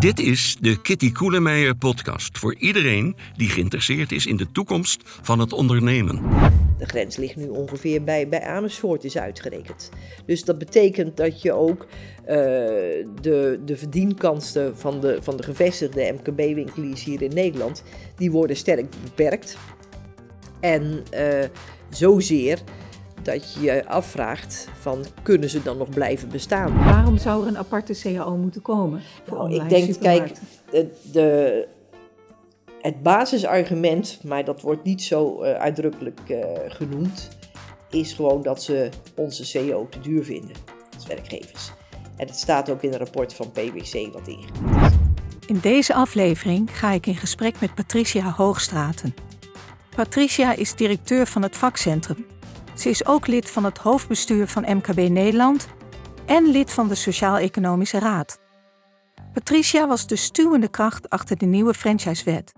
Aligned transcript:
Dit 0.00 0.18
is 0.18 0.56
de 0.60 0.80
Kitty 0.80 1.12
Koelemeijer 1.12 1.76
podcast 1.76 2.38
voor 2.38 2.54
iedereen 2.54 3.16
die 3.36 3.48
geïnteresseerd 3.48 4.12
is 4.12 4.26
in 4.26 4.36
de 4.36 4.52
toekomst 4.52 5.02
van 5.04 5.38
het 5.38 5.52
ondernemen. 5.52 6.22
De 6.78 6.86
grens 6.86 7.16
ligt 7.16 7.36
nu 7.36 7.48
ongeveer 7.48 8.04
bij, 8.04 8.28
bij 8.28 8.42
Amersfoort 8.42 9.04
is 9.04 9.18
uitgerekend. 9.18 9.90
Dus 10.26 10.44
dat 10.44 10.58
betekent 10.58 11.16
dat 11.16 11.42
je 11.42 11.52
ook 11.52 11.86
uh, 12.20 12.26
de, 13.20 13.60
de 13.64 13.76
verdienkansen 13.76 14.76
van 14.76 15.00
de, 15.00 15.18
van 15.20 15.36
de 15.36 15.42
gevestigde 15.42 16.12
MKB-winkeliers 16.12 17.04
hier 17.04 17.22
in 17.22 17.34
Nederland, 17.34 17.82
die 18.16 18.30
worden 18.30 18.56
sterk 18.56 18.86
beperkt. 19.04 19.56
En 20.60 21.02
uh, 21.14 21.44
zozeer 21.90 22.58
dat 23.22 23.54
je 23.54 23.60
je 23.60 23.86
afvraagt 23.86 24.68
van 24.78 25.04
kunnen 25.22 25.50
ze 25.50 25.62
dan 25.62 25.78
nog 25.78 25.88
blijven 25.88 26.28
bestaan. 26.28 26.84
Waarom 26.84 27.18
zou 27.18 27.42
er 27.42 27.48
een 27.48 27.58
aparte 27.58 28.00
CAO 28.02 28.36
moeten 28.36 28.62
komen? 28.62 29.02
Voor 29.26 29.36
nou, 29.36 29.54
ik 29.54 29.68
denk, 29.68 30.00
kijk, 30.00 30.32
de, 30.70 30.90
de, 31.12 31.66
het 32.80 33.02
basisargument, 33.02 34.20
maar 34.24 34.44
dat 34.44 34.60
wordt 34.60 34.84
niet 34.84 35.02
zo 35.02 35.42
uh, 35.42 35.52
uitdrukkelijk 35.52 36.20
uh, 36.28 36.38
genoemd, 36.68 37.28
is 37.90 38.12
gewoon 38.12 38.42
dat 38.42 38.62
ze 38.62 38.88
onze 39.14 39.52
CAO 39.52 39.88
te 39.88 40.00
duur 40.00 40.24
vinden 40.24 40.56
als 40.94 41.06
werkgevers. 41.06 41.72
En 42.16 42.26
het 42.26 42.36
staat 42.36 42.70
ook 42.70 42.82
in 42.82 42.92
een 42.92 42.98
rapport 42.98 43.34
van 43.34 43.50
PwC 43.50 44.12
wat 44.12 44.28
ingegaan 44.28 44.86
is. 44.86 44.92
In 45.46 45.58
deze 45.62 45.94
aflevering 45.94 46.78
ga 46.78 46.90
ik 46.90 47.06
in 47.06 47.16
gesprek 47.16 47.60
met 47.60 47.74
Patricia 47.74 48.30
Hoogstraten. 48.36 49.14
Patricia 49.94 50.54
is 50.54 50.74
directeur 50.74 51.26
van 51.26 51.42
het 51.42 51.56
vakcentrum 51.56 52.26
ze 52.80 52.88
is 52.88 53.06
ook 53.06 53.26
lid 53.26 53.50
van 53.50 53.64
het 53.64 53.78
hoofdbestuur 53.78 54.48
van 54.48 54.76
MKB 54.76 55.08
Nederland 55.08 55.68
en 56.26 56.46
lid 56.46 56.72
van 56.72 56.88
de 56.88 56.94
Sociaal-Economische 56.94 57.98
Raad. 57.98 58.38
Patricia 59.32 59.86
was 59.86 60.06
de 60.06 60.16
stuwende 60.16 60.68
kracht 60.68 61.08
achter 61.10 61.36
de 61.38 61.46
nieuwe 61.46 61.74
franchisewet. 61.74 62.52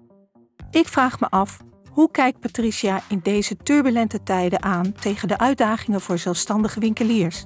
Ik 0.71 0.89
vraag 0.89 1.21
me 1.21 1.29
af, 1.31 1.59
hoe 1.91 2.11
kijkt 2.11 2.41
Patricia 2.41 3.03
in 3.09 3.21
deze 3.23 3.57
turbulente 3.57 4.23
tijden 4.23 4.63
aan 4.63 4.93
tegen 4.93 5.29
de 5.29 5.39
uitdagingen 5.39 6.01
voor 6.01 6.19
zelfstandige 6.19 6.81
winkeliers? 6.81 7.45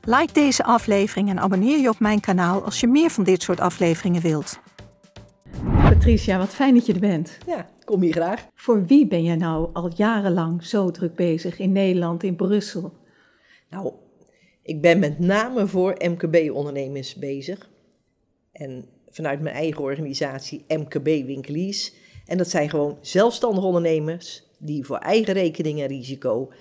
Like 0.00 0.32
deze 0.32 0.64
aflevering 0.64 1.28
en 1.28 1.40
abonneer 1.40 1.78
je 1.78 1.88
op 1.88 2.00
mijn 2.00 2.20
kanaal 2.20 2.64
als 2.64 2.80
je 2.80 2.86
meer 2.86 3.10
van 3.10 3.24
dit 3.24 3.42
soort 3.42 3.60
afleveringen 3.60 4.22
wilt. 4.22 4.60
Patricia, 5.64 6.38
wat 6.38 6.54
fijn 6.54 6.74
dat 6.74 6.86
je 6.86 6.92
er 6.92 7.00
bent. 7.00 7.38
Ja, 7.46 7.70
kom 7.84 8.02
hier 8.02 8.12
graag. 8.12 8.48
Voor 8.54 8.86
wie 8.86 9.06
ben 9.06 9.22
je 9.22 9.36
nou 9.36 9.68
al 9.72 9.90
jarenlang 9.96 10.64
zo 10.64 10.90
druk 10.90 11.14
bezig 11.14 11.58
in 11.58 11.72
Nederland, 11.72 12.22
in 12.22 12.36
Brussel? 12.36 12.92
Nou, 13.70 13.92
ik 14.62 14.80
ben 14.80 14.98
met 14.98 15.18
name 15.18 15.66
voor 15.66 15.96
MKB-ondernemers 15.98 17.14
bezig. 17.14 17.70
En 18.52 18.84
vanuit 19.08 19.40
mijn 19.40 19.54
eigen 19.54 19.82
organisatie 19.82 20.64
MKB 20.68 21.04
Winkeliers. 21.04 21.92
En 22.26 22.38
dat 22.38 22.48
zijn 22.48 22.70
gewoon 22.70 22.98
zelfstandige 23.00 23.66
ondernemers 23.66 24.44
die 24.58 24.84
voor 24.84 24.98
eigen 24.98 25.34
rekening 25.34 25.80
en 25.80 25.86
risico 25.86 26.52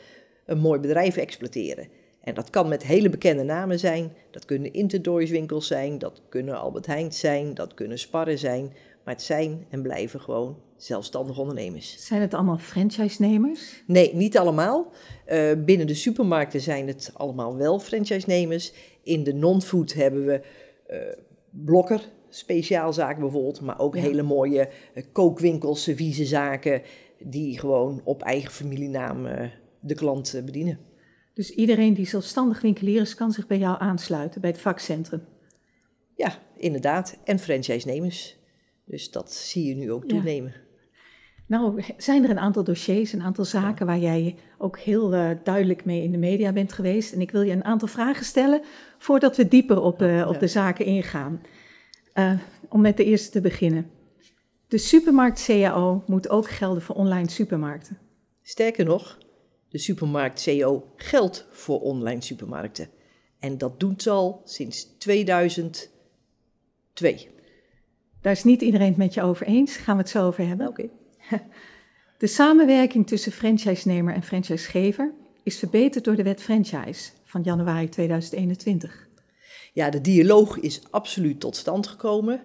een 0.46 0.60
mooi 0.60 0.80
bedrijf 0.80 1.18
exploiteren. 1.18 1.88
En 2.26 2.34
dat 2.34 2.50
kan 2.50 2.68
met 2.68 2.84
hele 2.84 3.10
bekende 3.10 3.44
namen 3.44 3.80
zijn. 3.80 4.14
Dat 4.32 4.46
kunnen 4.46 4.74
Interdoors 4.74 5.30
winkels 5.30 5.68
zijn, 5.68 5.98
dat 5.98 6.22
kunnen 6.30 6.60
Albert 6.60 6.86
Heijn 6.86 7.14
zijn, 7.14 7.54
dat 7.54 7.74
kunnen 7.74 8.00
Sparren 8.00 8.38
zijn. 8.38 8.74
Maar 9.04 9.14
het 9.14 9.24
zijn 9.24 9.66
en 9.70 9.82
blijven 9.82 10.22
gewoon 10.22 10.58
zelfstandige 10.78 11.40
ondernemers. 11.40 12.08
Zijn 12.08 12.22
het 12.22 12.34
allemaal 12.34 12.58
franchise-nemers? 12.58 13.84
Nee, 13.88 14.16
niet 14.16 14.38
allemaal. 14.38 14.92
Uh, 15.28 15.52
binnen 15.66 15.88
de 15.88 15.94
supermarkten 15.94 16.62
zijn 16.62 16.88
het 16.88 17.12
allemaal 17.14 17.58
wel 17.58 17.80
franchise-nemers. 17.80 18.74
In 19.04 19.24
de 19.24 19.34
non-food 19.34 19.94
hebben 19.94 20.26
we 20.26 20.42
uh, 20.90 20.98
blokker, 21.50 22.02
speciaalzaken 22.30 23.22
bijvoorbeeld, 23.22 23.62
maar 23.62 23.80
ook 23.80 23.96
ja. 23.96 24.02
hele 24.02 24.24
mooie 24.24 24.70
uh, 24.94 25.04
kookwinkels, 25.12 25.84
serviezenzaken, 25.84 26.82
die 27.20 27.60
gewoon 27.60 28.02
op 28.04 28.22
eigen 28.22 28.52
familienaam 28.52 29.28
de 29.80 29.96
klant 29.96 30.42
bedienen. 30.46 30.80
Dus 31.36 31.50
iedereen 31.50 31.94
die 31.94 32.08
zelfstandig 32.08 32.62
winkelier 32.62 33.02
is, 33.02 33.16
kan 33.16 33.32
zich 33.32 33.48
bij 33.48 33.58
jou 33.58 33.80
aansluiten, 33.80 34.42
bij 34.42 34.50
het 34.50 34.60
vakcentrum? 34.60 35.24
Ja, 36.16 36.38
inderdaad. 36.58 37.18
En 37.24 37.40
franchise-nemers. 37.40 38.38
Dus 38.86 39.12
dat 39.12 39.34
zie 39.34 39.68
je 39.68 39.76
nu 39.76 39.92
ook 39.92 40.06
toenemen. 40.06 40.52
Ja. 40.52 40.64
Nou, 41.48 41.84
zijn 41.98 42.24
er 42.24 42.30
een 42.30 42.40
aantal 42.40 42.64
dossiers, 42.64 43.14
een 43.14 43.22
aantal 43.22 43.46
zaken 43.46 43.86
waar 43.86 44.00
jij 44.00 44.36
ook 44.58 44.80
heel 44.80 45.14
uh, 45.14 45.30
duidelijk 45.44 45.86
mee 45.86 46.04
in 46.04 46.12
de 46.12 46.18
media 46.18 46.52
bent 46.52 46.74
geweest. 46.74 47.14
En 47.14 47.22
ik 47.22 47.32
wil 47.32 47.42
je 47.42 47.52
een 47.52 47.64
aantal 47.64 47.88
vragen 47.88 48.26
stellen 48.26 48.62
voordat 48.98 49.38
we 49.38 49.48
dieper 49.48 49.82
op, 49.82 50.02
uh, 50.02 50.28
op 50.28 50.34
ja. 50.34 50.40
de 50.40 50.48
zaken 50.48 50.86
ingaan. 50.86 51.42
Uh, 52.14 52.40
om 52.70 52.82
met 52.82 52.98
de 52.98 53.04
eerste 53.04 53.32
te 53.32 53.42
beginnen. 53.42 53.90
De 54.68 54.78
supermarkt-CAO 54.78 56.04
moet 56.08 56.30
ook 56.30 56.50
gelden 56.50 56.82
voor 56.82 56.96
online 56.96 57.30
supermarkten. 57.30 57.98
Sterker 58.42 58.86
nog, 58.86 59.18
de 59.76 59.82
supermarkt-CAO 59.82 60.94
geldt 60.96 61.48
voor 61.52 61.82
online 61.82 62.22
supermarkten. 62.22 62.90
En 63.40 63.58
dat 63.58 63.80
doet 63.80 64.02
ze 64.02 64.10
al 64.10 64.42
sinds 64.46 64.98
2002. 64.98 65.90
Daar 68.22 68.32
is 68.32 68.44
niet 68.44 68.62
iedereen 68.62 68.88
het 68.88 68.98
met 68.98 69.14
je 69.14 69.22
over 69.22 69.46
eens. 69.46 69.78
Gaan 69.78 69.96
we 69.96 70.02
het 70.02 70.12
zo 70.12 70.28
over 70.28 70.48
hebben. 70.48 70.68
Oké. 70.68 70.90
Okay. 71.28 71.42
De 72.18 72.28
samenwerking 72.28 73.08
tussen 73.08 73.32
franchisenemer 73.32 74.14
en 74.14 74.24
franchisegever 74.24 75.14
is 75.44 75.60
verbeterd 75.60 76.04
door 76.04 76.16
de 76.16 76.24
wet 76.24 76.42
franchise 76.42 77.12
van 77.24 77.42
januari 77.42 77.90
2021. 77.90 79.08
Ja, 79.74 79.90
de 79.90 80.02
dialoog 80.02 80.60
is 80.60 80.82
absoluut 80.90 81.40
tot 81.40 81.56
stand 81.56 81.88
gekomen. 81.88 82.44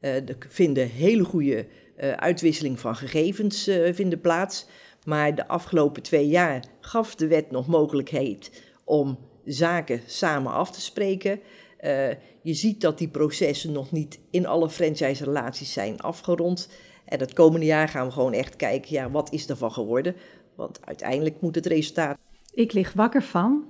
Uh, 0.00 0.14
er 0.28 0.36
vinden 0.48 0.88
hele 0.88 1.24
goede 1.24 1.66
uh, 1.98 2.12
uitwisseling 2.12 2.80
van 2.80 2.96
gegevens 2.96 3.68
uh, 3.68 3.92
vinden 3.92 4.20
plaats. 4.20 4.66
Maar 5.04 5.34
de 5.34 5.48
afgelopen 5.48 6.02
twee 6.02 6.28
jaar 6.28 6.64
gaf 6.80 7.14
de 7.14 7.26
wet 7.26 7.50
nog 7.50 7.66
mogelijkheid 7.66 8.62
om 8.84 9.18
zaken 9.44 10.00
samen 10.06 10.52
af 10.52 10.70
te 10.70 10.80
spreken. 10.80 11.40
Uh, 11.80 12.08
je 12.42 12.54
ziet 12.54 12.80
dat 12.80 12.98
die 12.98 13.08
processen 13.08 13.72
nog 13.72 13.90
niet 13.90 14.20
in 14.30 14.46
alle 14.46 14.70
franchise-relaties 14.70 15.72
zijn 15.72 16.00
afgerond. 16.00 16.68
En 17.04 17.18
het 17.18 17.32
komende 17.32 17.66
jaar 17.66 17.88
gaan 17.88 18.06
we 18.06 18.12
gewoon 18.12 18.32
echt 18.32 18.56
kijken, 18.56 18.92
ja, 18.92 19.10
wat 19.10 19.32
is 19.32 19.46
ervan 19.46 19.72
geworden? 19.72 20.16
Want 20.54 20.86
uiteindelijk 20.86 21.40
moet 21.40 21.54
het 21.54 21.66
resultaat. 21.66 22.18
Ik 22.54 22.72
lig 22.72 22.92
wakker 22.92 23.22
van. 23.22 23.64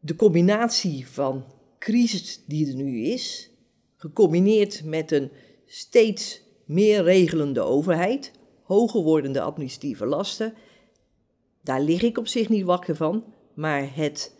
De 0.00 0.16
combinatie 0.16 1.08
van 1.08 1.44
crisis 1.78 2.42
die 2.46 2.68
er 2.68 2.74
nu 2.74 3.04
is, 3.04 3.50
gecombineerd 3.96 4.84
met 4.84 5.10
een 5.10 5.30
steeds 5.66 6.42
meer 6.64 7.02
regelende 7.02 7.60
overheid, 7.60 8.32
hoger 8.64 9.02
wordende 9.02 9.40
administratieve 9.40 10.06
lasten, 10.06 10.54
daar 11.60 11.80
lig 11.80 12.02
ik 12.02 12.18
op 12.18 12.26
zich 12.26 12.48
niet 12.48 12.64
wakker 12.64 12.96
van, 12.96 13.24
maar 13.54 13.96
het 13.96 14.36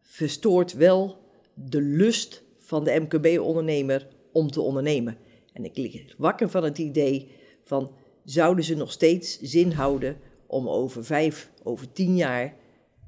verstoort 0.00 0.72
wel 0.72 1.18
de 1.54 1.80
lust 1.80 2.42
van 2.58 2.84
de 2.84 3.00
MKB-ondernemer 3.00 4.08
om 4.32 4.50
te 4.50 4.60
ondernemen. 4.60 5.18
En 5.52 5.64
ik 5.64 5.76
lig 5.76 6.14
wakker 6.16 6.50
van 6.50 6.64
het 6.64 6.78
idee 6.78 7.30
van, 7.64 7.94
zouden 8.24 8.64
ze 8.64 8.74
nog 8.74 8.92
steeds 8.92 9.38
zin 9.40 9.72
houden 9.72 10.16
om 10.46 10.68
over 10.68 11.04
vijf, 11.04 11.50
over 11.62 11.92
tien 11.92 12.16
jaar 12.16 12.56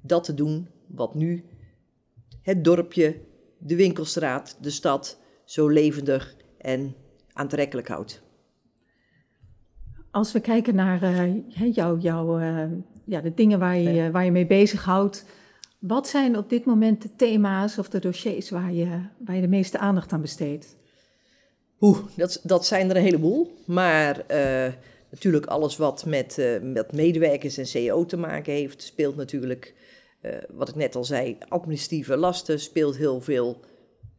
dat 0.02 0.24
te 0.24 0.34
doen 0.34 0.68
wat 0.86 1.14
nu 1.14 1.44
het 2.42 2.64
dorpje, 2.64 3.20
de 3.58 3.76
winkelstraat, 3.76 4.56
de 4.60 4.70
stad 4.70 5.18
zo 5.44 5.68
levendig 5.68 6.36
en 6.58 6.94
aantrekkelijk 7.32 7.88
houdt? 7.88 8.25
Als 10.16 10.32
we 10.32 10.40
kijken 10.40 10.74
naar 10.74 11.02
uh, 11.02 11.74
jou, 11.74 12.00
jou, 12.00 12.42
uh, 12.42 12.62
ja, 13.04 13.20
de 13.20 13.34
dingen 13.34 13.58
waar 13.58 13.76
je, 13.76 14.10
waar 14.10 14.24
je 14.24 14.30
mee 14.30 14.46
bezighoudt, 14.46 15.24
wat 15.78 16.08
zijn 16.08 16.36
op 16.36 16.48
dit 16.48 16.64
moment 16.64 17.02
de 17.02 17.08
thema's 17.16 17.78
of 17.78 17.88
de 17.88 17.98
dossiers 17.98 18.50
waar 18.50 18.72
je, 18.72 19.00
waar 19.18 19.34
je 19.34 19.40
de 19.40 19.48
meeste 19.48 19.78
aandacht 19.78 20.12
aan 20.12 20.20
besteedt? 20.20 20.76
Oeh, 21.80 21.98
dat, 22.16 22.40
dat 22.42 22.66
zijn 22.66 22.90
er 22.90 22.96
een 22.96 23.02
heleboel. 23.02 23.54
Maar 23.66 24.24
uh, 24.30 24.72
natuurlijk 25.10 25.46
alles 25.46 25.76
wat 25.76 26.04
met, 26.06 26.58
met 26.62 26.92
medewerkers 26.92 27.58
en 27.58 27.66
CEO 27.66 28.04
te 28.04 28.16
maken 28.16 28.52
heeft, 28.52 28.82
speelt 28.82 29.16
natuurlijk, 29.16 29.74
wat 30.50 30.68
ik 30.68 30.74
net 30.74 30.94
al 30.94 31.04
zei, 31.04 31.36
administratieve 31.48 32.16
lasten, 32.16 32.60
speelt 32.60 32.96
heel 32.96 33.20
veel 33.20 33.60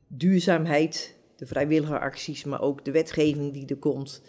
duurzaamheid, 0.07 1.15
de 1.35 1.45
vrijwillige 1.45 1.99
acties, 1.99 2.43
maar 2.43 2.61
ook 2.61 2.85
de 2.85 2.91
wetgeving 2.91 3.53
die 3.53 3.65
er 3.65 3.77
komt. 3.77 4.21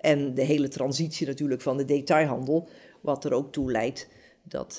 En 0.00 0.34
de 0.34 0.42
hele 0.42 0.68
transitie 0.68 1.26
natuurlijk 1.26 1.60
van 1.60 1.76
de 1.76 1.84
detailhandel, 1.84 2.68
wat 3.00 3.24
er 3.24 3.32
ook 3.32 3.52
toe 3.52 3.70
leidt 3.70 4.08
dat 4.42 4.76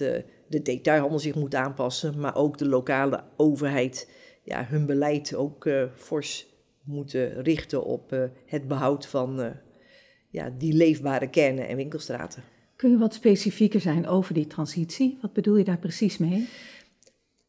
de 0.47 0.62
detailhandel 0.62 1.19
zich 1.19 1.35
moet 1.35 1.56
aanpassen, 1.56 2.19
maar 2.19 2.35
ook 2.35 2.57
de 2.57 2.68
lokale 2.68 3.23
overheid 3.38 4.09
ja, 4.44 4.65
hun 4.65 4.85
beleid 4.85 5.35
ook 5.35 5.69
fors 5.95 6.47
moeten 6.83 7.44
richten 7.44 7.83
op 7.83 8.13
uh, 8.13 8.23
het 8.45 8.68
behoud 8.68 9.06
van 9.06 9.53
ja, 10.29 10.53
die 10.57 10.73
leefbare 10.73 11.29
kernen 11.29 11.68
en 11.68 11.75
winkelstraten. 11.75 12.44
Kun 12.75 12.91
je 12.91 12.97
wat 12.97 13.13
specifieker 13.13 13.81
zijn 13.81 14.07
over 14.07 14.33
die 14.33 14.47
transitie? 14.47 15.18
Wat 15.21 15.33
bedoel 15.33 15.57
je 15.57 15.63
daar 15.63 15.79
precies 15.79 16.18
mee? 16.18 16.47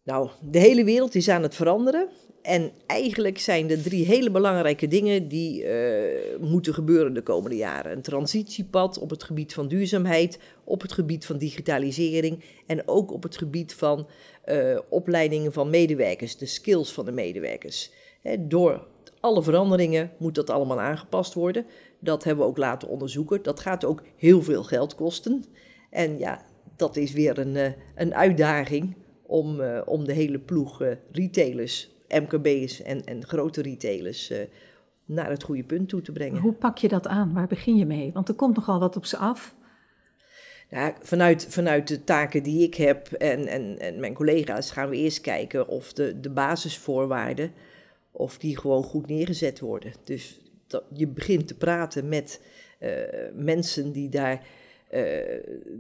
Nou, 0.05 0.31
de 0.41 0.59
hele 0.59 0.85
wereld 0.85 1.15
is 1.15 1.29
aan 1.29 1.43
het 1.43 1.55
veranderen. 1.55 2.09
En 2.43 2.73
eigenlijk 2.87 3.39
zijn 3.39 3.71
er 3.71 3.83
drie 3.83 4.07
hele 4.07 4.31
belangrijke 4.31 4.89
dingen 4.89 5.29
die 5.29 5.65
uh, 5.65 6.39
moeten 6.41 6.75
gebeuren 6.75 7.15
de 7.15 7.23
komende 7.23 7.57
jaren. 7.57 7.93
Een 7.93 8.03
transitiepad 8.03 8.99
op 8.99 9.11
het 9.11 9.23
gebied 9.23 9.55
van 9.55 9.69
duurzaamheid, 9.69 10.39
op 10.65 10.83
het 10.83 10.93
gebied 10.93 11.27
van 11.27 11.39
digitalisering 11.39 12.45
en 12.67 12.89
ook 12.89 13.13
op 13.13 13.23
het 13.23 13.37
gebied 13.37 13.75
van 13.75 14.07
uh, 14.47 14.79
opleidingen 14.89 15.53
van 15.53 15.71
medewerkers, 15.71 16.37
de 16.37 16.47
skills 16.47 16.93
van 16.93 17.05
de 17.05 17.13
medewerkers. 17.13 17.91
Door 18.39 18.87
alle 19.21 19.43
veranderingen 19.43 20.11
moet 20.17 20.35
dat 20.35 20.51
allemaal 20.51 20.81
aangepast 20.81 21.35
worden. 21.35 21.67
Dat 21.99 22.25
hebben 22.25 22.45
we 22.45 22.51
ook 22.51 22.59
laten 22.59 22.89
onderzoeken. 22.89 23.43
Dat 23.43 23.61
gaat 23.61 23.85
ook 23.85 24.03
heel 24.17 24.43
veel 24.43 24.65
geld 24.65 24.95
kosten. 24.95 25.45
En 25.91 26.19
ja, 26.19 26.45
dat 26.77 26.97
is 26.97 27.13
weer 27.13 27.39
een, 27.39 27.55
uh, 27.55 27.67
een 27.95 28.15
uitdaging 28.15 28.97
om, 29.23 29.61
om 29.85 30.05
de 30.05 30.13
hele 30.13 30.39
ploeg 30.39 30.83
retailers 31.13 31.91
MKB's 32.21 32.83
en, 32.83 33.05
en 33.05 33.27
grote 33.27 33.63
retailers 33.63 34.31
uh, 34.31 34.39
naar 35.05 35.31
het 35.31 35.43
goede 35.43 35.65
punt 35.65 35.89
toe 35.89 36.03
te 36.03 36.13
brengen. 36.13 36.41
Hoe 36.41 36.53
pak 36.53 36.79
je 36.79 36.89
dat 36.89 37.07
aan? 37.07 37.33
Waar 37.33 37.47
begin 37.47 37.77
je 37.77 37.87
mee? 37.87 38.13
Want 38.13 38.29
er 38.29 38.35
komt 38.35 38.57
nogal 38.57 38.81
wat 38.81 38.97
op 38.97 39.05
ze 39.05 39.17
af. 39.17 39.55
Ja, 40.71 40.95
vanuit, 41.01 41.47
vanuit 41.49 41.89
de 41.89 42.05
taken 42.05 42.43
die 42.43 42.63
ik 42.63 42.75
heb 42.75 43.13
en, 43.13 43.47
en, 43.47 43.79
en 43.79 44.01
mijn 44.01 44.15
collega's 44.15 44.71
gaan 44.71 44.89
we 44.89 44.97
eerst 44.97 45.21
kijken 45.21 45.69
of 45.69 45.93
de, 45.93 46.21
de 46.21 46.31
basisvoorwaarden 46.31 47.53
of 48.11 48.39
die 48.39 48.59
gewoon 48.59 48.83
goed 48.83 49.07
neergezet 49.07 49.61
worden. 49.61 49.93
Dus 50.05 50.41
dat, 50.67 50.85
je 50.93 51.07
begint 51.07 51.47
te 51.47 51.57
praten 51.57 52.09
met 52.09 52.41
uh, 52.81 52.91
mensen 53.35 53.93
die 53.93 54.09
daar 54.09 54.47
uh, 54.95 55.03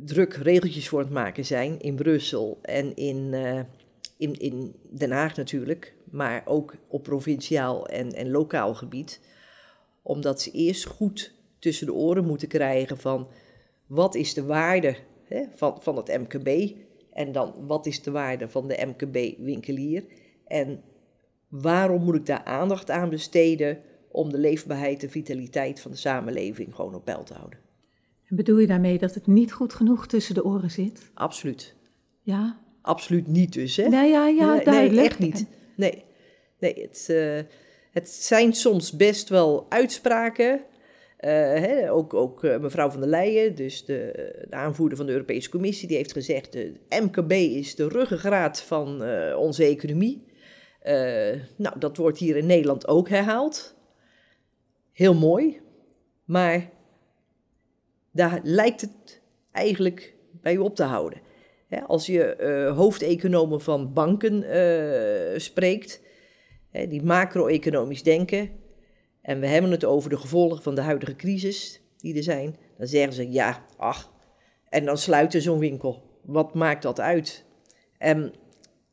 druk 0.05 0.35
regeltjes 0.35 0.89
voor 0.89 0.99
het 0.99 1.11
maken 1.11 1.45
zijn 1.45 1.81
in 1.81 1.95
Brussel 1.95 2.59
en 2.63 2.97
in, 2.97 3.35
in, 4.17 4.33
in 4.33 4.75
Den 4.91 5.11
Haag 5.11 5.37
natuurlijk, 5.37 5.95
maar 6.13 6.43
ook 6.45 6.75
op 6.89 7.03
provinciaal 7.03 7.87
en, 7.87 8.13
en 8.13 8.31
lokaal 8.31 8.75
gebied. 8.75 9.21
Omdat 10.03 10.41
ze 10.41 10.51
eerst 10.51 10.85
goed 10.85 11.35
tussen 11.59 11.87
de 11.87 11.95
oren 11.95 12.25
moeten 12.25 12.49
krijgen 12.49 12.99
van 12.99 13.29
wat 13.87 14.15
is 14.15 14.35
de 14.35 14.45
waarde 14.45 14.97
hè, 15.25 15.45
van, 15.55 15.77
van 15.81 15.97
het 15.97 16.19
MKB 16.19 16.77
en 17.13 17.33
dan 17.33 17.55
wat 17.67 17.87
is 17.87 18.03
de 18.03 18.11
waarde 18.11 18.49
van 18.49 18.69
de 18.69 18.87
MKB-winkelier 18.87 20.05
en 20.47 20.83
waarom 21.49 22.03
moet 22.03 22.15
ik 22.15 22.27
daar 22.27 22.45
aandacht 22.45 22.91
aan 22.91 23.11
besteden 23.11 23.79
om 24.09 24.31
de 24.31 24.39
leefbaarheid 24.39 25.03
en 25.03 25.11
vitaliteit 25.11 25.81
van 25.81 25.91
de 25.91 25.97
samenleving 25.97 26.75
gewoon 26.75 26.95
op 26.95 27.05
peil 27.05 27.23
te 27.23 27.35
houden. 27.35 27.59
En 28.29 28.37
bedoel 28.37 28.59
je 28.59 28.67
daarmee 28.67 28.99
dat 28.99 29.15
het 29.15 29.27
niet 29.27 29.53
goed 29.53 29.75
genoeg 29.75 30.07
tussen 30.07 30.35
de 30.35 30.45
oren 30.45 30.71
zit? 30.71 31.11
Absoluut. 31.15 31.75
Ja? 32.23 32.61
Absoluut 32.83 33.27
niet 33.27 33.53
dus, 33.53 33.77
hè? 33.77 33.89
Nee, 33.89 34.11
ja, 34.11 34.27
ja, 34.29 34.47
duidelijk. 34.47 34.93
Nee, 34.93 35.05
echt 35.05 35.19
niet. 35.19 35.47
Nee, 35.77 36.05
nee 36.59 36.75
het, 36.81 37.07
uh, 37.11 37.41
het 37.91 38.09
zijn 38.09 38.53
soms 38.53 38.93
best 38.93 39.29
wel 39.29 39.67
uitspraken. 39.69 40.53
Uh, 40.55 41.31
hè, 41.31 41.93
ook 41.93 42.15
ook 42.15 42.45
uh, 42.45 42.59
mevrouw 42.59 42.91
van 42.91 43.01
der 43.01 43.09
Leyen, 43.09 43.55
dus 43.55 43.85
de, 43.85 44.13
de, 44.49 44.57
aanvoerder 44.57 44.97
van 44.97 45.07
de 45.07 45.13
Europese 45.13 45.51
Commissie, 45.51 45.89
die 45.89 45.97
heeft 45.97 46.13
gezegd: 46.13 46.53
de 46.53 46.73
MKB 46.89 47.33
is 47.33 47.75
de 47.75 47.89
ruggengraat 47.89 48.61
van 48.61 49.03
onze 49.37 49.65
economie. 49.65 50.27
nou, 51.57 51.79
dat 51.79 51.97
wordt 51.97 52.19
hier 52.19 52.37
in 52.37 52.47
Nederland 52.47 52.89
ook 52.89 53.09
herhaald. 53.09 53.75
Heel 54.93 55.15
mooi, 55.15 55.61
maar 56.25 56.71
daar 58.11 58.41
lijkt 58.43 58.81
het 58.81 59.21
eigenlijk 59.53 60.15
bij 60.31 60.59
op 60.59 60.77
te 60.77 60.85
houden 60.85 61.21
als 61.81 62.07
je 62.07 62.37
uh, 62.41 62.77
hoofdeconomen 62.77 63.61
van 63.61 63.93
banken 63.93 64.43
uh, 64.43 65.39
spreekt, 65.39 66.01
hè, 66.71 66.87
die 66.87 67.03
macro-economisch 67.03 68.03
denken, 68.03 68.51
en 69.23 69.41
we 69.41 69.47
hebben 69.47 69.71
het 69.71 69.85
over 69.85 70.11
de 70.11 70.17
gevolgen 70.17 70.63
van 70.63 70.75
de 70.75 70.81
huidige 70.81 71.17
crisis 71.17 71.81
die 71.97 72.17
er 72.17 72.23
zijn, 72.23 72.57
dan 72.79 72.87
zeggen 72.87 73.13
ze 73.13 73.31
ja, 73.31 73.67
ach, 73.77 74.13
en 74.69 74.85
dan 74.85 74.99
sluiten 74.99 75.43
zo'n 75.43 75.59
winkel. 75.59 76.03
Wat 76.25 76.55
maakt 76.55 76.83
dat 76.83 77.01
uit? 77.01 77.45
En 77.99 78.33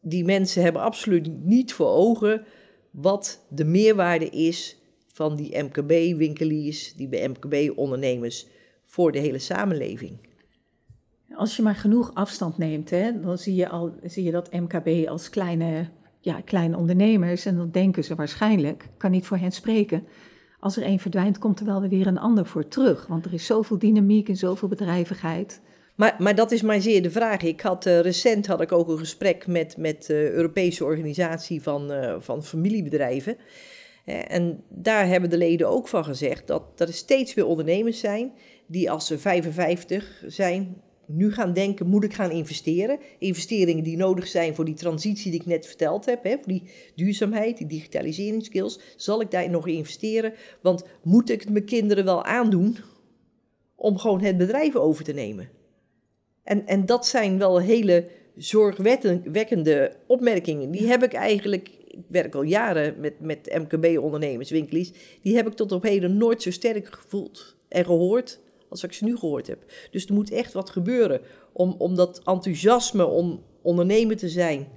die 0.02 0.26
mensen 0.26 0.64
hebben 0.64 0.82
absoluut 0.82 1.44
niet 1.44 1.74
voor 1.74 1.90
ogen 1.90 2.46
wat 2.92 3.46
de 3.50 3.66
meerwaarde 3.66 4.30
is 4.30 4.78
van 5.08 5.36
die 5.36 5.64
MKB-winkeliers, 5.64 6.94
die 6.94 7.28
MKB-ondernemers 7.28 8.48
voor 8.86 9.12
de 9.12 9.20
hele 9.20 9.40
samenleving. 9.40 10.29
Als 11.36 11.56
je 11.56 11.62
maar 11.62 11.76
genoeg 11.76 12.12
afstand 12.14 12.58
neemt, 12.58 12.90
hè, 12.90 13.22
dan 13.22 13.38
zie 13.38 13.56
je, 13.56 13.70
al, 13.70 13.94
zie 14.04 14.24
je 14.24 14.32
dat 14.32 14.52
MKB 14.52 15.08
als 15.08 15.30
kleine, 15.30 15.90
ja, 16.20 16.42
kleine 16.42 16.78
ondernemers. 16.78 17.46
En 17.46 17.58
dan 17.58 17.72
denken 17.72 18.04
ze 18.04 18.16
waarschijnlijk, 18.16 18.90
kan 18.98 19.12
niet 19.12 19.26
voor 19.26 19.38
hen 19.38 19.52
spreken, 19.52 20.08
als 20.60 20.78
er 20.78 20.84
één 20.84 21.00
verdwijnt, 21.00 21.38
komt 21.38 21.60
er 21.60 21.66
wel 21.66 21.82
weer 21.82 22.08
een 22.08 22.18
ander 22.18 22.46
voor 22.46 22.68
terug. 22.68 23.08
Want 23.08 23.26
er 23.26 23.34
is 23.34 23.46
zoveel 23.46 23.78
dynamiek 23.78 24.30
en 24.30 24.36
zoveel 24.36 24.68
bedrijvigheid. 24.68 25.62
Maar, 25.96 26.16
maar 26.18 26.36
dat 26.36 26.52
is 26.52 26.62
maar 26.62 26.82
zeer 26.82 27.02
de 27.02 27.12
vraag. 27.12 27.42
Ik 27.42 27.62
had, 27.62 27.86
uh, 27.86 28.00
recent 28.00 28.48
had 28.48 28.62
ik 28.62 28.72
ook 28.72 28.88
een 28.88 28.98
gesprek 28.98 29.48
met, 29.48 29.78
met 29.78 30.06
de 30.06 30.32
Europese 30.32 30.84
organisatie 30.84 31.62
van, 31.62 31.92
uh, 31.92 32.16
van 32.20 32.44
familiebedrijven. 32.44 33.38
En 34.28 34.64
daar 34.70 35.08
hebben 35.08 35.30
de 35.30 35.38
leden 35.38 35.70
ook 35.70 35.88
van 35.88 36.04
gezegd 36.04 36.48
dat 36.48 36.64
er 36.78 36.94
steeds 36.94 37.34
meer 37.36 37.46
ondernemers 37.46 38.00
zijn 38.00 38.32
die 38.68 38.92
als 38.92 39.08
ze 39.08 39.18
55 39.18 40.24
zijn, 40.28 40.82
nu 41.12 41.34
gaan 41.34 41.54
denken, 41.54 41.88
moet 41.88 42.04
ik 42.04 42.14
gaan 42.14 42.32
investeren? 42.32 43.00
Investeringen 43.20 43.84
die 43.84 43.98
nodig 43.98 44.28
zijn 44.28 44.56
voor 44.56 44.66
die 44.66 44.74
transitie 44.74 45.32
die 45.32 45.40
ik 45.40 45.46
net 45.46 45.66
verteld 45.66 46.06
heb, 46.06 46.24
hè, 46.24 46.32
voor 46.32 46.48
die 46.48 46.70
duurzaamheid, 46.96 47.58
die 47.58 47.68
digitaliseringsskills. 47.68 48.80
Zal 48.96 49.22
ik 49.22 49.32
daar 49.32 49.50
nog 49.50 49.68
investeren? 49.68 50.34
Want 50.62 50.84
moet 51.04 51.30
ik 51.30 51.42
het 51.42 51.50
mijn 51.50 51.66
kinderen 51.66 52.06
wel 52.06 52.24
aandoen 52.24 52.78
om 53.76 53.98
gewoon 53.98 54.22
het 54.22 54.38
bedrijf 54.38 54.76
over 54.76 55.04
te 55.04 55.14
nemen? 55.14 55.50
En, 56.44 56.68
en 56.68 56.86
dat 56.86 57.08
zijn 57.08 57.38
wel 57.38 57.60
hele 57.60 58.08
zorgwekkende 58.36 59.96
opmerkingen. 60.08 60.72
Die 60.72 60.88
heb 60.88 61.04
ik 61.04 61.14
eigenlijk, 61.14 61.70
ik 61.88 62.00
werk 62.08 62.36
al 62.36 62.42
jaren 62.42 63.00
met, 63.00 63.20
met 63.20 63.60
MKB-ondernemers, 63.68 64.50
winkeliers, 64.50 64.92
die 65.22 65.36
heb 65.36 65.48
ik 65.48 65.54
tot 65.54 65.72
op 65.72 65.84
heden 65.84 66.18
nooit 66.18 66.42
zo 66.42 66.52
sterk 66.52 66.94
gevoeld 66.94 67.56
en 67.68 67.86
gehoord 67.86 68.40
als 68.70 68.84
ik 68.84 68.94
ze 68.94 69.04
nu 69.04 69.18
gehoord 69.18 69.48
heb. 69.48 69.72
Dus 69.92 70.06
er 70.06 70.14
moet 70.14 70.32
echt 70.32 70.54
wat 70.54 70.70
gebeuren 70.70 71.22
om, 71.52 71.76
om 71.78 71.96
dat 71.96 72.22
enthousiasme 72.24 73.06
om 73.06 73.44
ondernemer 73.62 74.18
te 74.18 74.30
zijn, 74.30 74.68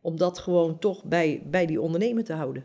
om 0.00 0.16
dat 0.16 0.38
gewoon 0.38 0.78
toch 0.78 1.04
bij, 1.04 1.42
bij 1.50 1.66
die 1.66 1.80
ondernemer 1.80 2.24
te 2.24 2.32
houden. 2.32 2.64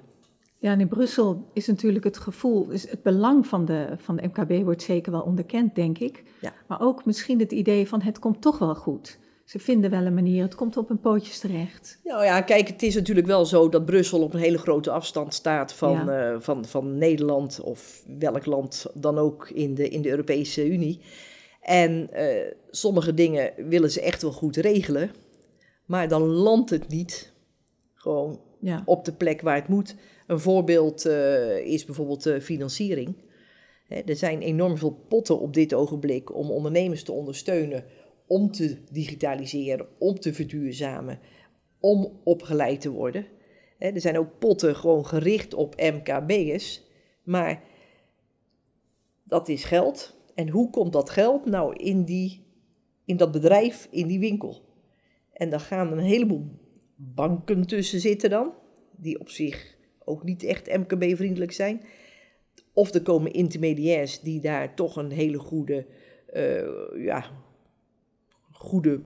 Ja, 0.57 0.71
en 0.71 0.79
in 0.79 0.87
Brussel 0.87 1.49
is 1.53 1.67
natuurlijk 1.67 2.03
het 2.03 2.17
gevoel, 2.17 2.69
is 2.69 2.89
het 2.89 3.03
belang 3.03 3.47
van 3.47 3.65
de, 3.65 3.87
van 3.97 4.15
de 4.15 4.27
MKB 4.27 4.63
wordt 4.63 4.81
zeker 4.81 5.11
wel 5.11 5.21
onderkend, 5.21 5.75
denk 5.75 5.97
ik. 5.97 6.23
Ja. 6.41 6.53
Maar 6.67 6.81
ook 6.81 7.05
misschien 7.05 7.39
het 7.39 7.51
idee 7.51 7.87
van 7.87 8.01
het 8.01 8.19
komt 8.19 8.41
toch 8.41 8.57
wel 8.57 8.75
goed. 8.75 9.19
Ze 9.45 9.59
vinden 9.59 9.89
wel 9.91 10.05
een 10.05 10.13
manier, 10.13 10.43
het 10.43 10.55
komt 10.55 10.77
op 10.77 10.87
hun 10.87 10.99
pootjes 10.99 11.39
terecht. 11.39 11.99
Nou 12.03 12.23
ja, 12.23 12.41
kijk, 12.41 12.67
het 12.67 12.83
is 12.83 12.95
natuurlijk 12.95 13.27
wel 13.27 13.45
zo 13.45 13.69
dat 13.69 13.85
Brussel 13.85 14.21
op 14.21 14.33
een 14.33 14.39
hele 14.39 14.57
grote 14.57 14.91
afstand 14.91 15.33
staat 15.33 15.73
van, 15.73 15.91
ja. 15.91 16.31
uh, 16.31 16.39
van, 16.39 16.65
van 16.65 16.97
Nederland 16.97 17.59
of 17.61 18.03
welk 18.19 18.45
land 18.45 18.85
dan 18.93 19.17
ook 19.17 19.49
in 19.49 19.75
de, 19.75 19.89
in 19.89 20.01
de 20.01 20.09
Europese 20.09 20.69
Unie. 20.69 20.99
En 21.61 22.09
uh, 22.13 22.51
sommige 22.69 23.13
dingen 23.13 23.51
willen 23.57 23.91
ze 23.91 24.01
echt 24.01 24.21
wel 24.21 24.31
goed 24.31 24.55
regelen, 24.55 25.11
maar 25.85 26.07
dan 26.07 26.21
landt 26.21 26.69
het 26.69 26.87
niet 26.87 27.33
gewoon 27.93 28.41
ja. 28.59 28.81
op 28.85 29.05
de 29.05 29.13
plek 29.13 29.41
waar 29.41 29.55
het 29.55 29.67
moet. 29.67 29.95
Een 30.27 30.39
voorbeeld 30.39 31.05
uh, 31.05 31.57
is 31.57 31.85
bijvoorbeeld 31.85 32.29
financiering. 32.41 33.15
Hè, 33.87 33.99
er 34.05 34.15
zijn 34.15 34.41
enorm 34.41 34.77
veel 34.77 35.05
potten 35.07 35.39
op 35.39 35.53
dit 35.53 35.73
ogenblik 35.73 36.35
om 36.35 36.51
ondernemers 36.51 37.03
te 37.03 37.11
ondersteunen 37.11 37.83
om 38.27 38.51
te 38.51 38.77
digitaliseren, 38.91 39.87
om 39.97 40.19
te 40.19 40.33
verduurzamen, 40.33 41.19
om 41.79 42.19
opgeleid 42.23 42.81
te 42.81 42.91
worden. 42.91 43.25
Er 43.77 44.01
zijn 44.01 44.17
ook 44.17 44.39
potten 44.39 44.75
gewoon 44.75 45.05
gericht 45.05 45.53
op 45.53 45.75
MKB'ers, 45.75 46.83
maar 47.23 47.63
dat 49.23 49.49
is 49.49 49.63
geld. 49.63 50.15
En 50.35 50.49
hoe 50.49 50.69
komt 50.69 50.93
dat 50.93 51.09
geld? 51.09 51.45
Nou, 51.45 51.75
in, 51.75 52.03
die, 52.03 52.45
in 53.05 53.17
dat 53.17 53.31
bedrijf, 53.31 53.87
in 53.91 54.07
die 54.07 54.19
winkel. 54.19 54.61
En 55.33 55.49
daar 55.49 55.59
gaan 55.59 55.91
een 55.91 55.99
heleboel 55.99 56.45
banken 56.95 57.67
tussen 57.67 57.99
zitten 57.99 58.29
dan, 58.29 58.53
die 58.97 59.19
op 59.19 59.29
zich 59.29 59.75
ook 60.03 60.23
niet 60.23 60.43
echt 60.43 60.77
MKB-vriendelijk 60.77 61.51
zijn. 61.51 61.81
Of 62.73 62.93
er 62.93 63.01
komen 63.01 63.33
intermediairs 63.33 64.19
die 64.19 64.41
daar 64.41 64.75
toch 64.75 64.95
een 64.95 65.11
hele 65.11 65.37
goede 65.37 65.85
uh, 66.33 67.05
ja, 67.05 67.31
goede 68.65 69.01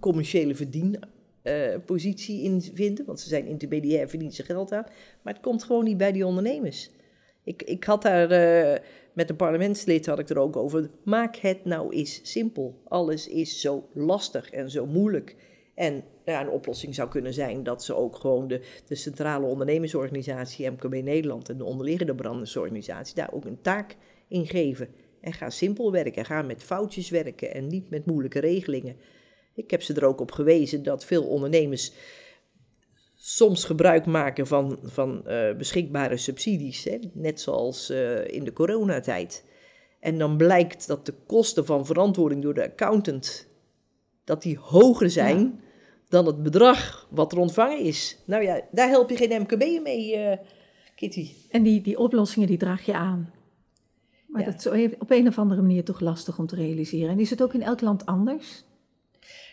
commerciële 0.00 0.54
verdienpositie 0.54 2.38
uh, 2.38 2.44
in 2.44 2.62
vinden. 2.62 3.04
Want 3.04 3.20
ze 3.20 3.28
zijn 3.28 3.46
intermediair, 3.46 4.08
verdienen 4.08 4.36
ze 4.36 4.42
geld 4.42 4.72
aan. 4.72 4.86
Maar 5.22 5.32
het 5.32 5.42
komt 5.42 5.64
gewoon 5.64 5.84
niet 5.84 5.96
bij 5.96 6.12
die 6.12 6.26
ondernemers. 6.26 6.90
Ik, 7.44 7.62
ik 7.62 7.84
had 7.84 8.02
daar 8.02 8.32
uh, 8.32 8.78
met 9.12 9.30
een 9.30 9.36
parlementslid 9.36 10.06
had 10.06 10.18
ik 10.18 10.28
er 10.28 10.38
ook 10.38 10.56
over. 10.56 10.90
Maak 11.04 11.36
het 11.36 11.64
nou 11.64 11.94
eens 11.94 12.20
simpel. 12.22 12.80
Alles 12.88 13.28
is 13.28 13.60
zo 13.60 13.88
lastig 13.92 14.50
en 14.50 14.70
zo 14.70 14.86
moeilijk. 14.86 15.36
En 15.74 15.92
nou 15.92 16.04
ja, 16.38 16.40
een 16.40 16.50
oplossing 16.50 16.94
zou 16.94 17.08
kunnen 17.08 17.34
zijn 17.34 17.62
dat 17.62 17.84
ze 17.84 17.94
ook 17.94 18.16
gewoon 18.16 18.48
de, 18.48 18.60
de 18.86 18.94
Centrale 18.94 19.46
Ondernemersorganisatie, 19.46 20.70
MKB 20.70 21.02
Nederland 21.02 21.48
en 21.48 21.58
de 21.58 21.64
onderliggende 21.64 22.14
brandersorganisatie 22.14 23.14
daar 23.14 23.32
ook 23.32 23.44
een 23.44 23.60
taak 23.60 23.96
in 24.28 24.46
geven. 24.46 24.88
En 25.26 25.32
ga 25.32 25.50
simpel 25.50 25.92
werken, 25.92 26.24
ga 26.24 26.42
met 26.42 26.62
foutjes 26.62 27.10
werken 27.10 27.54
en 27.54 27.66
niet 27.66 27.90
met 27.90 28.06
moeilijke 28.06 28.38
regelingen. 28.38 28.96
Ik 29.54 29.70
heb 29.70 29.82
ze 29.82 29.94
er 29.94 30.04
ook 30.04 30.20
op 30.20 30.32
gewezen 30.32 30.82
dat 30.82 31.04
veel 31.04 31.24
ondernemers 31.24 31.92
soms 33.16 33.64
gebruik 33.64 34.06
maken 34.06 34.46
van, 34.46 34.78
van 34.82 35.22
uh, 35.26 35.54
beschikbare 35.56 36.16
subsidies, 36.16 36.84
hè, 36.84 36.98
net 37.12 37.40
zoals 37.40 37.90
uh, 37.90 38.28
in 38.28 38.44
de 38.44 38.52
coronatijd. 38.52 39.44
En 40.00 40.18
dan 40.18 40.36
blijkt 40.36 40.86
dat 40.86 41.06
de 41.06 41.14
kosten 41.26 41.66
van 41.66 41.86
verantwoording 41.86 42.42
door 42.42 42.54
de 42.54 42.64
accountant 42.64 43.48
dat 44.24 44.42
die 44.42 44.58
hoger 44.58 45.10
zijn 45.10 45.38
ja. 45.38 45.52
dan 46.08 46.26
het 46.26 46.42
bedrag 46.42 47.08
wat 47.10 47.32
er 47.32 47.38
ontvangen 47.38 47.80
is. 47.80 48.18
Nou 48.24 48.42
ja, 48.42 48.60
daar 48.70 48.88
help 48.88 49.10
je 49.10 49.16
geen 49.16 49.42
MKB 49.42 49.82
mee, 49.82 50.18
uh, 50.18 50.36
Kitty. 50.94 51.30
En 51.50 51.62
die, 51.62 51.80
die 51.80 51.98
oplossingen 51.98 52.48
die 52.48 52.58
draag 52.58 52.84
je 52.84 52.94
aan. 52.94 53.35
Maar 54.36 54.44
ja. 54.44 54.50
dat 54.50 54.74
is 54.74 54.94
op 54.98 55.10
een 55.10 55.28
of 55.28 55.38
andere 55.38 55.60
manier 55.60 55.84
toch 55.84 56.00
lastig 56.00 56.38
om 56.38 56.46
te 56.46 56.54
realiseren. 56.54 57.10
En 57.10 57.20
is 57.20 57.30
het 57.30 57.42
ook 57.42 57.54
in 57.54 57.62
elk 57.62 57.80
land 57.80 58.06
anders? 58.06 58.64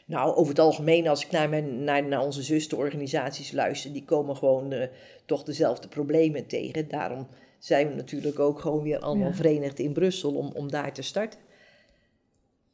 Nou, 0.05 0.35
over 0.35 0.49
het 0.49 0.59
algemeen, 0.59 1.07
als 1.07 1.25
ik 1.25 1.31
naar, 1.31 1.49
mijn, 1.49 1.83
naar, 1.83 2.07
naar 2.07 2.21
onze 2.21 2.43
zusterorganisaties 2.43 3.51
luister, 3.51 3.93
die 3.93 4.05
komen 4.05 4.35
gewoon 4.35 4.73
uh, 4.73 4.83
toch 5.25 5.43
dezelfde 5.43 5.87
problemen 5.87 6.47
tegen. 6.47 6.89
Daarom 6.89 7.27
zijn 7.59 7.87
we 7.87 7.95
natuurlijk 7.95 8.39
ook 8.39 8.59
gewoon 8.59 8.83
weer 8.83 8.99
allemaal 8.99 9.27
ja. 9.27 9.33
verenigd 9.33 9.79
in 9.79 9.93
Brussel 9.93 10.31
om, 10.31 10.51
om 10.53 10.71
daar 10.71 10.93
te 10.93 11.01
starten. 11.01 11.39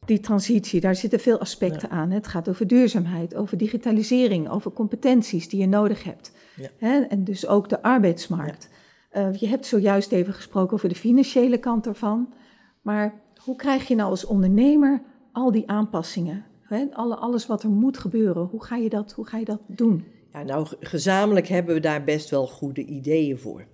Die 0.05 0.19
transitie, 0.19 0.81
daar 0.81 0.95
zitten 0.95 1.19
veel 1.19 1.39
aspecten 1.39 1.89
ja. 1.91 1.95
aan. 1.95 2.11
Het 2.11 2.27
gaat 2.27 2.49
over 2.49 2.67
duurzaamheid, 2.67 3.35
over 3.35 3.57
digitalisering, 3.57 4.49
over 4.49 4.71
competenties 4.71 5.49
die 5.49 5.59
je 5.59 5.67
nodig 5.67 6.03
hebt. 6.03 6.31
Ja. 6.55 7.07
En 7.09 7.23
dus 7.23 7.47
ook 7.47 7.69
de 7.69 7.81
arbeidsmarkt. 7.81 8.69
Uh, 9.17 9.33
je 9.33 9.47
hebt 9.47 9.65
zojuist 9.65 10.11
even 10.11 10.33
gesproken 10.33 10.73
over 10.73 10.89
de 10.89 10.95
financiële 10.95 11.57
kant 11.57 11.87
ervan. 11.87 12.33
Maar 12.81 13.21
hoe 13.43 13.55
krijg 13.55 13.87
je 13.87 13.95
nou 13.95 14.09
als 14.09 14.25
ondernemer 14.25 15.01
al 15.31 15.51
die 15.51 15.69
aanpassingen? 15.69 16.45
Hè? 16.61 16.85
Alle, 16.91 17.15
alles 17.15 17.47
wat 17.47 17.63
er 17.63 17.69
moet 17.69 17.97
gebeuren, 17.97 18.43
hoe 18.43 18.63
ga 18.63 18.75
je 18.75 18.89
dat, 18.89 19.11
hoe 19.11 19.27
ga 19.27 19.37
je 19.37 19.45
dat 19.45 19.61
doen? 19.67 20.05
Ja, 20.33 20.43
nou, 20.43 20.67
gezamenlijk 20.79 21.47
hebben 21.47 21.75
we 21.75 21.81
daar 21.81 22.03
best 22.03 22.29
wel 22.29 22.47
goede 22.47 22.85
ideeën 22.85 23.37
voor. 23.37 23.67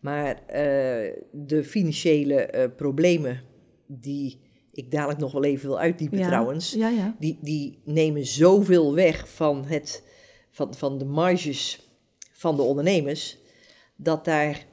Maar 0.00 0.34
uh, 0.34 0.54
de 1.32 1.64
financiële 1.64 2.54
uh, 2.54 2.76
problemen 2.76 3.40
die 3.86 4.40
ik 4.72 4.90
dadelijk 4.90 5.18
nog 5.18 5.32
wel 5.32 5.44
even 5.44 5.68
wil 5.68 5.78
uitdiepen 5.78 6.18
ja, 6.18 6.26
trouwens, 6.26 6.72
ja, 6.72 6.88
ja. 6.88 7.16
Die, 7.18 7.38
die 7.42 7.78
nemen 7.84 8.26
zoveel 8.26 8.94
weg 8.94 9.28
van, 9.28 9.64
het, 9.64 10.04
van, 10.50 10.74
van 10.74 10.98
de 10.98 11.04
marges 11.04 11.88
van 12.32 12.56
de 12.56 12.62
ondernemers, 12.62 13.38
dat 13.96 14.24
daar 14.24 14.66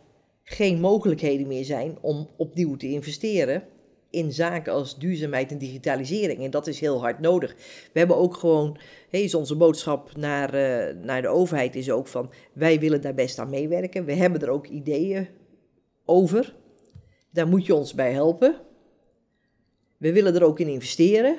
geen 0.50 0.80
mogelijkheden 0.80 1.48
meer 1.48 1.66
zijn 1.66 1.98
om 2.02 2.30
opnieuw 2.36 2.76
te 2.76 2.90
investeren 2.90 3.64
in 4.10 4.32
zaken 4.32 4.74
als 4.74 4.98
duurzaamheid 4.98 5.52
en 5.52 5.58
digitalisering. 5.58 6.44
En 6.44 6.52
dat 6.52 6.68
is 6.68 6.80
heel 6.80 7.00
hard 7.00 7.20
nodig. 7.20 7.56
We 7.94 8.00
hebben 8.00 8.18
ook 8.18 8.36
gewoon, 8.36 8.78
hey, 9.10 9.22
is 9.22 9.34
onze 9.34 9.56
boodschap 9.56 10.16
naar, 10.18 10.56
uh, 10.56 11.04
naar 11.04 11.22
de 11.22 11.28
overheid 11.28 11.76
is 11.76 11.92
ook 11.92 12.08
van, 12.08 12.32
wij 12.54 12.80
willen 12.80 13.02
daar 13.02 13.14
best 13.14 13.40
aan 13.40 13.50
meewerken. 13.50 14.06
We 14.06 14.14
hebben 14.14 14.42
er 14.42 14.50
ook 14.50 14.68
ideeën 14.68 15.28
over. 16.06 16.56
Daar 17.32 17.48
moet 17.48 17.66
je 17.66 17.76
ons 17.76 17.94
bij 17.94 18.12
helpen. 18.12 18.62
We 19.98 20.14
willen 20.14 20.36
er 20.36 20.44
ook 20.44 20.60
in 20.60 20.68
investeren. 20.68 21.38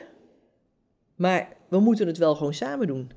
Maar 1.15 1.57
we 1.69 1.81
moeten 1.81 2.07
het 2.07 2.19
wel 2.19 2.35
gewoon 2.35 2.55
samen 2.55 2.87
doen. 2.87 3.11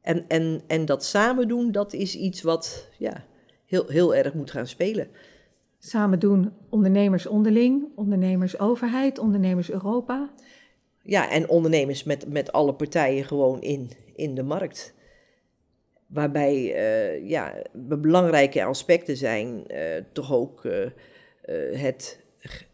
En, 0.00 0.28
en, 0.28 0.62
en 0.66 0.84
dat 0.84 1.04
samen 1.04 1.48
doen, 1.48 1.72
dat 1.72 1.92
is 1.92 2.16
iets 2.16 2.42
wat 2.42 2.88
ja, 2.98 3.24
heel, 3.72 3.88
heel 3.88 4.14
erg 4.14 4.34
moet 4.34 4.50
gaan 4.50 4.66
spelen. 4.66 5.08
Samen 5.78 6.18
doen 6.18 6.52
ondernemers 6.68 7.26
onderling, 7.26 7.84
ondernemers 7.94 8.58
overheid, 8.58 9.18
ondernemers 9.18 9.70
Europa. 9.70 10.30
Ja, 11.02 11.30
en 11.30 11.48
ondernemers 11.48 12.04
met, 12.04 12.28
met 12.28 12.52
alle 12.52 12.74
partijen 12.74 13.24
gewoon 13.24 13.60
in, 13.60 13.90
in 14.14 14.34
de 14.34 14.42
markt. 14.42 14.94
Waarbij 16.06 16.54
uh, 16.54 17.28
ja, 17.28 17.62
belangrijke 17.72 18.64
aspecten 18.64 19.16
zijn 19.16 19.64
uh, 19.68 19.78
toch 20.12 20.32
ook 20.32 20.64
uh, 20.64 20.86
het, 21.72 22.20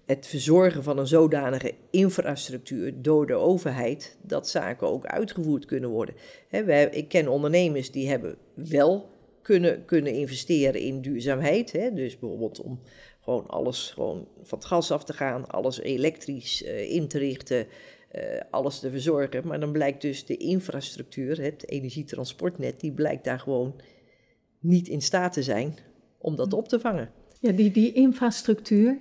het 0.07 0.27
verzorgen 0.27 0.83
van 0.83 0.99
een 0.99 1.07
zodanige 1.07 1.75
infrastructuur 1.91 3.03
door 3.03 3.27
de 3.27 3.35
overheid, 3.35 4.19
dat 4.23 4.49
zaken 4.49 4.89
ook 4.89 5.07
uitgevoerd 5.07 5.65
kunnen 5.65 5.91
worden. 5.91 6.15
He, 6.49 6.91
ik 6.91 7.09
ken 7.09 7.29
ondernemers 7.29 7.91
die 7.91 8.09
hebben 8.09 8.37
wel 8.55 9.17
kunnen, 9.49 9.85
kunnen 9.85 10.13
investeren 10.13 10.81
in 10.81 11.01
duurzaamheid. 11.01 11.73
Hè? 11.73 11.93
Dus 11.93 12.19
bijvoorbeeld 12.19 12.61
om 12.61 12.81
gewoon 13.21 13.47
alles 13.47 13.91
gewoon 13.91 14.29
van 14.43 14.59
het 14.59 14.67
gas 14.67 14.91
af 14.91 15.05
te 15.05 15.13
gaan, 15.13 15.47
alles 15.47 15.81
elektrisch 15.81 16.63
uh, 16.63 16.93
in 16.93 17.09
te 17.09 17.19
richten, 17.19 17.67
uh, 18.13 18.23
alles 18.51 18.79
te 18.79 18.91
verzorgen. 18.91 19.47
Maar 19.47 19.61
dan 19.61 19.73
blijkt 19.73 20.01
dus 20.01 20.25
de 20.25 20.37
infrastructuur, 20.37 21.43
het 21.43 21.69
energietransportnet, 21.69 22.81
die 22.81 22.93
blijkt 22.93 23.25
daar 23.25 23.39
gewoon 23.39 23.81
niet 24.61 24.89
in 24.89 25.03
staat 25.03 25.33
te 25.33 25.43
zijn 25.43 25.75
om 26.19 26.37
dat 26.37 26.53
op 26.53 26.69
te 26.69 26.81
vangen. 26.81 27.11
Ja, 27.41 27.53
die, 27.53 27.71
die 27.71 27.93
infrastructuur, 27.93 28.99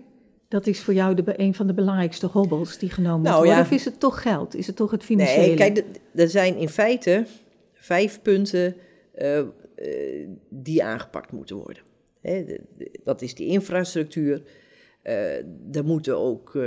dat 0.47 0.67
is 0.67 0.81
voor 0.81 0.93
jou 0.93 1.15
de, 1.15 1.39
een 1.39 1.53
van 1.53 1.67
de 1.67 1.73
belangrijkste 1.73 2.27
hobbels 2.27 2.77
die 2.77 2.89
genomen 2.89 3.21
nou, 3.21 3.37
worden. 3.37 3.55
Ja. 3.55 3.61
Of 3.61 3.71
is 3.71 3.85
het 3.85 3.99
toch 3.99 4.21
geld? 4.21 4.55
Is 4.55 4.67
het 4.67 4.75
toch 4.75 4.91
het 4.91 5.03
financiële? 5.03 5.55
Nee, 5.55 5.55
kijk, 5.55 5.83
er 6.15 6.29
zijn 6.29 6.55
in 6.55 6.69
feite 6.69 7.25
vijf 7.73 8.21
punten 8.21 8.75
uh, 9.15 9.41
uh, 9.77 10.27
die 10.49 10.83
aangepakt 10.83 11.31
moeten 11.31 11.55
worden. 11.55 11.83
De, 12.21 12.61
dat 13.03 13.21
is 13.21 13.35
die 13.35 13.47
infrastructuur. 13.47 14.41
Uh, 15.03 15.75
er 15.75 15.85
moeten 15.85 16.17
ook 16.17 16.59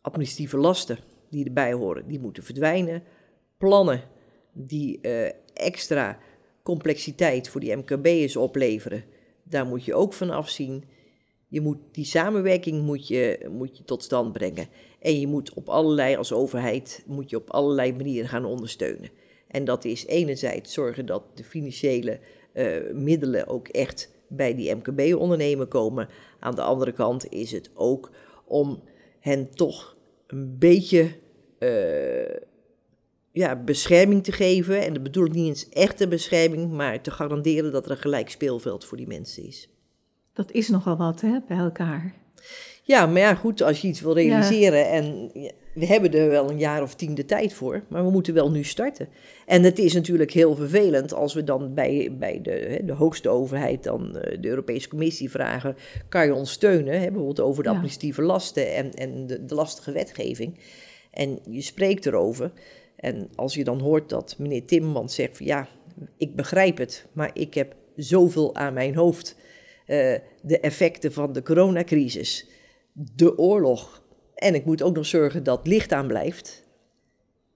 administratieve 0.00 0.56
lasten 0.56 0.98
die 1.30 1.44
erbij 1.44 1.72
horen, 1.72 2.08
die 2.08 2.20
moeten 2.20 2.42
verdwijnen. 2.42 3.02
Plannen 3.58 4.02
die 4.52 5.00
extra 5.54 6.18
complexiteit 6.62 7.48
voor 7.48 7.60
die 7.60 7.76
MKB'ers 7.76 8.36
opleveren, 8.36 9.04
daar 9.42 9.66
moet 9.66 9.84
je 9.84 9.94
ook 9.94 10.12
van 10.12 10.30
afzien. 10.30 10.84
Je 11.48 11.60
moet, 11.60 11.78
die 11.92 12.04
samenwerking 12.04 12.82
moet 12.82 13.08
je, 13.08 13.48
moet 13.50 13.76
je 13.76 13.84
tot 13.84 14.02
stand 14.02 14.32
brengen. 14.32 14.68
En 15.00 15.20
je 15.20 15.26
moet 15.26 15.54
op 15.54 15.68
allerlei, 15.68 16.16
als 16.16 16.32
overheid, 16.32 17.04
moet 17.06 17.30
je 17.30 17.36
op 17.36 17.50
allerlei 17.50 17.92
manieren 17.92 18.28
gaan 18.28 18.44
ondersteunen. 18.44 19.10
En 19.50 19.64
dat 19.64 19.84
is 19.84 20.06
enerzijds 20.06 20.72
zorgen 20.72 21.06
dat 21.06 21.22
de 21.34 21.44
financiële 21.44 22.20
uh, 22.54 22.92
middelen 22.92 23.46
ook 23.46 23.68
echt 23.68 24.10
bij 24.28 24.54
die 24.54 24.74
MKB-ondernemer 24.74 25.66
komen. 25.66 26.08
Aan 26.38 26.54
de 26.54 26.62
andere 26.62 26.92
kant 26.92 27.32
is 27.32 27.52
het 27.52 27.70
ook 27.74 28.10
om 28.44 28.82
hen 29.20 29.50
toch 29.50 29.96
een 30.26 30.58
beetje 30.58 31.10
uh, 31.58 32.36
ja, 33.32 33.56
bescherming 33.56 34.24
te 34.24 34.32
geven. 34.32 34.84
En 34.84 34.92
dat 34.92 35.02
bedoel 35.02 35.26
ik 35.26 35.32
niet 35.32 35.46
eens 35.46 35.68
echte 35.68 36.08
bescherming, 36.08 36.72
maar 36.72 37.00
te 37.00 37.10
garanderen 37.10 37.72
dat 37.72 37.84
er 37.84 37.90
een 37.90 37.96
gelijk 37.96 38.30
speelveld 38.30 38.84
voor 38.84 38.96
die 38.96 39.06
mensen 39.06 39.46
is. 39.46 39.68
Dat 40.32 40.52
is 40.52 40.68
nogal 40.68 40.96
wat, 40.96 41.20
hè, 41.20 41.38
bij 41.48 41.56
elkaar. 41.56 42.14
Ja, 42.90 43.06
maar 43.06 43.20
ja, 43.20 43.34
goed, 43.34 43.62
als 43.62 43.80
je 43.80 43.88
iets 43.88 44.00
wil 44.00 44.14
realiseren 44.14 44.78
ja. 44.78 44.84
en 44.84 45.30
we 45.74 45.86
hebben 45.86 46.12
er 46.12 46.28
wel 46.28 46.50
een 46.50 46.58
jaar 46.58 46.82
of 46.82 46.94
tien 46.94 47.14
de 47.14 47.24
tijd 47.24 47.52
voor, 47.52 47.82
maar 47.88 48.04
we 48.04 48.10
moeten 48.10 48.34
wel 48.34 48.50
nu 48.50 48.64
starten. 48.64 49.08
En 49.46 49.62
het 49.62 49.78
is 49.78 49.94
natuurlijk 49.94 50.32
heel 50.32 50.54
vervelend 50.54 51.14
als 51.14 51.34
we 51.34 51.44
dan 51.44 51.74
bij, 51.74 52.16
bij 52.18 52.40
de, 52.42 52.80
de 52.84 52.92
hoogste 52.92 53.28
overheid, 53.28 53.82
dan 53.82 54.12
de 54.12 54.48
Europese 54.48 54.88
Commissie 54.88 55.30
vragen, 55.30 55.76
kan 56.08 56.26
je 56.26 56.34
ons 56.34 56.52
steunen, 56.52 56.92
hè, 56.92 57.06
bijvoorbeeld 57.06 57.40
over 57.40 57.62
de 57.62 57.68
administratieve 57.68 58.22
lasten 58.22 58.74
en, 58.74 58.94
en 58.94 59.26
de, 59.26 59.44
de 59.44 59.54
lastige 59.54 59.92
wetgeving. 59.92 60.58
En 61.10 61.38
je 61.50 61.62
spreekt 61.62 62.06
erover. 62.06 62.52
En 62.96 63.28
als 63.34 63.54
je 63.54 63.64
dan 63.64 63.80
hoort 63.80 64.08
dat 64.08 64.34
meneer 64.38 64.64
Timmermans 64.64 65.14
zegt 65.14 65.36
van 65.36 65.46
ja, 65.46 65.68
ik 66.16 66.36
begrijp 66.36 66.78
het, 66.78 67.06
maar 67.12 67.30
ik 67.32 67.54
heb 67.54 67.74
zoveel 67.96 68.54
aan 68.54 68.74
mijn 68.74 68.94
hoofd. 68.94 69.36
Uh, 69.86 70.14
de 70.42 70.60
effecten 70.60 71.12
van 71.12 71.32
de 71.32 71.42
coronacrisis, 71.42 72.46
de 72.92 73.38
oorlog. 73.38 74.02
En 74.34 74.54
ik 74.54 74.64
moet 74.64 74.82
ook 74.82 74.94
nog 74.94 75.06
zorgen 75.06 75.42
dat 75.42 75.66
licht 75.66 75.92
aan 75.92 76.06
blijft. 76.06 76.68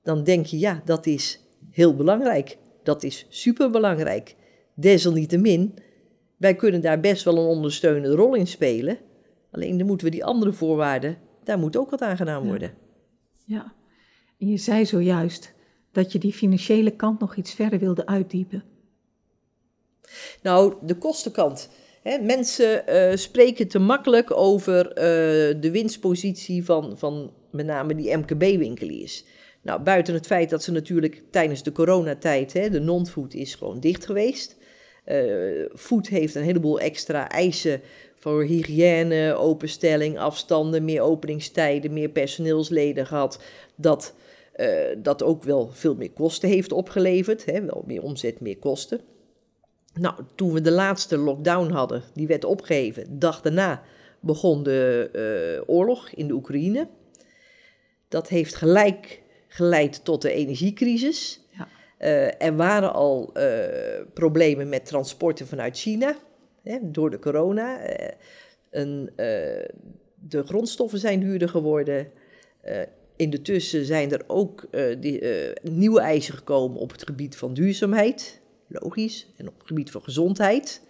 Dan 0.02 0.24
denk 0.24 0.46
je, 0.46 0.58
ja, 0.58 0.82
dat 0.84 1.06
is 1.06 1.40
heel 1.70 1.96
belangrijk. 1.96 2.58
Dat 2.82 3.02
is 3.02 3.26
superbelangrijk. 3.28 4.36
Desalniettemin, 4.74 5.74
wij 6.36 6.54
kunnen 6.54 6.80
daar 6.80 7.00
best 7.00 7.24
wel 7.24 7.38
een 7.38 7.56
ondersteunende 7.56 8.16
rol 8.16 8.34
in 8.34 8.46
spelen. 8.46 8.98
Alleen 9.50 9.78
dan 9.78 9.86
moeten 9.86 10.06
we 10.06 10.12
die 10.12 10.24
andere 10.24 10.52
voorwaarden, 10.52 11.18
daar 11.44 11.58
moet 11.58 11.76
ook 11.76 11.90
wat 11.90 12.00
aan 12.00 12.16
gedaan 12.16 12.46
worden. 12.46 12.74
Ja. 13.44 13.56
ja. 13.56 13.74
En 14.38 14.46
je 14.48 14.56
zei 14.56 14.86
zojuist 14.86 15.54
dat 15.92 16.12
je 16.12 16.18
die 16.18 16.32
financiële 16.32 16.90
kant 16.90 17.20
nog 17.20 17.36
iets 17.36 17.54
verder 17.54 17.78
wilde 17.78 18.06
uitdiepen. 18.06 18.64
Nou, 20.42 20.74
de 20.82 20.98
kostenkant. 20.98 21.70
Mensen 22.04 22.84
uh, 22.88 23.16
spreken 23.16 23.68
te 23.68 23.78
makkelijk 23.78 24.36
over 24.36 24.88
uh, 24.88 24.94
de 25.60 25.70
winstpositie 25.72 26.64
van, 26.64 26.98
van 26.98 27.32
met 27.50 27.66
name 27.66 27.94
die 27.94 28.16
MKB-winkeliers. 28.16 29.24
Nou, 29.62 29.80
buiten 29.80 30.14
het 30.14 30.26
feit 30.26 30.50
dat 30.50 30.62
ze 30.62 30.72
natuurlijk 30.72 31.22
tijdens 31.30 31.62
de 31.62 31.72
coronatijd, 31.72 32.52
hè, 32.52 32.70
de 32.70 32.80
non-food 32.80 33.34
is 33.34 33.54
gewoon 33.54 33.80
dicht 33.80 34.06
geweest. 34.06 34.56
Uh, 35.06 35.66
food 35.74 36.06
heeft 36.06 36.34
een 36.34 36.42
heleboel 36.42 36.80
extra 36.80 37.28
eisen 37.28 37.80
voor 38.14 38.44
hygiëne, 38.44 39.34
openstelling, 39.34 40.18
afstanden, 40.18 40.84
meer 40.84 41.00
openingstijden, 41.00 41.92
meer 41.92 42.08
personeelsleden 42.08 43.06
gehad. 43.06 43.42
Dat, 43.74 44.14
dat 44.98 45.22
ook 45.22 45.42
wel 45.42 45.70
veel 45.72 45.94
meer 45.94 46.10
kosten 46.10 46.48
heeft 46.48 46.72
opgeleverd. 46.72 47.44
Hè, 47.44 47.64
wel 47.64 47.84
meer 47.86 48.02
omzet, 48.02 48.40
meer 48.40 48.58
kosten. 48.58 49.00
Nou, 49.94 50.14
toen 50.34 50.52
we 50.52 50.60
de 50.60 50.70
laatste 50.70 51.18
lockdown 51.18 51.70
hadden, 51.70 52.02
die 52.14 52.26
werd 52.26 52.44
opgeheven, 52.44 53.18
dag 53.18 53.40
daarna 53.40 53.82
begon 54.20 54.62
de 54.62 55.10
uh, 55.66 55.74
oorlog 55.74 56.10
in 56.10 56.28
de 56.28 56.34
Oekraïne. 56.34 56.88
Dat 58.08 58.28
heeft 58.28 58.54
gelijk 58.54 59.22
geleid 59.48 60.04
tot 60.04 60.22
de 60.22 60.32
energiecrisis. 60.32 61.40
Ja. 61.50 61.68
Uh, 61.98 62.42
er 62.42 62.56
waren 62.56 62.92
al 62.92 63.30
uh, 63.36 63.44
problemen 64.14 64.68
met 64.68 64.86
transporten 64.86 65.46
vanuit 65.46 65.78
China 65.78 66.16
hè, 66.62 66.78
door 66.82 67.10
de 67.10 67.18
corona. 67.18 67.80
Een, 68.70 69.10
de 70.14 70.42
grondstoffen 70.44 70.98
zijn 70.98 71.20
duurder 71.20 71.48
geworden. 71.48 72.10
in 73.16 73.30
de 73.30 73.42
tussen 73.42 73.84
zijn 73.84 74.12
er 74.12 74.24
ook 74.26 74.68
die, 75.00 75.22
nieuwe 75.62 76.00
eisen 76.00 76.34
gekomen 76.34 76.80
op 76.80 76.92
het 76.92 77.04
gebied 77.04 77.36
van 77.36 77.54
duurzaamheid 77.54 78.42
logisch, 78.68 79.32
en 79.36 79.48
op 79.48 79.58
het 79.58 79.66
gebied 79.66 79.90
van 79.90 80.02
gezondheid. 80.02 80.82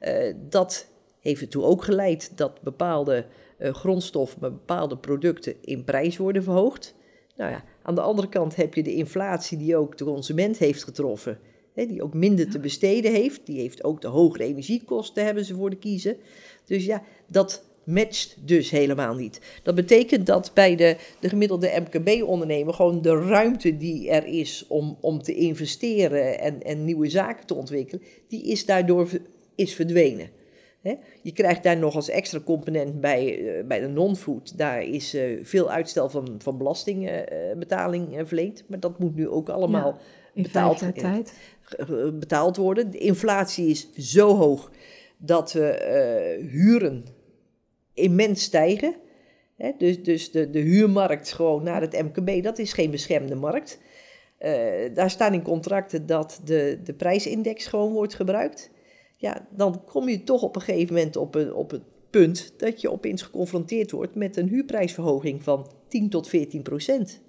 Uh, 0.00 0.34
dat 0.48 0.88
heeft 1.20 1.40
ertoe 1.40 1.62
ook 1.62 1.84
geleid 1.84 2.36
dat 2.36 2.62
bepaalde 2.62 3.26
uh, 3.58 3.74
grondstoffen, 3.74 4.40
bepaalde 4.40 4.96
producten 4.96 5.54
in 5.60 5.84
prijs 5.84 6.16
worden 6.16 6.42
verhoogd. 6.42 6.94
Nou 7.36 7.50
ja, 7.50 7.64
aan 7.82 7.94
de 7.94 8.00
andere 8.00 8.28
kant 8.28 8.56
heb 8.56 8.74
je 8.74 8.82
de 8.82 8.94
inflatie 8.94 9.58
die 9.58 9.76
ook 9.76 9.98
de 9.98 10.04
consument 10.04 10.58
heeft 10.58 10.84
getroffen, 10.84 11.38
hè, 11.74 11.86
die 11.86 12.02
ook 12.02 12.14
minder 12.14 12.50
te 12.50 12.58
besteden 12.58 13.12
heeft. 13.12 13.46
Die 13.46 13.60
heeft 13.60 13.84
ook 13.84 14.00
de 14.00 14.08
hogere 14.08 14.44
energiekosten, 14.44 15.24
hebben 15.24 15.44
ze 15.44 15.54
voor 15.54 15.70
de 15.70 15.78
kiezen. 15.78 16.16
Dus 16.64 16.84
ja, 16.84 17.02
dat 17.26 17.64
matcht 17.84 18.36
dus 18.40 18.70
helemaal 18.70 19.14
niet. 19.14 19.40
Dat 19.62 19.74
betekent 19.74 20.26
dat 20.26 20.50
bij 20.54 20.76
de, 20.76 20.96
de 21.20 21.28
gemiddelde 21.28 21.82
MKB-ondernemer 21.84 22.74
gewoon 22.74 23.02
de 23.02 23.18
ruimte 23.18 23.76
die 23.76 24.10
er 24.10 24.26
is 24.26 24.64
om, 24.68 24.96
om 25.00 25.22
te 25.22 25.34
investeren 25.34 26.38
en, 26.38 26.62
en 26.62 26.84
nieuwe 26.84 27.08
zaken 27.08 27.46
te 27.46 27.54
ontwikkelen, 27.54 28.02
die 28.28 28.42
is 28.42 28.66
daardoor 28.66 29.08
is 29.54 29.74
verdwenen. 29.74 30.30
Je 31.22 31.32
krijgt 31.32 31.62
daar 31.62 31.76
nog 31.76 31.94
als 31.94 32.08
extra 32.08 32.40
component 32.40 33.00
bij, 33.00 33.38
uh, 33.38 33.64
bij 33.64 33.80
de 33.80 33.86
non-food. 33.86 34.58
Daar 34.58 34.82
is 34.82 35.14
uh, 35.14 35.44
veel 35.44 35.70
uitstel 35.70 36.08
van, 36.08 36.34
van 36.38 36.58
belastingbetaling 36.58 38.18
uh, 38.18 38.24
verleend. 38.24 38.64
Maar 38.68 38.80
dat 38.80 38.98
moet 38.98 39.14
nu 39.14 39.28
ook 39.28 39.48
allemaal 39.48 39.98
ja, 40.34 40.42
betaald, 40.42 40.82
betaald 42.18 42.56
worden. 42.56 42.90
De 42.90 42.98
inflatie 42.98 43.66
is 43.66 43.92
zo 43.92 44.36
hoog 44.36 44.70
dat 45.16 45.52
we 45.52 46.38
huren 46.50 47.04
immens 47.94 48.42
stijgen. 48.42 48.94
dus 49.78 50.02
dus 50.02 50.30
de, 50.30 50.50
de 50.50 50.58
huurmarkt 50.58 51.32
gewoon 51.32 51.62
naar 51.62 51.80
het 51.80 52.02
MKB, 52.02 52.42
dat 52.42 52.58
is 52.58 52.72
geen 52.72 52.90
beschermde 52.90 53.34
markt. 53.34 53.78
Uh, 54.40 54.94
daar 54.94 55.10
staan 55.10 55.32
in 55.32 55.42
contracten 55.42 56.06
dat 56.06 56.40
de, 56.44 56.80
de 56.84 56.94
prijsindex 56.94 57.66
gewoon 57.66 57.92
wordt 57.92 58.14
gebruikt. 58.14 58.70
Ja, 59.16 59.46
dan 59.50 59.84
kom 59.84 60.08
je 60.08 60.24
toch 60.24 60.42
op 60.42 60.56
een 60.56 60.62
gegeven 60.62 60.94
moment 60.94 61.16
op, 61.16 61.34
een, 61.34 61.54
op 61.54 61.70
het 61.70 61.82
punt 62.10 62.54
dat 62.56 62.80
je 62.80 62.90
opeens 62.90 63.22
geconfronteerd 63.22 63.90
wordt 63.90 64.14
met 64.14 64.36
een 64.36 64.48
huurprijsverhoging 64.48 65.42
van 65.42 65.70
10 65.88 66.10
tot 66.10 66.28
14 66.28 66.62
procent. 66.62 67.20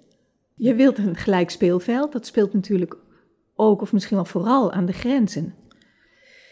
Je 0.54 0.74
wilt 0.74 0.98
een 0.98 1.16
gelijk 1.16 1.50
speelveld. 1.50 2.12
Dat 2.12 2.26
speelt 2.26 2.52
natuurlijk 2.52 2.96
ook, 3.54 3.80
of 3.80 3.92
misschien 3.92 4.16
wel 4.16 4.24
vooral, 4.24 4.72
aan 4.72 4.86
de 4.86 4.92
grenzen 4.92 5.54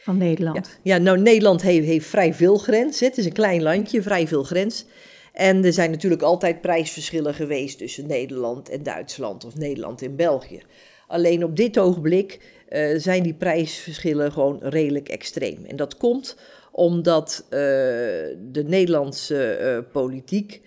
van 0.04 0.18
Nederland. 0.18 0.78
Ja, 0.82 0.98
nou 0.98 1.20
Nederland 1.20 1.62
heeft, 1.62 1.86
heeft 1.86 2.06
vrij 2.06 2.34
veel 2.34 2.56
grens. 2.56 3.00
Het 3.00 3.18
is 3.18 3.24
een 3.24 3.32
klein 3.32 3.62
landje, 3.62 4.02
vrij 4.02 4.26
veel 4.26 4.42
grens. 4.42 4.84
En 5.32 5.64
er 5.64 5.72
zijn 5.72 5.90
natuurlijk 5.90 6.22
altijd 6.22 6.60
prijsverschillen 6.60 7.34
geweest 7.34 7.78
tussen 7.78 8.06
Nederland 8.06 8.68
en 8.68 8.82
Duitsland 8.82 9.44
of 9.44 9.56
Nederland 9.56 10.02
en 10.02 10.16
België. 10.16 10.62
Alleen 11.06 11.44
op 11.44 11.56
dit 11.56 11.78
ogenblik 11.78 12.40
uh, 12.68 12.98
zijn 12.98 13.22
die 13.22 13.34
prijsverschillen 13.34 14.32
gewoon 14.32 14.58
redelijk 14.62 15.08
extreem. 15.08 15.64
En 15.64 15.76
dat 15.76 15.96
komt 15.96 16.36
omdat 16.72 17.44
uh, 17.44 17.50
de 17.50 18.64
Nederlandse 18.66 19.58
uh, 19.60 19.92
politiek 19.92 20.60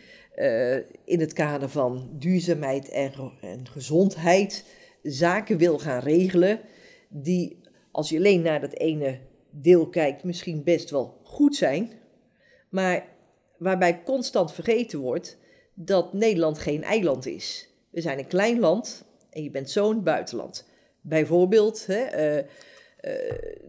in 1.05 1.19
het 1.19 1.33
kader 1.33 1.69
van 1.69 2.09
duurzaamheid 2.19 2.89
en, 2.89 3.11
en 3.41 3.67
gezondheid 3.71 4.63
zaken 5.03 5.57
wil 5.57 5.79
gaan 5.79 5.99
regelen 5.99 6.59
die 7.09 7.57
als 7.97 8.09
je 8.09 8.17
alleen 8.17 8.41
naar 8.41 8.61
dat 8.61 8.73
ene 8.73 9.19
deel 9.49 9.89
kijkt, 9.89 10.23
misschien 10.23 10.63
best 10.63 10.89
wel 10.89 11.17
goed 11.23 11.55
zijn, 11.55 11.91
maar 12.69 13.05
waarbij 13.57 14.03
constant 14.03 14.53
vergeten 14.53 14.99
wordt 14.99 15.37
dat 15.73 16.13
Nederland 16.13 16.57
geen 16.57 16.83
eiland 16.83 17.25
is. 17.25 17.69
We 17.89 18.01
zijn 18.01 18.19
een 18.19 18.27
klein 18.27 18.59
land 18.59 19.03
en 19.29 19.43
je 19.43 19.49
bent 19.51 19.69
zo'n 19.69 20.03
buitenland. 20.03 20.65
Bijvoorbeeld 21.01 21.85
hè, 21.85 22.35
uh, 22.37 22.37
uh, 22.37 22.43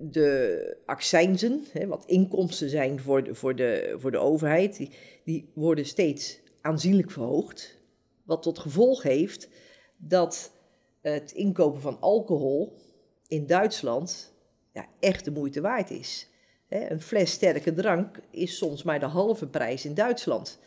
de 0.01 0.77
accijnzen, 0.87 1.65
hè, 1.73 1.87
wat 1.87 2.05
inkomsten 2.07 2.69
zijn 2.69 3.01
voor 3.01 3.25
de, 3.25 3.35
voor 3.35 3.57
de, 3.57 3.95
voor 3.99 4.11
de 4.11 4.19
overheid, 4.19 4.77
die, 4.77 4.91
die 5.25 5.51
worden 5.55 5.87
steeds 5.87 6.41
aanzienlijk 6.61 7.11
verhoogd. 7.11 7.79
Wat 8.25 8.43
tot 8.43 8.59
gevolg 8.59 9.03
heeft 9.03 9.49
dat 9.97 10.53
het 11.01 11.33
inkopen 11.33 11.81
van 11.81 12.01
alcohol 12.01 12.87
in 13.29 13.47
Duitsland 13.47 14.35
ja, 14.73 14.87
echt 15.01 15.25
de 15.25 15.31
moeite 15.31 15.61
waard 15.61 15.91
is. 15.91 16.31
een 16.69 17.01
fles 17.01 17.31
sterke 17.31 17.75
drank 17.75 18.21
is 18.31 18.57
soms 18.57 18.83
maar 18.83 19.01
de 19.01 19.07
halve 19.07 19.49
prijs 19.49 19.85
in 19.85 19.95
Duitsland. 19.95 20.61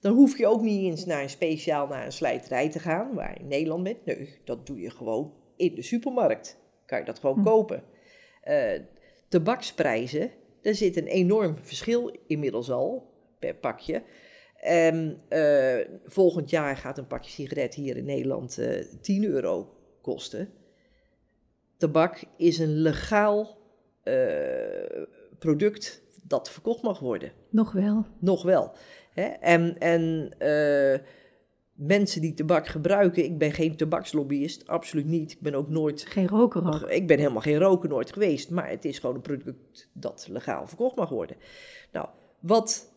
Dan 0.00 0.14
hoef 0.14 0.38
je 0.38 0.46
ook 0.46 0.62
niet 0.62 0.82
eens 0.82 1.04
naar 1.04 1.22
een 1.22 1.30
speciaal 1.30 1.86
naar 1.86 2.04
een 2.04 2.12
slijterij 2.12 2.70
te 2.70 2.78
gaan, 2.78 3.14
waar 3.14 3.34
je 3.34 3.40
in 3.40 3.48
Nederland 3.48 3.82
bent. 3.82 4.04
Nee, 4.04 4.38
dat 4.44 4.66
doe 4.66 4.80
je 4.80 4.90
gewoon 4.90 5.32
in 5.56 5.74
de 5.74 5.82
supermarkt. 5.82 6.58
Kan 6.86 6.98
je 6.98 7.04
dat 7.04 7.18
gewoon 7.18 7.36
hm. 7.36 7.44
kopen. 7.44 7.82
Uh, 8.44 8.80
tabaksprijzen, 9.28 10.30
daar 10.62 10.74
zit 10.74 10.96
een 10.96 11.06
enorm 11.06 11.56
verschil 11.60 12.16
inmiddels 12.26 12.70
al 12.70 13.12
per 13.38 13.54
pakje. 13.54 14.02
En 14.56 15.22
uh, 15.28 15.78
volgend 16.04 16.50
jaar 16.50 16.76
gaat 16.76 16.98
een 16.98 17.06
pakje 17.06 17.30
sigaret 17.30 17.74
hier 17.74 17.96
in 17.96 18.04
Nederland 18.04 18.58
uh, 18.58 18.78
eh, 18.78 18.86
10 19.00 19.24
euro 19.24 19.74
kosten. 20.02 20.52
Tabak 21.78 22.24
is 22.36 22.58
een 22.58 22.76
legaal 22.76 23.58
uh, 24.04 25.02
product 25.38 26.02
dat 26.22 26.50
verkocht 26.50 26.82
mag 26.82 26.98
worden. 26.98 27.32
Nog 27.50 27.72
wel. 27.72 28.06
Nog 28.18 28.42
wel. 28.42 28.72
Hè? 29.14 29.22
En, 29.26 29.78
en 29.78 30.34
uh, 30.38 30.98
mensen 31.72 32.20
die 32.20 32.34
tabak 32.34 32.66
gebruiken, 32.66 33.24
ik 33.24 33.38
ben 33.38 33.52
geen 33.52 33.76
tabakslobbyist, 33.76 34.66
absoluut 34.66 35.06
niet. 35.06 35.32
Ik 35.32 35.40
ben 35.40 35.54
ook 35.54 35.68
nooit. 35.68 36.06
Geen 36.06 36.28
roker 36.28 36.66
ook. 36.66 36.90
Ik 36.90 37.06
ben 37.06 37.18
helemaal 37.18 37.42
geen 37.42 37.58
roker 37.58 37.88
nooit 37.88 38.12
geweest, 38.12 38.50
maar 38.50 38.70
het 38.70 38.84
is 38.84 38.98
gewoon 38.98 39.14
een 39.14 39.20
product 39.20 39.88
dat 39.92 40.26
legaal 40.30 40.66
verkocht 40.66 40.96
mag 40.96 41.08
worden. 41.08 41.36
Nou, 41.92 42.08
wat 42.40 42.92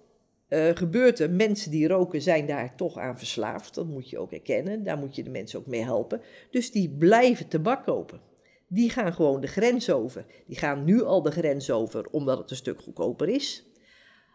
uh, 0.50 0.70
gebeurt 0.74 1.20
er? 1.20 1.32
Mensen 1.32 1.72
die 1.72 1.88
roken 1.88 2.22
zijn 2.22 2.48
daar 2.48 2.76
toch 2.76 2.98
aan 2.98 3.18
verslaafd, 3.18 3.76
dat 3.76 3.88
moet 3.88 4.10
je 4.10 4.20
ook 4.20 4.32
erkennen. 4.32 4.84
Daar 4.84 4.98
moet 4.98 5.16
je 5.16 5.24
de 5.24 5.30
mensen 5.30 5.60
ook 5.60 5.68
mee 5.68 5.84
helpen. 5.84 6.22
Dus 6.52 6.72
die 6.72 6.90
blijven 6.90 7.48
tabak 7.48 7.84
kopen 7.84 8.30
die 8.74 8.90
gaan 8.90 9.14
gewoon 9.14 9.42
de 9.42 9.48
grens 9.48 9.90
over. 9.92 10.26
Die 10.48 10.58
gaan 10.58 10.84
nu 10.84 11.04
al 11.04 11.22
de 11.22 11.32
grens 11.32 11.72
over 11.72 12.08
omdat 12.12 12.38
het 12.38 12.50
een 12.50 12.56
stuk 12.56 12.82
goedkoper 12.82 13.28
is. 13.28 13.66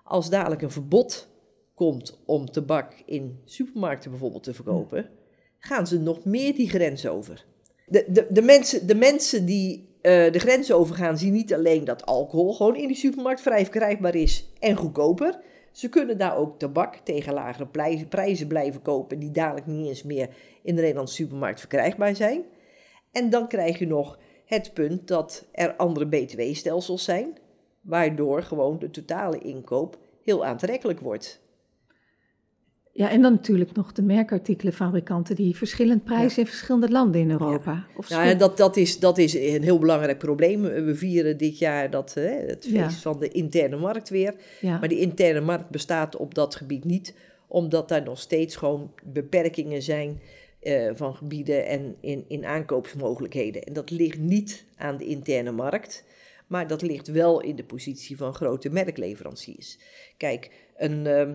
Als 0.05 0.31
dadelijk 0.31 0.62
een 0.62 0.70
verbod 0.70 1.29
komt 1.75 2.22
om 2.27 2.51
tabak 2.51 3.03
in 3.07 3.40
supermarkten 3.44 4.11
bijvoorbeeld 4.11 4.42
te 4.42 4.55
verkopen, 4.55 5.09
gaan 5.59 5.87
ze 5.87 6.01
nog 6.01 6.25
meer 6.25 6.55
die 6.55 6.68
grens 6.68 7.07
over. 7.07 7.44
De, 7.87 8.05
de, 8.09 8.27
de, 8.31 8.42
mensen, 8.42 8.87
de 8.87 8.94
mensen 8.94 9.44
die 9.44 9.79
uh, 9.79 10.33
de 10.33 10.38
grens 10.38 10.72
overgaan, 10.72 11.18
zien 11.18 11.33
niet 11.33 11.55
alleen 11.55 11.85
dat 11.85 12.07
alcohol 12.07 12.55
gewoon 12.55 12.77
in 12.77 12.87
die 12.87 12.96
supermarkt 12.96 13.40
vrij 13.40 13.62
verkrijgbaar 13.62 14.14
is 14.14 14.49
en 14.59 14.77
goedkoper. 14.77 15.40
Ze 15.72 15.88
kunnen 15.88 16.18
daar 16.18 16.37
ook 16.37 16.59
tabak 16.59 16.96
tegen 16.96 17.35
lagere 17.35 17.68
prijzen 18.09 18.46
blijven 18.46 18.83
kopen, 18.83 19.18
die 19.18 19.31
dadelijk 19.31 19.66
niet 19.66 19.87
eens 19.87 20.03
meer 20.03 20.29
in 20.62 20.75
de 20.75 20.81
Nederlandse 20.81 21.14
supermarkt 21.14 21.61
verkrijgbaar 21.61 22.16
zijn. 22.16 22.44
En 23.12 23.31
dan 23.31 23.49
krijg 23.49 23.79
je 23.79 23.87
nog 23.87 24.18
het 24.46 24.70
punt 24.74 25.09
dat 25.09 25.46
er 25.52 25.76
andere 25.76 26.06
btw-stelsels 26.06 27.04
zijn, 27.04 27.38
waardoor 27.80 28.42
gewoon 28.42 28.78
de 28.78 28.90
totale 28.90 29.38
inkoop 29.38 29.98
heel 30.22 30.44
aantrekkelijk 30.44 31.00
wordt. 31.00 31.44
Ja, 32.92 33.11
en 33.11 33.22
dan 33.22 33.32
natuurlijk 33.32 33.72
nog 33.72 33.92
de 33.92 34.02
merkartikelenfabrikanten 34.02 35.37
die 35.37 35.56
verschillend 35.56 36.04
prijzen 36.04 36.42
in 36.42 36.46
verschillende 36.46 36.90
landen 36.90 37.20
in 37.20 37.30
Europa. 37.30 37.72
Ja, 37.72 37.87
of 37.96 38.09
ja 38.09 38.35
dat, 38.35 38.56
dat, 38.56 38.76
is, 38.76 38.98
dat 38.98 39.18
is 39.18 39.35
een 39.35 39.62
heel 39.62 39.78
belangrijk 39.78 40.18
probleem. 40.18 40.62
We 40.62 40.94
vieren 40.94 41.37
dit 41.37 41.59
jaar 41.59 41.90
dat, 41.90 42.14
hè, 42.14 42.28
het 42.28 42.66
feest 42.70 43.02
van 43.02 43.18
de 43.18 43.28
interne 43.28 43.76
markt 43.76 44.09
weer. 44.09 44.35
Maar 44.61 44.88
die 44.88 45.00
interne 45.00 45.40
markt 45.40 45.70
bestaat 45.70 46.16
op 46.16 46.35
dat 46.35 46.54
gebied 46.54 46.85
niet, 46.85 47.14
omdat 47.46 47.88
daar 47.88 48.02
nog 48.02 48.18
steeds 48.18 48.56
gewoon 48.56 48.92
beperkingen 49.04 49.82
zijn 49.82 50.20
eh, 50.61 50.90
van 50.95 51.14
gebieden 51.14 51.66
en 51.66 51.97
in, 52.01 52.25
in 52.29 52.45
aankoopsmogelijkheden. 52.45 53.62
En 53.62 53.73
dat 53.73 53.90
ligt 53.90 54.19
niet 54.19 54.64
aan 54.77 54.97
de 54.97 55.05
interne 55.05 55.53
markt, 55.53 56.05
maar 56.47 56.66
dat 56.66 56.83
ligt 56.83 57.09
wel 57.09 57.40
in 57.40 57.57
de 57.57 57.64
positie 57.64 58.16
van 58.16 58.35
grote 58.35 58.71
merkleveranciers. 58.71 59.79
Kijk, 60.16 60.51
een, 60.77 61.07
ehm, 61.07 61.35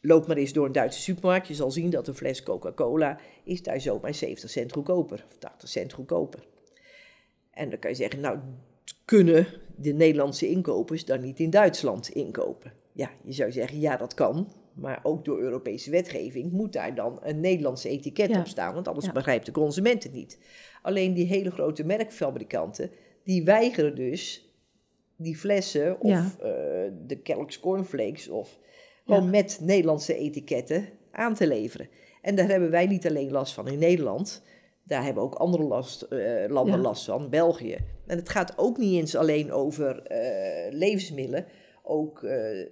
loop 0.00 0.26
maar 0.26 0.36
eens 0.36 0.52
door 0.52 0.66
een 0.66 0.72
Duitse 0.72 1.00
supermarkt. 1.00 1.48
Je 1.48 1.54
zal 1.54 1.70
zien 1.70 1.90
dat 1.90 2.08
een 2.08 2.14
fles 2.14 2.42
Coca-Cola 2.42 3.18
is 3.44 3.62
daar 3.62 3.80
zomaar 3.80 4.14
70 4.14 4.50
cent 4.50 4.72
goedkoper, 4.72 5.24
of 5.30 5.38
80 5.38 5.68
cent 5.68 5.92
goedkoper. 5.92 6.46
En 7.50 7.70
dan 7.70 7.78
kan 7.78 7.90
je 7.90 7.96
zeggen, 7.96 8.20
nou, 8.20 8.38
kunnen 9.04 9.46
de 9.76 9.92
Nederlandse 9.92 10.48
inkopers 10.48 11.04
dan 11.04 11.20
niet 11.20 11.40
in 11.40 11.50
Duitsland 11.50 12.08
inkopen? 12.08 12.72
Ja, 12.92 13.10
je 13.24 13.32
zou 13.32 13.52
zeggen, 13.52 13.80
ja, 13.80 13.96
dat 13.96 14.14
kan. 14.14 14.52
Maar 14.80 15.00
ook 15.02 15.24
door 15.24 15.40
Europese 15.40 15.90
wetgeving 15.90 16.52
moet 16.52 16.72
daar 16.72 16.94
dan 16.94 17.18
een 17.22 17.40
Nederlandse 17.40 17.88
etiket 17.88 18.36
op 18.36 18.46
staan, 18.46 18.74
want 18.74 18.88
anders 18.88 19.12
begrijpt 19.12 19.46
de 19.46 19.52
consument 19.52 20.02
het 20.02 20.12
niet. 20.12 20.38
Alleen 20.82 21.14
die 21.14 21.26
hele 21.26 21.50
grote 21.50 21.84
merkfabrikanten, 21.84 22.90
die 23.24 23.44
weigeren 23.44 23.94
dus 23.94 24.52
die 25.16 25.36
flessen 25.36 26.00
of 26.00 26.36
uh, 26.36 26.44
de 27.06 27.20
Kellogg's 27.22 27.60
Cornflakes 27.60 28.28
of 28.28 28.58
gewoon 29.04 29.30
met 29.30 29.58
Nederlandse 29.62 30.14
etiketten 30.14 30.88
aan 31.10 31.34
te 31.34 31.46
leveren. 31.46 31.88
En 32.22 32.34
daar 32.34 32.48
hebben 32.48 32.70
wij 32.70 32.86
niet 32.86 33.06
alleen 33.06 33.30
last 33.30 33.52
van 33.52 33.68
in 33.68 33.78
Nederland, 33.78 34.42
daar 34.82 35.04
hebben 35.04 35.22
ook 35.22 35.34
andere 35.34 35.62
last, 35.62 36.06
uh, 36.10 36.44
landen 36.48 36.80
last 36.80 37.04
van, 37.04 37.30
België. 37.30 37.78
En 38.06 38.16
het 38.16 38.28
gaat 38.28 38.52
ook 38.56 38.78
niet 38.78 39.00
eens 39.00 39.16
alleen 39.16 39.52
over 39.52 40.02
uh, 40.12 40.78
levensmiddelen, 40.78 41.46
ook 41.82 42.26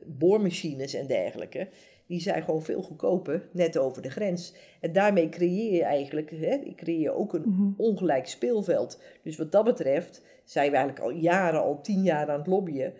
boormachines 0.06 0.94
en 0.94 1.06
dergelijke 1.06 1.68
die 2.06 2.20
zijn 2.20 2.42
gewoon 2.42 2.62
veel 2.62 2.82
goedkoper, 2.82 3.48
net 3.52 3.78
over 3.78 4.02
de 4.02 4.10
grens. 4.10 4.54
En 4.80 4.92
daarmee 4.92 5.28
creëer 5.28 5.72
je 5.72 5.84
eigenlijk, 5.84 6.30
hè, 6.30 6.72
creëer 6.76 7.00
je 7.00 7.10
ook 7.10 7.34
een 7.34 7.48
mhm. 7.48 7.70
ongelijk 7.76 8.26
speelveld. 8.26 9.00
Dus 9.22 9.36
wat 9.36 9.52
dat 9.52 9.64
betreft 9.64 10.22
zijn 10.44 10.70
we 10.70 10.76
eigenlijk 10.76 11.06
al 11.06 11.20
jaren, 11.20 11.62
al 11.62 11.80
tien 11.80 12.02
jaar 12.02 12.28
aan 12.28 12.38
het 12.38 12.46
lobbyen 12.46 12.94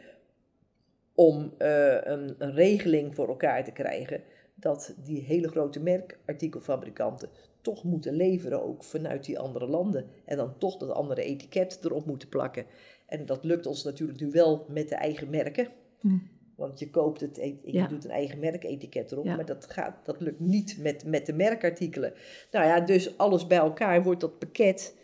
om 1.14 1.52
uh, 1.58 1.94
een, 2.02 2.34
een, 2.38 2.52
regeling 2.52 3.14
voor 3.14 3.28
elkaar 3.28 3.64
te 3.64 3.72
krijgen 3.72 4.22
dat 4.54 4.94
die 5.04 5.22
hele 5.22 5.48
grote 5.48 5.80
merkartikelfabrikanten 5.80 7.28
toch 7.60 7.84
moeten 7.84 8.14
leveren 8.14 8.62
ook 8.62 8.84
vanuit 8.84 9.24
die 9.24 9.38
andere 9.38 9.66
landen. 9.66 10.06
En 10.24 10.36
dan 10.36 10.58
toch 10.58 10.76
dat 10.76 10.90
andere 10.90 11.22
etiket 11.22 11.78
erop 11.82 12.06
moeten 12.06 12.28
plakken. 12.28 12.66
En 13.06 13.26
dat 13.26 13.44
lukt 13.44 13.66
ons 13.66 13.84
natuurlijk 13.84 14.20
nu 14.20 14.30
wel 14.30 14.66
met 14.68 14.88
de 14.88 14.94
eigen 14.94 15.30
merken. 15.30 15.68
Mhm. 16.00 16.16
Want 16.56 16.78
je 16.78 16.90
koopt 16.90 17.20
het, 17.20 17.38
e- 17.38 17.54
je 17.64 17.86
doet 17.88 18.04
een 18.04 18.10
eigen 18.10 18.38
merketiket 18.38 19.12
erop, 19.12 19.24
maar 19.24 19.46
dat, 19.46 19.66
gaat, 19.70 20.04
dat 20.04 20.20
lukt 20.20 20.40
niet 20.40 20.78
met, 20.80 21.04
met 21.04 21.26
de 21.26 21.32
merkartikelen. 21.32 22.12
Nou 22.50 22.66
ja, 22.66 22.80
dus 22.80 23.18
alles 23.18 23.46
bij 23.46 23.58
elkaar 23.58 24.02
wordt 24.02 24.20
dat 24.20 24.38
pakket 24.38 24.94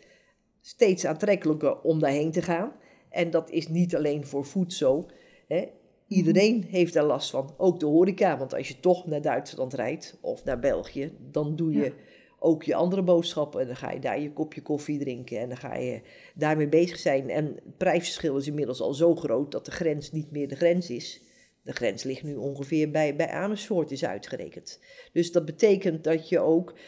steeds 0.61 1.05
aantrekkelijker 1.05 1.81
om 1.81 1.99
daarheen 1.99 2.31
te 2.31 2.41
gaan. 2.41 2.71
En 3.09 3.29
dat 3.29 3.49
is 3.49 3.67
niet 3.67 3.95
alleen 3.95 4.25
voor 4.25 4.45
voedsel. 4.45 5.09
Hè. 5.47 5.67
Iedereen 6.07 6.57
mhm. 6.57 6.67
heeft 6.67 6.93
daar 6.93 7.03
last 7.03 7.29
van, 7.29 7.53
ook 7.57 7.79
de 7.79 7.85
horeca. 7.85 8.37
Want 8.37 8.53
als 8.53 8.67
je 8.67 8.79
toch 8.79 9.05
naar 9.05 9.21
Duitsland 9.21 9.73
rijdt 9.73 10.17
of 10.21 10.43
naar 10.43 10.59
België, 10.59 11.17
dan 11.31 11.55
doe 11.55 11.73
je 11.73 11.93
ook 12.39 12.63
je 12.63 12.75
andere 12.75 13.01
boodschappen. 13.01 13.61
En 13.61 13.67
dan 13.67 13.75
ga 13.75 13.91
je 13.91 13.99
daar 13.99 14.19
je 14.19 14.33
kopje 14.33 14.61
koffie 14.61 14.99
drinken 14.99 15.39
en 15.39 15.47
dan 15.47 15.57
ga 15.57 15.75
je 15.75 16.01
daarmee 16.35 16.67
bezig 16.67 16.97
zijn. 16.97 17.29
En 17.29 17.45
het 17.45 17.77
prijsverschil 17.77 18.37
is 18.37 18.47
inmiddels 18.47 18.81
al 18.81 18.93
zo 18.93 19.15
groot 19.15 19.51
dat 19.51 19.65
de 19.65 19.71
grens 19.71 20.11
niet 20.11 20.31
meer 20.31 20.47
de 20.47 20.55
grens 20.55 20.89
is. 20.89 21.21
De 21.63 21.73
grens 21.73 22.03
ligt 22.03 22.23
nu 22.23 22.35
ongeveer 22.35 22.91
bij, 22.91 23.15
bij 23.15 23.29
Amersfoort, 23.29 23.91
is 23.91 24.05
uitgerekend. 24.05 24.79
Dus 25.11 25.31
dat 25.31 25.45
betekent 25.45 26.03
dat 26.03 26.29
je 26.29 26.39
ook 26.39 26.71
uh, 26.71 26.79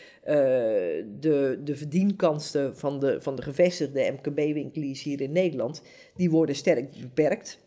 de, 1.20 1.60
de 1.64 1.76
verdienkansen 1.76 2.78
van 2.78 3.00
de, 3.00 3.22
van 3.22 3.36
de 3.36 3.42
gevestigde 3.42 4.12
MKB-winkeliers 4.12 5.04
hier 5.04 5.22
in 5.22 5.32
Nederland, 5.32 5.82
die 6.16 6.30
worden 6.30 6.56
sterk 6.56 7.02
beperkt. 7.02 7.60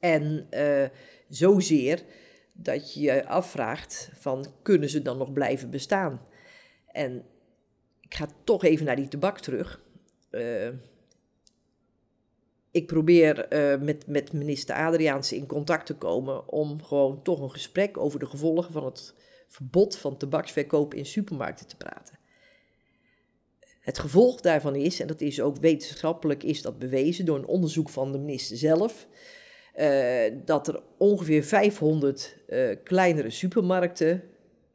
En 0.00 0.46
uh, 0.50 0.84
zozeer 1.28 2.02
dat 2.52 2.94
je 2.94 3.00
je 3.00 3.26
afvraagt 3.26 4.10
van, 4.14 4.46
kunnen 4.62 4.88
ze 4.88 5.02
dan 5.02 5.18
nog 5.18 5.32
blijven 5.32 5.70
bestaan? 5.70 6.20
En 6.86 7.24
ik 8.00 8.14
ga 8.14 8.28
toch 8.44 8.64
even 8.64 8.86
naar 8.86 8.96
die 8.96 9.08
tabak 9.08 9.40
terug. 9.40 9.82
Uh, 10.30 10.68
ik 12.76 12.86
probeer 12.86 13.46
uh, 13.52 13.80
met, 13.80 14.06
met 14.06 14.32
minister 14.32 14.74
Adriaanse 14.74 15.36
in 15.36 15.46
contact 15.46 15.86
te 15.86 15.94
komen 15.94 16.48
om 16.48 16.82
gewoon 16.82 17.22
toch 17.22 17.40
een 17.40 17.50
gesprek 17.50 17.98
over 17.98 18.18
de 18.18 18.26
gevolgen 18.26 18.72
van 18.72 18.84
het 18.84 19.14
verbod 19.48 19.96
van 19.96 20.16
tabaksverkoop 20.16 20.94
in 20.94 21.06
supermarkten 21.06 21.66
te 21.66 21.76
praten. 21.76 22.18
Het 23.80 23.98
gevolg 23.98 24.40
daarvan 24.40 24.74
is, 24.74 25.00
en 25.00 25.06
dat 25.06 25.20
is 25.20 25.40
ook 25.40 25.56
wetenschappelijk 25.56 26.42
is 26.42 26.62
dat 26.62 26.78
bewezen 26.78 27.24
door 27.24 27.36
een 27.36 27.46
onderzoek 27.46 27.88
van 27.88 28.12
de 28.12 28.18
minister 28.18 28.56
zelf, 28.56 29.06
uh, 29.76 30.32
dat 30.44 30.68
er 30.68 30.82
ongeveer 30.98 31.44
500 31.44 32.36
uh, 32.48 32.70
eh, 32.70 32.78
kleinere 32.84 33.30
supermarkten 33.30 34.22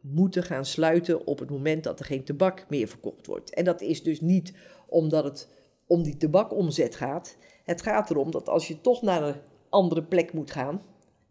moeten 0.01 0.43
gaan 0.43 0.65
sluiten 0.65 1.27
op 1.27 1.39
het 1.39 1.49
moment 1.49 1.83
dat 1.83 1.99
er 1.99 2.05
geen 2.05 2.23
tabak 2.23 2.65
meer 2.69 2.87
verkocht 2.87 3.27
wordt. 3.27 3.53
En 3.53 3.65
dat 3.65 3.81
is 3.81 4.03
dus 4.03 4.21
niet 4.21 4.53
omdat 4.87 5.23
het 5.23 5.47
om 5.87 6.03
die 6.03 6.17
tabakomzet 6.17 6.95
gaat. 6.95 7.37
Het 7.63 7.81
gaat 7.81 8.09
erom 8.09 8.31
dat 8.31 8.49
als 8.49 8.67
je 8.67 8.81
toch 8.81 9.01
naar 9.01 9.23
een 9.23 9.35
andere 9.69 10.03
plek 10.03 10.33
moet 10.33 10.51
gaan, 10.51 10.81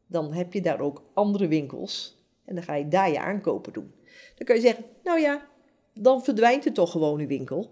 dan 0.07 0.33
heb 0.33 0.53
je 0.53 0.61
daar 0.61 0.81
ook 0.81 1.03
andere 1.15 1.49
winkels 1.49 2.25
en 2.45 2.55
dan 2.55 2.65
ga 2.65 2.75
je 2.75 2.89
daar 2.89 3.11
je 3.11 3.21
aankopen 3.21 3.73
doen. 3.73 3.93
Dan 4.35 4.47
kun 4.47 4.55
je 4.55 4.61
zeggen, 4.61 4.85
nou 5.05 5.21
ja, 5.21 5.49
dan 5.95 6.25
verdwijnt 6.25 6.67
er 6.67 6.73
toch 6.73 6.91
gewoon 6.91 7.21
een 7.21 7.27
winkel. 7.27 7.71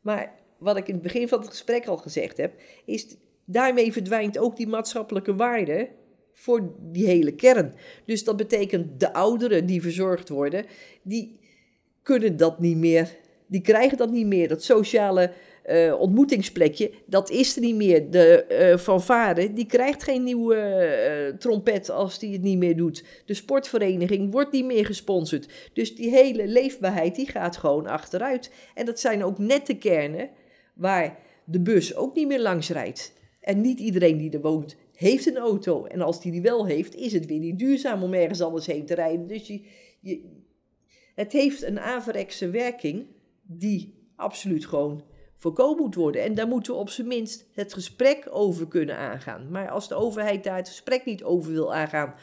Maar 0.00 0.34
wat 0.58 0.76
ik 0.76 0.88
in 0.88 0.94
het 0.94 1.02
begin 1.02 1.28
van 1.28 1.38
het 1.38 1.48
gesprek 1.48 1.86
al 1.86 1.96
gezegd 1.96 2.36
heb, 2.36 2.60
is 2.84 3.16
daarmee 3.44 3.92
verdwijnt 3.92 4.38
ook 4.38 4.56
die 4.56 4.68
maatschappelijke 4.68 5.34
waarde 5.34 5.88
voor 6.32 6.72
die 6.78 7.06
hele 7.06 7.34
kern. 7.34 7.74
Dus 8.04 8.24
dat 8.24 8.36
betekent 8.36 9.00
de 9.00 9.12
ouderen 9.12 9.66
die 9.66 9.82
verzorgd 9.82 10.28
worden, 10.28 10.66
die 11.02 11.38
kunnen 12.02 12.36
dat 12.36 12.60
niet 12.60 12.76
meer, 12.76 13.16
die 13.46 13.60
krijgen 13.60 13.98
dat 13.98 14.10
niet 14.10 14.26
meer. 14.26 14.48
Dat 14.48 14.62
sociale 14.62 15.32
uh, 15.66 16.00
ontmoetingsplekje, 16.00 16.90
dat 17.06 17.30
is 17.30 17.56
er 17.56 17.62
niet 17.62 17.74
meer. 17.74 18.10
De 18.10 18.44
uh, 18.72 18.78
fanfare, 18.78 19.52
die 19.52 19.66
krijgt 19.66 20.02
geen 20.02 20.24
nieuwe 20.24 20.56
uh, 21.30 21.38
trompet 21.38 21.90
als 21.90 22.18
die 22.18 22.32
het 22.32 22.42
niet 22.42 22.58
meer 22.58 22.76
doet. 22.76 23.04
De 23.26 23.34
sportvereniging 23.34 24.32
wordt 24.32 24.52
niet 24.52 24.64
meer 24.64 24.86
gesponsord. 24.86 25.48
Dus 25.72 25.94
die 25.94 26.10
hele 26.10 26.46
leefbaarheid, 26.46 27.14
die 27.14 27.28
gaat 27.28 27.56
gewoon 27.56 27.86
achteruit. 27.86 28.52
En 28.74 28.86
dat 28.86 29.00
zijn 29.00 29.24
ook 29.24 29.38
net 29.38 29.66
de 29.66 29.78
kernen 29.78 30.30
waar 30.74 31.18
de 31.44 31.60
bus 31.60 31.96
ook 31.96 32.14
niet 32.14 32.28
meer 32.28 32.40
langs 32.40 32.70
rijdt. 32.70 33.12
En 33.40 33.60
niet 33.60 33.80
iedereen 33.80 34.18
die 34.18 34.30
er 34.30 34.40
woont, 34.40 34.76
heeft 34.94 35.26
een 35.26 35.36
auto. 35.36 35.84
En 35.84 36.00
als 36.00 36.20
die 36.22 36.32
die 36.32 36.42
wel 36.42 36.66
heeft, 36.66 36.94
is 36.94 37.12
het 37.12 37.26
weer 37.26 37.38
niet 37.38 37.58
duurzaam 37.58 38.02
om 38.02 38.14
ergens 38.14 38.40
anders 38.40 38.66
heen 38.66 38.86
te 38.86 38.94
rijden. 38.94 39.26
Dus 39.26 39.46
je, 39.46 39.62
je, 40.00 40.20
het 41.14 41.32
heeft 41.32 41.62
een 41.62 41.80
averechtse 41.80 42.50
werking 42.50 43.06
die 43.42 43.94
absoluut 44.16 44.66
gewoon 44.66 45.04
voorkomen 45.40 45.82
moet 45.82 45.94
worden. 45.94 46.22
En 46.22 46.34
daar 46.34 46.48
moeten 46.48 46.72
we 46.72 46.78
op 46.78 46.88
zijn 46.88 47.06
minst 47.06 47.48
het 47.52 47.72
gesprek 47.72 48.28
over 48.30 48.68
kunnen 48.68 48.96
aangaan. 48.96 49.50
Maar 49.50 49.70
als 49.70 49.88
de 49.88 49.94
overheid 49.94 50.44
daar 50.44 50.56
het 50.56 50.68
gesprek 50.68 51.04
niet 51.04 51.22
over 51.22 51.52
wil 51.52 51.74
aangaan, 51.74 52.14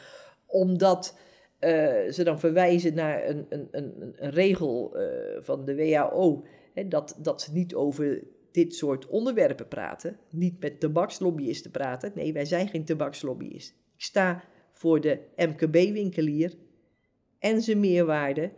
omdat 0.46 1.18
uh, 1.60 1.70
ze 2.10 2.22
dan 2.24 2.38
verwijzen 2.38 2.94
naar 2.94 3.28
een, 3.28 3.46
een, 3.48 3.68
een, 3.70 4.14
een 4.16 4.30
regel 4.30 5.00
uh, 5.00 5.06
van 5.38 5.64
de 5.64 5.74
WHO, 5.74 6.44
hè, 6.74 6.88
dat, 6.88 7.18
dat 7.22 7.42
ze 7.42 7.52
niet 7.52 7.74
over 7.74 8.22
dit 8.52 8.74
soort 8.74 9.06
onderwerpen 9.06 9.68
praten, 9.68 10.18
niet 10.30 10.60
met 10.60 10.80
tabakslobbyisten 10.80 11.70
praten. 11.70 12.12
Nee, 12.14 12.32
wij 12.32 12.44
zijn 12.44 12.68
geen 12.68 12.84
tabakslobbyisten. 12.84 13.76
Ik 13.96 14.02
sta 14.02 14.44
voor 14.72 15.00
de 15.00 15.18
MKB-winkelier 15.36 16.54
en 17.38 17.62
zijn 17.62 17.80
meerwaarde 17.80 18.50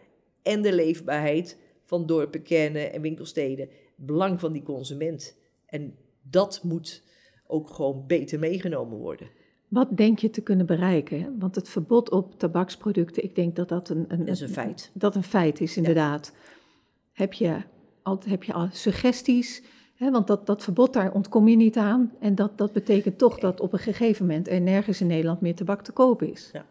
en 0.42 0.62
de 0.62 0.72
leefbaarheid 0.72 1.58
van 1.84 2.06
dorpen, 2.06 2.42
kernen 2.42 2.92
en 2.92 3.00
winkelsteden 3.00 3.68
belang 4.06 4.40
van 4.40 4.52
die 4.52 4.62
consument. 4.62 5.36
En 5.66 5.94
dat 6.22 6.60
moet 6.62 7.02
ook 7.46 7.70
gewoon 7.70 8.06
beter 8.06 8.38
meegenomen 8.38 8.98
worden. 8.98 9.28
Wat 9.68 9.96
denk 9.96 10.18
je 10.18 10.30
te 10.30 10.40
kunnen 10.40 10.66
bereiken? 10.66 11.38
Want 11.38 11.54
het 11.54 11.68
verbod 11.68 12.10
op 12.10 12.38
tabaksproducten, 12.38 13.24
ik 13.24 13.34
denk 13.34 13.56
dat 13.56 13.68
dat 13.68 13.88
een, 13.88 14.04
een, 14.08 14.18
dat 14.18 14.28
is 14.28 14.40
een 14.40 14.48
feit. 14.48 14.90
Dat 14.94 15.14
een 15.14 15.22
feit 15.22 15.60
is, 15.60 15.76
inderdaad. 15.76 16.34
Heb, 17.12 17.32
je 17.32 17.62
al, 18.02 18.20
heb 18.24 18.42
je 18.42 18.52
al 18.52 18.68
suggesties? 18.72 19.62
Hè, 19.94 20.10
want 20.10 20.26
dat, 20.26 20.46
dat 20.46 20.62
verbod, 20.62 20.92
daar 20.92 21.12
ontkom 21.12 21.48
je 21.48 21.56
niet 21.56 21.76
aan. 21.76 22.12
En 22.20 22.34
dat, 22.34 22.58
dat 22.58 22.72
betekent 22.72 23.18
toch 23.18 23.38
dat 23.38 23.60
op 23.60 23.72
een 23.72 23.78
gegeven 23.78 24.26
moment 24.26 24.48
er 24.48 24.60
nergens 24.60 25.00
in 25.00 25.06
Nederland 25.06 25.40
meer 25.40 25.54
tabak 25.54 25.82
te 25.82 25.92
koop 25.92 26.22
is. 26.22 26.50
Ja. 26.52 26.66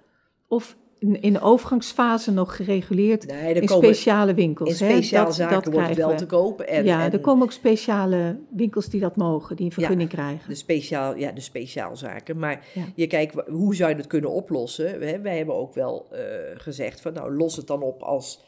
Of 0.47 0.77
in 0.99 1.33
de 1.33 1.41
overgangsfase 1.41 2.31
nog 2.31 2.55
gereguleerd 2.55 3.25
in 3.25 3.67
speciale 3.67 4.33
winkels. 4.33 4.69
In 4.69 4.75
speciale 4.75 5.25
dat, 5.25 5.35
zaken 5.35 5.61
dat 5.63 5.73
wordt 5.73 5.95
wel 5.95 6.15
te 6.15 6.25
kopen. 6.25 6.67
En, 6.67 6.85
ja, 6.85 7.11
er 7.11 7.19
komen 7.19 7.43
ook 7.43 7.51
speciale 7.51 8.39
winkels 8.49 8.89
die 8.89 8.99
dat 8.99 9.15
mogen, 9.15 9.55
die 9.55 9.65
een 9.65 9.71
vergunning 9.71 10.09
krijgen. 10.09 10.49
De, 10.49 10.55
speciaal, 10.55 11.15
ja, 11.15 11.31
de 11.31 11.41
speciaalzaken. 11.41 12.39
Maar 12.39 12.65
je 12.95 13.07
kijkt, 13.07 13.35
hoe 13.47 13.75
zou 13.75 13.89
je 13.89 13.95
dat 13.95 14.07
kunnen 14.07 14.29
oplossen? 14.29 14.99
Wij 14.99 15.37
hebben 15.37 15.55
ook 15.55 15.73
wel 15.73 16.07
uh, 16.11 16.19
gezegd 16.53 17.01
van, 17.01 17.13
nou, 17.13 17.35
los 17.35 17.55
het 17.55 17.67
dan 17.67 17.81
op 17.81 18.01
als 18.01 18.47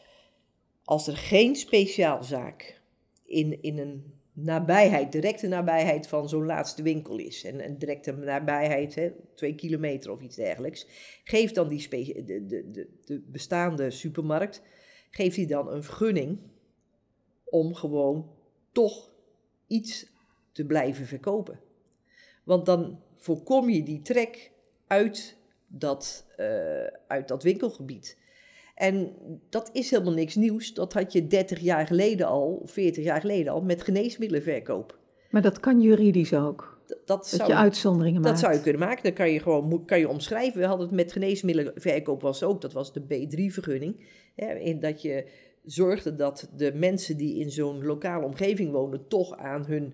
als 0.84 1.08
er 1.08 1.18
geen 1.18 1.56
speciaalzaak 1.56 2.82
in, 3.26 3.62
in 3.62 3.78
een 3.78 4.14
nabijheid, 4.43 5.12
directe 5.12 5.47
nabijheid 5.47 6.08
van 6.08 6.30
zo'n 6.30 6.45
laatste 6.45 6.84
winkel 6.84 7.17
is. 7.17 7.43
En 7.43 7.65
een 7.65 7.77
directe 7.77 8.12
nabijheid, 8.12 8.95
hè, 8.95 9.12
twee 9.36 9.56
kilometer 9.56 10.12
of 10.12 10.21
iets 10.21 10.36
dergelijks. 10.36 10.88
Geeft 11.23 11.56
dan 11.56 11.67
die 11.67 11.89
de, 11.89 12.45
de, 12.45 12.71
de, 12.71 12.88
de 13.06 13.19
bestaande 13.19 13.91
supermarkt, 13.91 14.62
geeft 15.10 15.36
hij 15.36 15.45
dan 15.45 15.71
een 15.71 15.84
vergunning 15.84 16.39
om 17.45 17.75
gewoon 17.75 18.30
toch 18.71 19.13
iets 19.67 20.08
te 20.51 20.65
blijven 20.65 21.06
verkopen. 21.06 21.60
Want 22.43 22.65
dan 22.65 22.99
voorkom 23.15 23.69
je 23.69 23.84
die 23.84 24.01
trek 24.01 24.51
uit 24.88 25.38
dat, 25.67 26.25
uh, 26.38 26.88
uit 27.08 27.27
dat 27.27 27.43
winkelgebied. 27.43 28.17
En 28.82 29.12
dat 29.50 29.70
is 29.74 29.89
helemaal 29.91 30.13
niks 30.13 30.36
nieuws. 30.36 30.74
Dat 30.74 30.94
had 30.94 31.13
je 31.13 31.28
30 31.28 31.60
jaar 31.60 31.88
geleden 31.88 32.28
al, 32.28 32.62
40 32.65 33.04
jaar 33.04 33.22
geleden 33.22 33.54
al, 33.54 33.62
met 33.62 33.82
geneesmiddelenverkoop. 33.82 34.98
Maar 35.30 35.41
dat 35.41 35.60
kan 35.60 35.82
juridisch 35.82 36.34
ook. 36.34 36.80
Dat, 36.88 36.98
dat, 37.06 37.28
zou, 37.28 37.50
je 37.50 37.56
uitzonderingen 37.56 38.22
maakt. 38.22 38.34
Dat 38.34 38.44
zou 38.44 38.54
je 38.54 38.62
kunnen 38.62 38.82
maken. 38.82 39.04
Dan 39.04 39.13
kan 39.13 39.32
je 39.32 39.39
gewoon 39.39 39.86
kan 39.86 40.00
je 40.00 40.10
omschrijven. 40.10 40.60
We 40.60 40.65
hadden 40.65 40.88
het 40.88 40.96
met 40.96 41.12
geneesmiddelenverkoop 41.12 42.22
was 42.22 42.44
ook. 42.44 42.62
Dat 42.62 42.74
was 42.74 42.94
de 42.94 43.02
B3-vergunning. 43.02 44.06
In 44.60 44.80
dat 44.80 45.02
je 45.02 45.26
zorgde 45.63 46.15
dat 46.15 46.50
de 46.56 46.74
mensen 46.74 47.17
die 47.17 47.39
in 47.39 47.52
zo'n 47.52 47.86
lokale 47.86 48.26
omgeving 48.26 48.72
wonen... 48.72 49.08
toch 49.08 49.38
aan 49.38 49.65
hun 49.65 49.94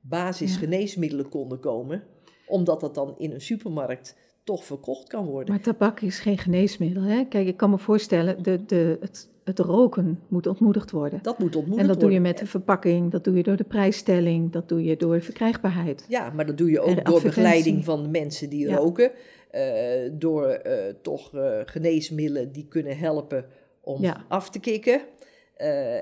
basisgeneesmiddelen 0.00 1.28
konden 1.28 1.60
komen. 1.60 2.02
Omdat 2.46 2.80
dat 2.80 2.94
dan 2.94 3.14
in 3.18 3.32
een 3.32 3.40
supermarkt 3.40 4.16
toch 4.44 4.64
verkocht 4.64 5.08
kan 5.08 5.24
worden. 5.24 5.54
Maar 5.54 5.62
tabak 5.62 6.00
is 6.00 6.18
geen 6.18 6.38
geneesmiddel. 6.38 7.02
Hè? 7.02 7.24
Kijk, 7.24 7.46
ik 7.46 7.56
kan 7.56 7.70
me 7.70 7.78
voorstellen, 7.78 8.42
de, 8.42 8.64
de, 8.64 8.96
het, 9.00 9.28
het 9.44 9.58
roken 9.58 10.20
moet 10.28 10.46
ontmoedigd 10.46 10.90
worden. 10.90 11.18
Dat 11.22 11.38
moet 11.38 11.56
ontmoedigd 11.56 11.68
worden. 11.68 11.80
En 11.80 11.92
dat 11.92 12.00
doe 12.00 12.12
je 12.12 12.20
met 12.20 12.38
de 12.38 12.46
verpakking, 12.46 13.10
dat 13.10 13.24
doe 13.24 13.36
je 13.36 13.42
door 13.42 13.56
de 13.56 13.64
prijsstelling, 13.64 14.52
dat 14.52 14.68
doe 14.68 14.84
je 14.84 14.96
door 14.96 15.20
verkrijgbaarheid. 15.20 16.04
Ja, 16.08 16.30
maar 16.30 16.46
dat 16.46 16.58
doe 16.58 16.70
je 16.70 16.80
ook 16.80 17.04
door 17.04 17.22
begeleiding 17.22 17.84
van 17.84 18.02
de 18.02 18.08
mensen 18.08 18.50
die 18.50 18.74
roken. 18.74 19.10
Uh, 19.52 20.10
door 20.12 20.60
uh, 20.66 20.72
toch 21.02 21.34
uh, 21.34 21.60
geneesmiddelen 21.64 22.52
die 22.52 22.66
kunnen 22.68 22.98
helpen 22.98 23.44
om 23.80 24.04
af 24.28 24.50
te 24.50 24.60
kicken. 24.60 25.00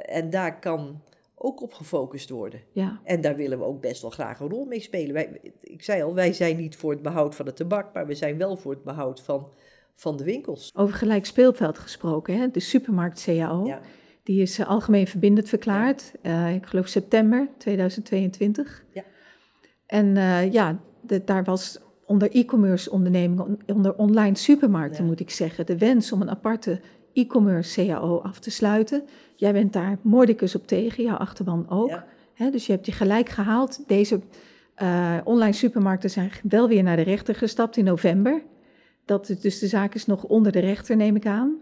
en 0.05 0.31
daar 0.31 0.59
kan 0.59 1.03
ook 1.42 1.62
op 1.62 1.72
gefocust 1.72 2.31
worden. 2.31 2.61
Ja. 2.72 3.00
En 3.05 3.20
daar 3.20 3.37
willen 3.37 3.59
we 3.59 3.64
ook 3.64 3.81
best 3.81 4.03
wel 4.03 4.11
graag 4.11 4.40
een 4.40 4.48
rol 4.48 4.64
mee 4.64 4.81
spelen. 4.81 5.14
Wij, 5.14 5.40
ik 5.61 5.83
zei 5.83 6.03
al, 6.03 6.14
wij 6.14 6.33
zijn 6.33 6.57
niet 6.57 6.76
voor 6.76 6.90
het 6.90 7.03
behoud 7.03 7.35
van 7.35 7.44
de 7.44 7.53
tabak, 7.53 7.94
maar 7.94 8.07
we 8.07 8.14
zijn 8.14 8.38
wel 8.38 8.57
voor 8.57 8.72
het 8.72 8.85
behoud 8.85 9.20
van, 9.22 9.48
van 9.94 10.16
de 10.16 10.24
winkels. 10.24 10.70
Over 10.74 10.94
gelijk 10.94 11.26
speelveld 11.26 11.79
gesproken, 11.79 12.38
hè? 12.38 12.50
de 12.50 12.61
supermarkt 12.61 13.22
CAO. 13.24 13.66
Ja. 13.66 13.81
Die 14.22 14.42
is 14.42 14.59
uh, 14.59 14.68
algemeen 14.68 15.07
verbindend 15.07 15.48
verklaard, 15.48 16.12
ja. 16.22 16.48
uh, 16.48 16.55
ik 16.55 16.66
geloof 16.66 16.87
september 16.87 17.48
2022. 17.59 18.85
Ja. 18.92 19.05
En 19.87 20.07
uh, 20.16 20.53
ja, 20.53 20.81
de, 21.00 21.24
daar 21.24 21.44
was 21.44 21.81
onder 22.07 22.31
e-commerce 22.31 22.90
ondernemingen, 22.90 23.59
onder 23.66 23.94
online 23.94 24.37
supermarkten 24.37 25.05
moet 25.05 25.20
ik 25.20 25.31
zeggen, 25.31 25.66
de 25.66 25.79
wens 25.79 26.12
om 26.12 26.20
een 26.20 26.31
aparte 26.31 26.81
e-commerce 27.12 27.87
CAO 27.87 28.18
af 28.18 28.38
te 28.38 28.50
sluiten. 28.50 29.05
Jij 29.40 29.53
bent 29.53 29.72
daar 29.72 29.98
moordicus 30.03 30.55
op 30.55 30.66
tegen, 30.66 31.05
jouw 31.05 31.16
achterban 31.16 31.68
ook. 31.68 32.03
dus 32.53 32.66
je 32.66 32.72
hebt 32.72 32.87
je 32.87 32.92
gelijk 32.92 33.29
gehaald. 33.29 33.88
Deze 33.88 34.20
uh, 34.83 35.18
online 35.24 35.53
supermarkten 35.53 36.11
zijn 36.11 36.31
wel 36.42 36.68
weer 36.68 36.83
naar 36.83 36.96
de 36.96 37.03
rechter 37.03 37.35
gestapt 37.35 37.76
in 37.76 37.85
november. 37.85 38.42
Dat, 39.05 39.37
dus 39.40 39.59
de 39.59 39.66
zaak 39.66 39.94
is 39.94 40.07
nog 40.07 40.24
onder 40.24 40.53
de 40.53 40.59
rechter, 40.59 40.96
neem 40.96 41.16
ik 41.16 41.26
aan. 41.26 41.59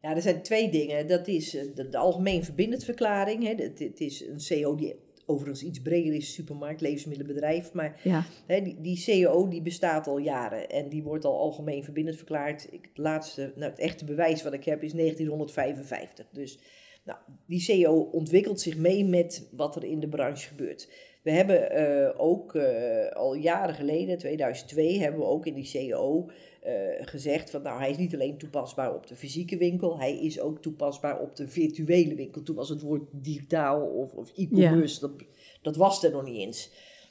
Ja, 0.00 0.14
er 0.14 0.22
zijn 0.22 0.42
twee 0.42 0.70
dingen. 0.70 1.06
Dat 1.06 1.28
is 1.28 1.56
eh, 1.56 1.64
de, 1.74 1.88
de 1.88 1.96
algemeen 1.96 2.44
verbindend 2.44 2.84
verklaring. 2.84 3.42
Hè. 3.42 3.54
Het, 3.64 3.78
het, 3.78 4.00
is 4.00 4.26
een 4.26 4.62
CO 4.62 4.74
die 4.74 4.94
overigens 5.26 5.62
iets 5.62 5.82
breder 5.82 6.14
is, 6.14 6.34
supermarkt, 6.34 6.80
levensmiddelenbedrijf. 6.80 7.72
Maar 7.72 8.00
ja. 8.02 8.24
hè, 8.46 8.62
die, 8.62 8.80
die 8.80 8.96
CEO 8.96 9.48
die 9.48 9.62
bestaat 9.62 10.06
al 10.06 10.18
jaren 10.18 10.68
en 10.68 10.88
die 10.88 11.02
wordt 11.02 11.24
al 11.24 11.38
algemeen 11.38 11.84
verbindend 11.84 12.16
verklaard. 12.16 12.66
Ik, 12.70 12.84
het 12.88 12.98
laatste, 12.98 13.52
nou 13.56 13.70
het 13.70 13.80
echte 13.80 14.04
bewijs 14.04 14.42
wat 14.42 14.52
ik 14.52 14.64
heb 14.64 14.82
is 14.82 14.92
1955. 14.92 16.26
Dus 16.32 16.58
nou, 17.04 17.18
die 17.46 17.60
CEO 17.60 18.00
ontwikkelt 18.00 18.60
zich 18.60 18.76
mee 18.76 19.04
met 19.04 19.48
wat 19.52 19.76
er 19.76 19.84
in 19.84 20.00
de 20.00 20.08
branche 20.08 20.48
gebeurt. 20.48 20.88
We 21.22 21.30
hebben 21.30 21.78
uh, 21.78 22.10
ook 22.16 22.54
uh, 22.54 23.10
al 23.10 23.34
jaren 23.34 23.74
geleden, 23.74 24.18
2002, 24.18 25.00
hebben 25.00 25.20
we 25.20 25.26
ook 25.26 25.46
in 25.46 25.54
die 25.54 25.64
CEO 25.64 26.30
uh, 26.66 26.72
gezegd 27.00 27.50
van 27.50 27.62
nou 27.62 27.78
hij 27.78 27.90
is 27.90 27.96
niet 27.96 28.14
alleen 28.14 28.38
toepasbaar 28.38 28.94
op 28.94 29.06
de 29.06 29.16
fysieke 29.16 29.56
winkel, 29.56 29.98
hij 29.98 30.18
is 30.18 30.40
ook 30.40 30.62
toepasbaar 30.62 31.20
op 31.20 31.36
de 31.36 31.48
virtuele 31.48 32.14
winkel. 32.14 32.42
Toen 32.42 32.56
was 32.56 32.68
het 32.68 32.80
woord 32.80 33.02
digitaal 33.12 33.86
of, 33.86 34.12
of 34.12 34.32
e-commerce, 34.36 35.00
dat, 35.00 35.12
dat 35.62 35.76
was 35.76 36.04
er 36.04 36.10
nog 36.10 36.24
niet 36.24 36.36
eens. 36.36 36.70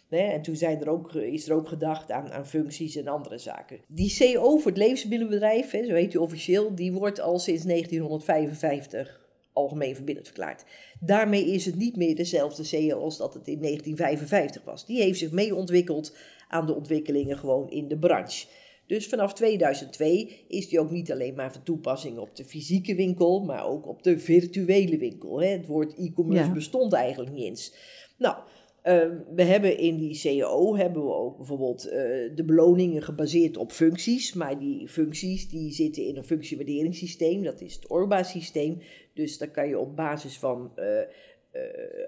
En 0.10 0.42
toen 0.42 0.56
zijn 0.56 0.82
er 0.82 0.90
ook, 0.90 1.14
is 1.14 1.50
er 1.50 1.56
ook 1.56 1.68
gedacht 1.68 2.12
aan, 2.12 2.32
aan 2.32 2.48
functies 2.48 2.96
en 2.96 3.08
andere 3.08 3.38
zaken. 3.38 3.80
Die 3.88 4.16
CO 4.18 4.58
voor 4.58 4.72
het 4.72 4.80
levensmiddelenbedrijf, 4.80 5.72
hè, 5.72 5.86
zo 5.86 5.94
heet 5.94 6.12
die 6.12 6.22
officieel, 6.22 6.76
die 6.76 6.92
wordt 6.92 7.20
al 7.20 7.40
sinds 7.40 7.64
1955 7.64 9.21
algemeen 9.54 9.96
verbindend 9.96 10.28
verklaard. 10.28 10.66
Daarmee 11.00 11.46
is 11.46 11.66
het 11.66 11.76
niet 11.76 11.96
meer 11.96 12.16
dezelfde 12.16 12.64
CEO 12.64 13.00
als 13.00 13.18
dat 13.18 13.34
het 13.34 13.48
in 13.48 13.62
1955 13.62 14.64
was. 14.64 14.86
Die 14.86 15.02
heeft 15.02 15.20
zich 15.20 15.32
mee 15.32 15.56
ontwikkeld 15.56 16.16
aan 16.48 16.66
de 16.66 16.76
ontwikkelingen 16.76 17.38
gewoon 17.38 17.70
in 17.70 17.88
de 17.88 17.98
branche. 17.98 18.48
Dus 18.88 19.08
vanaf 19.08 19.34
2002 19.34 20.46
is 20.48 20.70
die 20.70 20.80
ook 20.80 20.92
niet 20.92 21.12
alleen 21.12 21.36
maar 21.36 21.52
van 21.52 21.64
toepassing 21.64 22.18
op 22.18 22.36
de 22.36 22.46
fysieke 22.46 22.96
winkel, 22.96 23.44
maar 23.44 23.66
ook 23.66 23.88
op 23.88 24.04
de 24.04 24.20
virtuele 24.20 24.98
winkel. 24.98 25.42
Het 25.42 25.66
woord 25.66 25.98
e-commerce 25.98 26.52
bestond 26.52 26.94
eigenlijk 26.94 27.32
niet 27.32 27.46
eens. 27.46 27.74
Nou, 28.18 28.36
we 29.36 29.44
hebben 29.44 29.78
in 29.78 29.98
die 29.98 30.14
CEO 30.14 30.76
hebben 30.76 31.04
we 31.06 31.14
ook 31.14 31.38
bijvoorbeeld 31.38 31.86
uh, 31.86 31.92
de 32.36 32.44
beloningen 32.46 33.02
gebaseerd 33.02 33.58
op 33.58 33.72
functies. 33.72 34.34
Maar 34.34 34.60
die 34.60 34.88
functies 34.88 35.50
die 35.50 35.72
zitten 35.72 36.06
in 36.06 36.18
een 36.18 36.24
functiewaarderingssysteem. 36.24 37.44
Dat 37.44 37.62
is 37.62 37.76
het 37.76 37.88
ORBA-systeem. 37.88 38.82
Dus 39.14 39.38
dan 39.38 39.52
kan 39.52 39.68
je 39.68 39.80
op 39.80 39.96
basis 39.96 40.40
van 40.40 40.72
uh, 40.76 40.86
uh, 41.54 41.62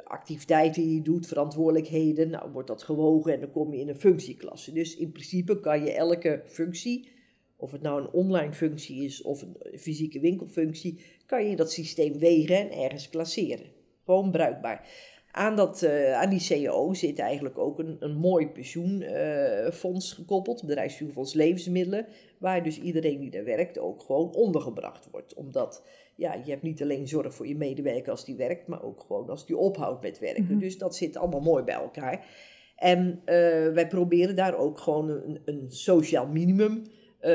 activiteiten 0.03 0.83
die 0.83 0.95
je 0.95 1.01
doet, 1.01 1.27
verantwoordelijkheden, 1.27 2.29
nou 2.29 2.51
wordt 2.51 2.67
dat 2.67 2.83
gewogen 2.83 3.33
en 3.33 3.39
dan 3.39 3.51
kom 3.51 3.73
je 3.73 3.79
in 3.79 3.89
een 3.89 3.99
functieklasse. 3.99 4.73
Dus 4.73 4.97
in 4.97 5.11
principe 5.11 5.59
kan 5.59 5.83
je 5.83 5.91
elke 5.91 6.41
functie, 6.45 7.07
of 7.55 7.71
het 7.71 7.81
nou 7.81 8.01
een 8.01 8.11
online 8.11 8.53
functie 8.53 9.03
is 9.03 9.21
of 9.21 9.41
een 9.41 9.57
fysieke 9.79 10.19
winkelfunctie, 10.19 10.99
kan 11.25 11.49
je 11.49 11.55
dat 11.55 11.71
systeem 11.71 12.17
wegen 12.19 12.55
en 12.57 12.71
ergens 12.71 13.09
klasseren. 13.09 13.65
Gewoon 14.05 14.31
bruikbaar. 14.31 14.87
Aan, 15.35 15.55
dat, 15.55 15.81
uh, 15.81 16.13
aan 16.13 16.29
die 16.29 16.39
CEO 16.39 16.93
zit 16.93 17.19
eigenlijk 17.19 17.57
ook 17.57 17.79
een, 17.79 17.97
een 17.99 18.15
mooi 18.15 18.47
pensioenfonds 18.47 20.11
uh, 20.11 20.15
gekoppeld, 20.15 20.61
bedrijfspensioenfonds 20.65 21.33
levensmiddelen, 21.33 22.05
waar 22.37 22.63
dus 22.63 22.79
iedereen 22.79 23.19
die 23.19 23.31
daar 23.31 23.43
werkt 23.43 23.79
ook 23.79 24.01
gewoon 24.01 24.33
ondergebracht 24.33 25.07
wordt. 25.11 25.33
Omdat 25.33 25.83
ja, 26.15 26.33
je 26.33 26.51
hebt 26.51 26.63
niet 26.63 26.81
alleen 26.81 27.07
zorg 27.07 27.33
voor 27.33 27.47
je 27.47 27.55
medewerker 27.55 28.11
als 28.11 28.25
die 28.25 28.35
werkt, 28.35 28.67
maar 28.67 28.83
ook 28.83 29.01
gewoon 29.07 29.29
als 29.29 29.45
die 29.45 29.57
ophoudt 29.57 30.01
met 30.01 30.19
werken. 30.19 30.43
Mhm. 30.43 30.59
Dus 30.59 30.77
dat 30.77 30.95
zit 30.95 31.17
allemaal 31.17 31.41
mooi 31.41 31.63
bij 31.63 31.75
elkaar. 31.75 32.25
En 32.75 33.07
uh, 33.07 33.23
wij 33.73 33.87
proberen 33.87 34.35
daar 34.35 34.57
ook 34.57 34.79
gewoon 34.79 35.09
een, 35.09 35.41
een 35.45 35.65
sociaal 35.67 36.27
minimum 36.27 36.83
uh, 37.21 37.29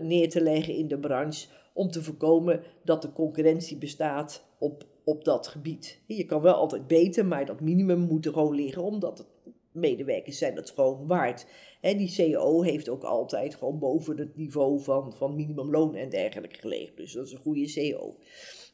neer 0.00 0.28
te 0.28 0.40
leggen 0.40 0.74
in 0.74 0.88
de 0.88 0.98
branche. 0.98 1.48
Om 1.72 1.90
te 1.90 2.02
voorkomen 2.02 2.62
dat 2.84 3.02
de 3.02 3.12
concurrentie 3.12 3.76
bestaat 3.76 4.44
op, 4.58 4.84
op 5.08 5.24
dat 5.24 5.46
gebied. 5.46 6.00
Je 6.06 6.24
kan 6.24 6.40
wel 6.40 6.54
altijd 6.54 6.86
beter, 6.86 7.26
maar 7.26 7.46
dat 7.46 7.60
minimum 7.60 8.00
moet 8.00 8.26
er 8.26 8.32
gewoon 8.32 8.54
liggen, 8.54 8.82
omdat 8.82 9.18
het 9.18 9.54
medewerkers 9.72 10.38
zijn 10.38 10.54
dat 10.54 10.70
gewoon 10.70 11.06
waard. 11.06 11.46
En 11.80 11.96
die 11.96 12.08
CEO 12.08 12.62
heeft 12.62 12.88
ook 12.88 13.02
altijd 13.02 13.54
gewoon 13.54 13.78
boven 13.78 14.18
het 14.18 14.36
niveau 14.36 14.80
van, 14.80 15.12
van 15.16 15.36
minimumloon 15.36 15.94
en 15.94 16.08
dergelijke 16.08 16.58
gelegen. 16.58 16.96
Dus 16.96 17.12
dat 17.12 17.26
is 17.26 17.32
een 17.32 17.38
goede 17.38 17.68
CEO. 17.68 18.16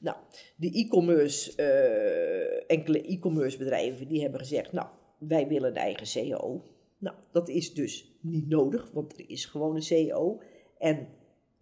Nou, 0.00 0.16
de 0.56 0.70
e-commerce, 0.70 1.52
uh, 1.56 2.76
enkele 2.76 3.02
e-commerce 3.02 3.58
bedrijven, 3.58 4.08
die 4.08 4.20
hebben 4.20 4.40
gezegd, 4.40 4.72
nou, 4.72 4.88
wij 5.18 5.48
willen 5.48 5.70
een 5.70 5.76
eigen 5.76 6.06
CEO. 6.06 6.62
Nou, 6.98 7.16
dat 7.32 7.48
is 7.48 7.74
dus 7.74 8.18
niet 8.20 8.48
nodig, 8.48 8.90
want 8.92 9.18
er 9.18 9.30
is 9.30 9.44
gewoon 9.44 9.74
een 9.74 9.82
CEO. 9.82 10.40
En 10.78 11.08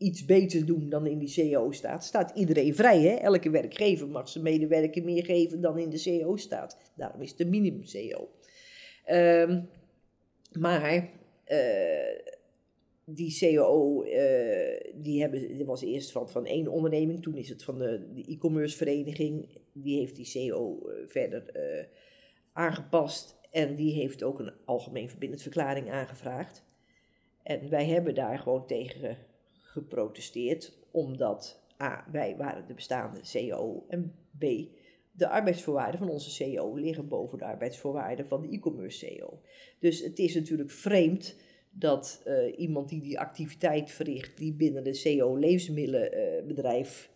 iets 0.02 0.24
beter 0.24 0.66
doen 0.66 0.88
dan 0.88 1.06
in 1.06 1.18
die 1.18 1.28
CEO 1.28 1.70
staat, 1.70 2.04
staat 2.04 2.36
iedereen 2.36 2.74
vrij. 2.74 3.00
Hè? 3.00 3.14
Elke 3.14 3.50
werkgever 3.50 4.08
mag 4.08 4.28
zijn 4.28 4.44
medewerker 4.44 5.04
meer 5.04 5.24
geven 5.24 5.60
dan 5.60 5.78
in 5.78 5.90
de 5.90 5.98
CEO 5.98 6.36
staat. 6.36 6.76
Daarom 6.96 7.22
is 7.22 7.36
de 7.36 7.46
minimum 7.46 7.84
CEO. 7.84 8.28
Um, 9.10 9.68
maar 10.52 11.10
uh, 11.46 12.18
die 13.04 13.30
uh, 13.42 14.74
eh, 14.74 14.94
die 14.94 15.20
hebben, 15.20 15.64
was 15.64 15.82
eerst 15.82 16.12
van, 16.12 16.28
van 16.28 16.46
één 16.46 16.68
onderneming, 16.68 17.22
toen 17.22 17.36
is 17.36 17.48
het 17.48 17.64
van 17.64 17.78
de, 17.78 18.24
e-commerce 18.28 18.76
vereniging, 18.76 19.58
die 19.72 19.98
heeft 19.98 20.16
die 20.16 20.46
uh, 20.46 20.56
eh, 20.56 20.62
verder 21.06 21.44
aangepast 22.52 23.38
en 23.50 23.76
die 23.76 23.92
heeft 23.94 24.22
ook 24.22 24.38
een 24.38 24.52
algemeen 24.64 25.08
verbindend 25.08 25.42
verklaring 25.42 25.90
aangevraagd. 25.90 26.64
En 27.42 27.70
wij 27.70 27.86
hebben 27.86 28.14
daar 28.14 28.38
gewoon 28.38 28.66
tegen 28.66 29.16
geprotesteerd, 29.72 30.78
omdat 30.90 31.62
A, 31.80 32.06
wij 32.12 32.36
waren 32.36 32.66
de 32.66 32.74
bestaande 32.74 33.18
CEO 33.22 33.84
en 33.88 34.14
B, 34.38 34.44
de 35.12 35.28
arbeidsvoorwaarden 35.28 35.98
van 35.98 36.08
onze 36.08 36.30
CEO 36.30 36.74
liggen 36.74 37.08
boven 37.08 37.38
de 37.38 37.44
arbeidsvoorwaarden 37.44 38.26
van 38.26 38.42
de 38.42 38.48
e-commerce 38.48 38.98
CEO. 38.98 39.40
Dus 39.78 40.00
het 40.00 40.18
is 40.18 40.34
natuurlijk 40.34 40.70
vreemd 40.70 41.36
dat 41.70 42.22
eh, 42.24 42.58
iemand 42.58 42.88
die 42.88 43.00
die 43.00 43.20
activiteit 43.20 43.90
verricht, 43.90 44.38
die 44.38 44.52
binnen 44.52 44.84
de 44.84 44.94
CEO 44.94 45.36
levensmiddelenbedrijf 45.36 47.10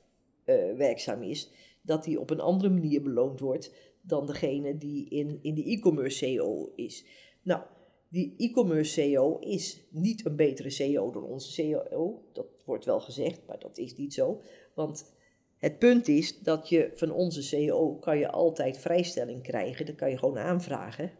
uh, 0.44 0.76
werkzaam 0.76 1.22
is, 1.22 1.50
dat 1.82 2.04
die 2.04 2.20
op 2.20 2.30
een 2.30 2.40
andere 2.40 2.70
manier 2.70 3.02
beloond 3.02 3.40
wordt 3.40 3.74
dan 4.00 4.26
degene 4.26 4.78
die 4.78 5.08
in, 5.08 5.38
in 5.42 5.54
de 5.54 5.70
e-commerce 5.70 6.16
CEO 6.16 6.72
is. 6.74 7.04
Nou, 7.42 7.62
die 8.08 8.34
e-commerce 8.36 8.92
CEO 8.92 9.38
is 9.38 9.86
niet 9.90 10.26
een 10.26 10.36
betere 10.36 10.70
CEO 10.70 11.10
dan 11.10 11.24
onze 11.24 11.52
CEO. 11.52 12.22
Dat 12.32 12.46
wordt 12.64 12.84
wel 12.84 13.00
gezegd, 13.00 13.40
maar 13.46 13.58
dat 13.58 13.78
is 13.78 13.96
niet 13.96 14.14
zo. 14.14 14.40
Want 14.74 15.14
het 15.56 15.78
punt 15.78 16.08
is 16.08 16.38
dat 16.38 16.68
je 16.68 16.90
van 16.94 17.10
onze 17.10 17.42
CEO 17.42 17.94
kan 17.94 18.18
je 18.18 18.30
altijd 18.30 18.78
vrijstelling 18.78 19.42
krijgen. 19.42 19.86
Dat 19.86 19.94
kan 19.94 20.10
je 20.10 20.18
gewoon 20.18 20.38
aanvragen. 20.38 21.10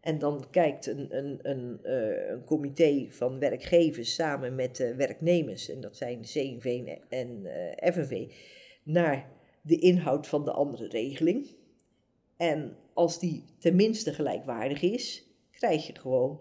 En 0.00 0.18
dan 0.18 0.44
kijkt 0.50 0.86
een, 0.86 1.16
een, 1.16 1.38
een, 1.42 1.80
uh, 1.82 2.28
een 2.30 2.44
comité 2.44 3.06
van 3.08 3.38
werkgevers 3.38 4.14
samen 4.14 4.54
met 4.54 4.94
werknemers, 4.96 5.68
en 5.68 5.80
dat 5.80 5.96
zijn 5.96 6.20
CNV 6.20 6.96
en 7.08 7.40
uh, 7.44 7.92
FNV, 7.92 8.32
naar 8.82 9.30
de 9.62 9.78
inhoud 9.78 10.26
van 10.26 10.44
de 10.44 10.52
andere 10.52 10.88
regeling. 10.88 11.46
En 12.36 12.76
als 12.92 13.18
die 13.18 13.44
tenminste 13.58 14.12
gelijkwaardig 14.12 14.82
is, 14.82 15.33
krijg 15.54 15.86
je 15.86 15.98
gewoon 15.98 16.40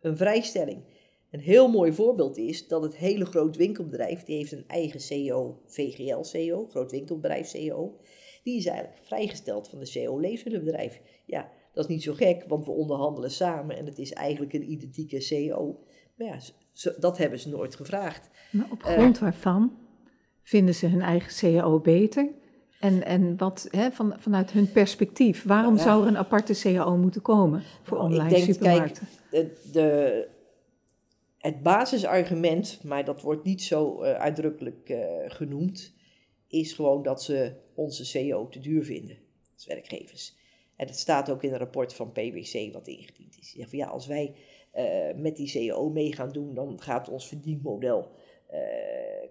een 0.00 0.16
vrijstelling. 0.16 0.82
Een 1.30 1.40
heel 1.40 1.68
mooi 1.68 1.92
voorbeeld 1.92 2.36
is 2.36 2.68
dat 2.68 2.82
het 2.82 2.96
hele 2.96 3.24
groot 3.24 3.56
winkelbedrijf, 3.56 4.24
die 4.24 4.36
heeft 4.36 4.52
een 4.52 4.64
eigen 4.66 5.00
CEO, 5.00 5.60
VGL 5.66 6.22
CEO, 6.22 6.66
groot 6.66 6.90
winkelbedrijf 6.90 7.46
CEO, 7.46 7.96
die 8.42 8.56
is 8.56 8.66
eigenlijk 8.66 8.98
vrijgesteld 9.02 9.68
van 9.68 9.78
de 9.78 9.86
CEO 9.86 10.18
levensmiddelenbedrijf. 10.18 11.00
Ja, 11.26 11.50
dat 11.72 11.84
is 11.84 11.90
niet 11.90 12.02
zo 12.02 12.12
gek, 12.12 12.44
want 12.48 12.64
we 12.64 12.70
onderhandelen 12.70 13.30
samen 13.30 13.76
en 13.76 13.86
het 13.86 13.98
is 13.98 14.12
eigenlijk 14.12 14.52
een 14.52 14.70
identieke 14.70 15.20
CEO. 15.20 15.78
Maar 16.14 16.26
ja, 16.26 16.38
dat 16.98 17.18
hebben 17.18 17.38
ze 17.38 17.48
nooit 17.48 17.76
gevraagd. 17.76 18.30
Maar 18.50 18.68
op 18.70 18.82
grond 18.82 19.16
uh, 19.16 19.22
waarvan 19.22 19.78
vinden 20.42 20.74
ze 20.74 20.86
hun 20.86 21.00
eigen 21.00 21.32
CEO 21.32 21.80
beter? 21.80 22.28
En, 22.80 23.04
en 23.04 23.36
wat 23.36 23.68
hè, 23.70 23.90
van, 23.90 24.14
vanuit 24.18 24.50
hun 24.50 24.72
perspectief, 24.72 25.44
waarom 25.44 25.76
ja. 25.76 25.82
zou 25.82 26.02
er 26.02 26.08
een 26.08 26.18
aparte 26.18 26.54
CAO 26.54 26.96
moeten 26.96 27.22
komen 27.22 27.62
voor 27.82 27.98
nou, 27.98 28.10
online 28.10 28.28
ik 28.28 28.34
denk, 28.34 28.44
supermarkten? 28.44 29.08
Kijk, 29.30 29.62
de, 29.62 29.70
de, 29.72 30.28
het 31.38 31.62
basisargument, 31.62 32.80
maar 32.84 33.04
dat 33.04 33.22
wordt 33.22 33.44
niet 33.44 33.62
zo 33.62 34.02
uh, 34.02 34.12
uitdrukkelijk 34.12 34.88
uh, 34.88 34.98
genoemd, 35.26 35.94
is 36.48 36.72
gewoon 36.72 37.02
dat 37.02 37.22
ze 37.22 37.52
onze 37.74 38.04
CEO 38.04 38.48
te 38.48 38.58
duur 38.58 38.84
vinden 38.84 39.18
als 39.54 39.66
werkgevers. 39.66 40.36
En 40.76 40.86
dat 40.86 40.96
staat 40.96 41.30
ook 41.30 41.42
in 41.42 41.52
een 41.52 41.58
rapport 41.58 41.94
van 41.94 42.12
PwC 42.12 42.72
wat 42.72 42.88
ingediend 42.88 43.38
is. 43.38 43.56
Van, 43.58 43.78
ja, 43.78 43.86
als 43.86 44.06
wij 44.06 44.34
uh, 44.76 45.20
met 45.22 45.36
die 45.36 45.48
CEO 45.48 45.90
mee 45.90 46.12
gaan 46.12 46.32
doen, 46.32 46.54
dan 46.54 46.80
gaat 46.80 47.08
ons 47.08 47.28
verdienmodel 47.28 48.10
uh, 48.52 48.58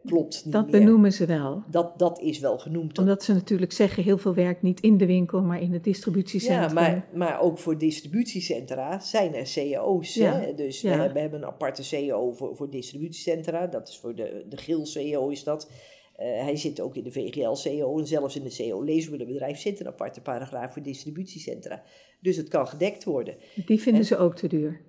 klopt 0.06 0.41
niet 0.45 0.53
Dat 0.53 0.71
meer. 0.71 0.80
benoemen 0.80 1.13
ze 1.13 1.25
wel. 1.25 1.63
Dat, 1.71 1.99
dat 1.99 2.19
is 2.21 2.39
wel 2.39 2.58
genoemd. 2.58 2.97
Omdat 2.99 3.23
ze 3.23 3.34
natuurlijk 3.34 3.71
zeggen, 3.71 4.03
heel 4.03 4.17
veel 4.17 4.34
werkt 4.34 4.62
niet 4.62 4.80
in 4.80 4.97
de 4.97 5.06
winkel, 5.06 5.41
maar 5.41 5.62
in 5.62 5.73
het 5.73 5.84
distributiecentrum. 5.84 6.67
Ja, 6.67 6.73
maar, 6.73 7.08
maar 7.13 7.41
ook 7.41 7.58
voor 7.58 7.77
distributiecentra 7.77 8.99
zijn 8.99 9.36
er 9.36 9.47
CEO's. 9.47 10.13
Ja, 10.13 10.39
Hè? 10.39 10.53
Dus 10.53 10.82
ja. 10.82 10.89
we, 10.89 10.95
hebben, 10.95 11.13
we 11.13 11.19
hebben 11.19 11.39
een 11.41 11.47
aparte 11.47 11.84
CEO 11.84 12.32
voor, 12.32 12.56
voor 12.56 12.69
distributiecentra. 12.69 13.67
Dat 13.67 13.88
is 13.88 13.97
voor 13.97 14.15
de, 14.15 14.45
de 14.49 14.58
GIL-CEO 14.58 15.30
is 15.30 15.43
dat. 15.43 15.71
Uh, 16.19 16.25
hij 16.25 16.56
zit 16.56 16.80
ook 16.82 16.95
in 16.95 17.03
de 17.03 17.12
VGL-CEO 17.12 17.99
en 17.99 18.08
zelfs 18.08 18.36
in 18.36 18.43
de 18.43 18.49
CEO 18.49 18.82
levensmiddelenbedrijf 18.84 19.60
zit 19.60 19.80
een 19.80 19.88
aparte 19.88 20.21
paragraaf 20.21 20.73
voor 20.73 20.82
distributiecentra. 20.82 21.84
Dus 22.21 22.38
het 22.38 22.47
kan 22.47 22.67
gedekt 22.67 23.03
worden. 23.03 23.36
Die 23.65 23.82
vinden 23.82 24.01
En- 24.01 24.08
ze 24.08 24.17
ook 24.17 24.36
te 24.36 24.47
duur. 24.47 24.82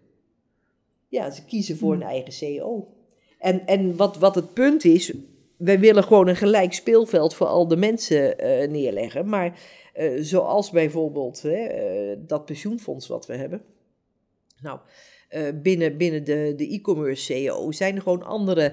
Ja, 1.08 1.30
ze 1.30 1.44
kiezen 1.44 1.76
voor 1.76 1.92
Hmm. 1.92 2.02
een 2.02 2.08
eigen 2.08 2.32
CEO. 2.32 2.88
En, 3.38 3.66
en 3.66 3.96
wat, 3.96 4.18
wat 4.18 4.34
het 4.34 4.52
punt 4.52 4.84
is, 4.84 5.12
wij 5.56 5.78
willen 5.80 6.04
gewoon 6.04 6.28
een 6.28 6.36
gelijk 6.36 6.72
speelveld 6.72 7.34
voor 7.34 7.46
al 7.46 7.68
de 7.68 7.76
mensen 7.76 8.38
eh, 8.38 8.68
neerleggen. 8.68 9.28
Maar 9.28 9.60
eh, 9.92 10.12
zoals 10.20 10.70
bijvoorbeeld 10.70 11.42
hè, 11.42 11.64
eh, 11.64 12.16
dat 12.18 12.44
pensioenfonds 12.44 13.06
wat 13.06 13.26
we 13.26 13.36
hebben. 13.36 13.62
Nou, 14.60 14.80
binnen, 15.54 15.96
binnen 15.96 16.24
de, 16.24 16.52
de 16.56 16.68
e-commerce 16.68 17.22
CEO 17.22 17.72
zijn 17.72 17.96
er 17.96 18.02
gewoon 18.02 18.22
andere 18.22 18.72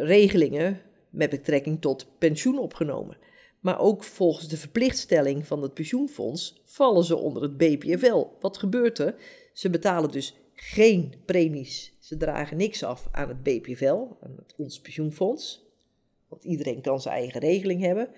regelingen 0.00 0.80
met 1.10 1.30
betrekking 1.30 1.80
tot 1.80 2.06
pensioen 2.18 2.58
opgenomen. 2.58 3.16
Maar 3.60 3.80
ook 3.80 4.04
volgens 4.04 4.48
de 4.48 4.56
verplichtstelling 4.56 5.46
van 5.46 5.62
het 5.62 5.74
pensioenfonds 5.74 6.62
vallen 6.64 7.04
ze 7.04 7.16
onder 7.16 7.42
het 7.42 7.56
BPFL. 7.56 8.26
Wat 8.40 8.58
gebeurt 8.58 8.98
er? 8.98 9.14
Ze 9.52 9.70
betalen 9.70 10.10
dus 10.10 10.36
geen 10.54 11.14
premies. 11.24 11.96
Ze 12.08 12.16
dragen 12.16 12.56
niks 12.56 12.84
af 12.84 13.08
aan 13.10 13.28
het 13.28 13.42
BPFL, 13.42 14.06
aan 14.20 14.36
het, 14.36 14.54
ons 14.56 14.80
pensioenfonds. 14.80 15.66
Want 16.28 16.44
iedereen 16.44 16.80
kan 16.80 17.00
zijn 17.00 17.14
eigen 17.14 17.40
regeling 17.40 17.82
hebben. 17.82 18.08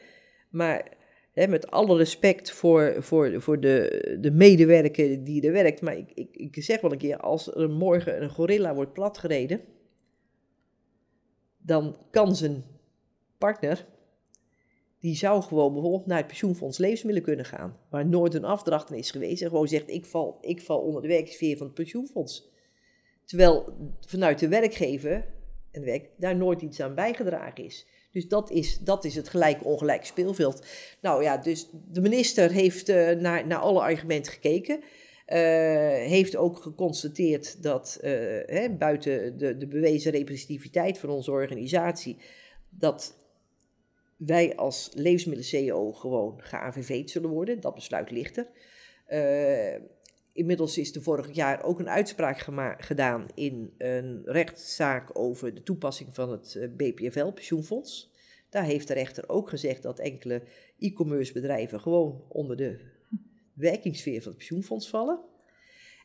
Maar 0.50 0.96
hè, 1.33 1.46
met 1.46 1.70
alle 1.70 1.96
respect 1.96 2.50
voor, 2.50 2.96
voor, 2.98 3.42
voor 3.42 3.61
de, 3.61 4.16
de 4.20 4.31
medewerker 4.31 5.24
die 5.24 5.46
er 5.46 5.53
werkt. 5.53 5.81
Maar 5.81 5.96
ik, 5.96 6.11
ik, 6.14 6.37
ik 6.37 6.64
zeg 6.64 6.81
wel 6.81 6.92
een 6.92 6.98
keer, 6.98 7.16
als 7.16 7.55
er 7.55 7.70
morgen 7.70 8.22
een 8.22 8.31
gorilla 8.31 8.74
wordt 8.74 8.92
platgereden, 8.92 9.61
dan 11.59 11.96
kan 12.11 12.37
zijn 12.37 12.64
partner, 13.38 13.87
die 14.98 15.16
zou 15.16 15.42
gewoon 15.42 15.72
bijvoorbeeld 15.72 16.07
naar 16.07 16.18
het 16.18 16.26
pensioenfonds 16.26 16.79
levensmiddelen 16.79 17.29
kunnen 17.29 17.46
gaan. 17.46 17.79
Waar 17.88 18.07
nooit 18.07 18.35
een 18.35 18.44
afdracht 18.44 18.92
is 18.92 19.11
geweest. 19.11 19.42
En 19.42 19.48
gewoon 19.48 19.68
zegt, 19.68 19.90
ik 19.90 20.05
val, 20.05 20.38
ik 20.40 20.61
val 20.61 20.81
onder 20.81 21.03
de 21.03 21.09
werksfeer 21.09 21.57
van 21.57 21.66
het 21.66 21.74
pensioenfonds. 21.74 22.59
Terwijl 23.31 23.77
vanuit 24.01 24.38
de 24.38 24.49
werkgever 24.49 25.27
en 25.71 25.85
werk 25.85 26.11
daar 26.16 26.37
nooit 26.37 26.62
iets 26.62 26.81
aan 26.81 26.95
bijgedragen 26.95 27.64
is. 27.64 27.87
Dus 28.12 28.29
dat 28.29 28.51
is, 28.51 28.79
dat 28.79 29.05
is 29.05 29.14
het 29.14 29.29
gelijk-ongelijk 29.29 30.05
speelveld. 30.05 30.66
Nou 31.01 31.23
ja, 31.23 31.37
dus 31.37 31.69
de 31.90 32.01
minister 32.01 32.51
heeft 32.51 32.88
eh, 32.88 33.11
naar, 33.11 33.47
naar 33.47 33.59
alle 33.59 33.81
argumenten 33.81 34.33
gekeken. 34.33 34.81
Eh, 35.27 35.38
heeft 36.09 36.37
ook 36.37 36.57
geconstateerd 36.57 37.62
dat 37.62 37.99
eh, 38.01 38.12
hè, 38.47 38.71
buiten 38.71 39.38
de, 39.38 39.57
de 39.57 39.66
bewezen 39.66 40.12
representativiteit 40.12 40.99
van 40.99 41.09
onze 41.09 41.31
organisatie, 41.31 42.16
dat 42.71 43.14
wij 44.16 44.57
als 44.57 44.90
levensmiddelen-CEO 44.95 45.93
gewoon 45.93 46.40
geAVV'd 46.43 47.11
zullen 47.11 47.31
worden. 47.31 47.61
Dat 47.61 47.75
besluit 47.75 48.11
ligt 48.11 48.37
er. 48.37 48.47
Inmiddels 50.33 50.79
is 50.79 50.95
er 50.95 51.03
vorig 51.03 51.35
jaar 51.35 51.62
ook 51.62 51.79
een 51.79 51.88
uitspraak 51.88 52.38
gedaan 52.79 53.27
in 53.35 53.73
een 53.79 54.23
rechtszaak 54.25 55.19
over 55.19 55.55
de 55.55 55.62
toepassing 55.62 56.14
van 56.14 56.31
het 56.31 56.55
eh, 56.55 56.69
BPFL, 56.77 57.31
pensioenfonds. 57.31 58.11
Daar 58.49 58.64
heeft 58.64 58.88
de 58.88 58.95
rechter 58.95 59.29
ook 59.29 59.49
gezegd 59.49 59.83
dat 59.83 59.99
enkele 59.99 60.43
e-commerce 60.79 61.33
bedrijven 61.33 61.81
gewoon 61.81 62.25
onder 62.29 62.57
de 62.57 62.81
werkingssfeer 63.55 64.23
van 64.23 64.29
het 64.29 64.37
pensioenfonds 64.37 64.88
vallen. 64.88 65.21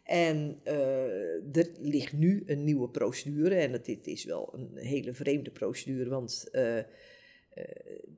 En 0.03 0.59
eh, 0.63 1.57
er 1.57 1.69
ligt 1.79 2.13
nu 2.13 2.43
een 2.45 2.63
nieuwe 2.63 2.89
procedure 2.89 3.55
en 3.55 3.81
dit 3.83 4.07
is 4.07 4.25
wel 4.25 4.53
een 4.53 4.77
hele 4.77 5.13
vreemde 5.13 5.51
procedure, 5.51 6.09
want 6.09 6.49
eh, 6.51 6.83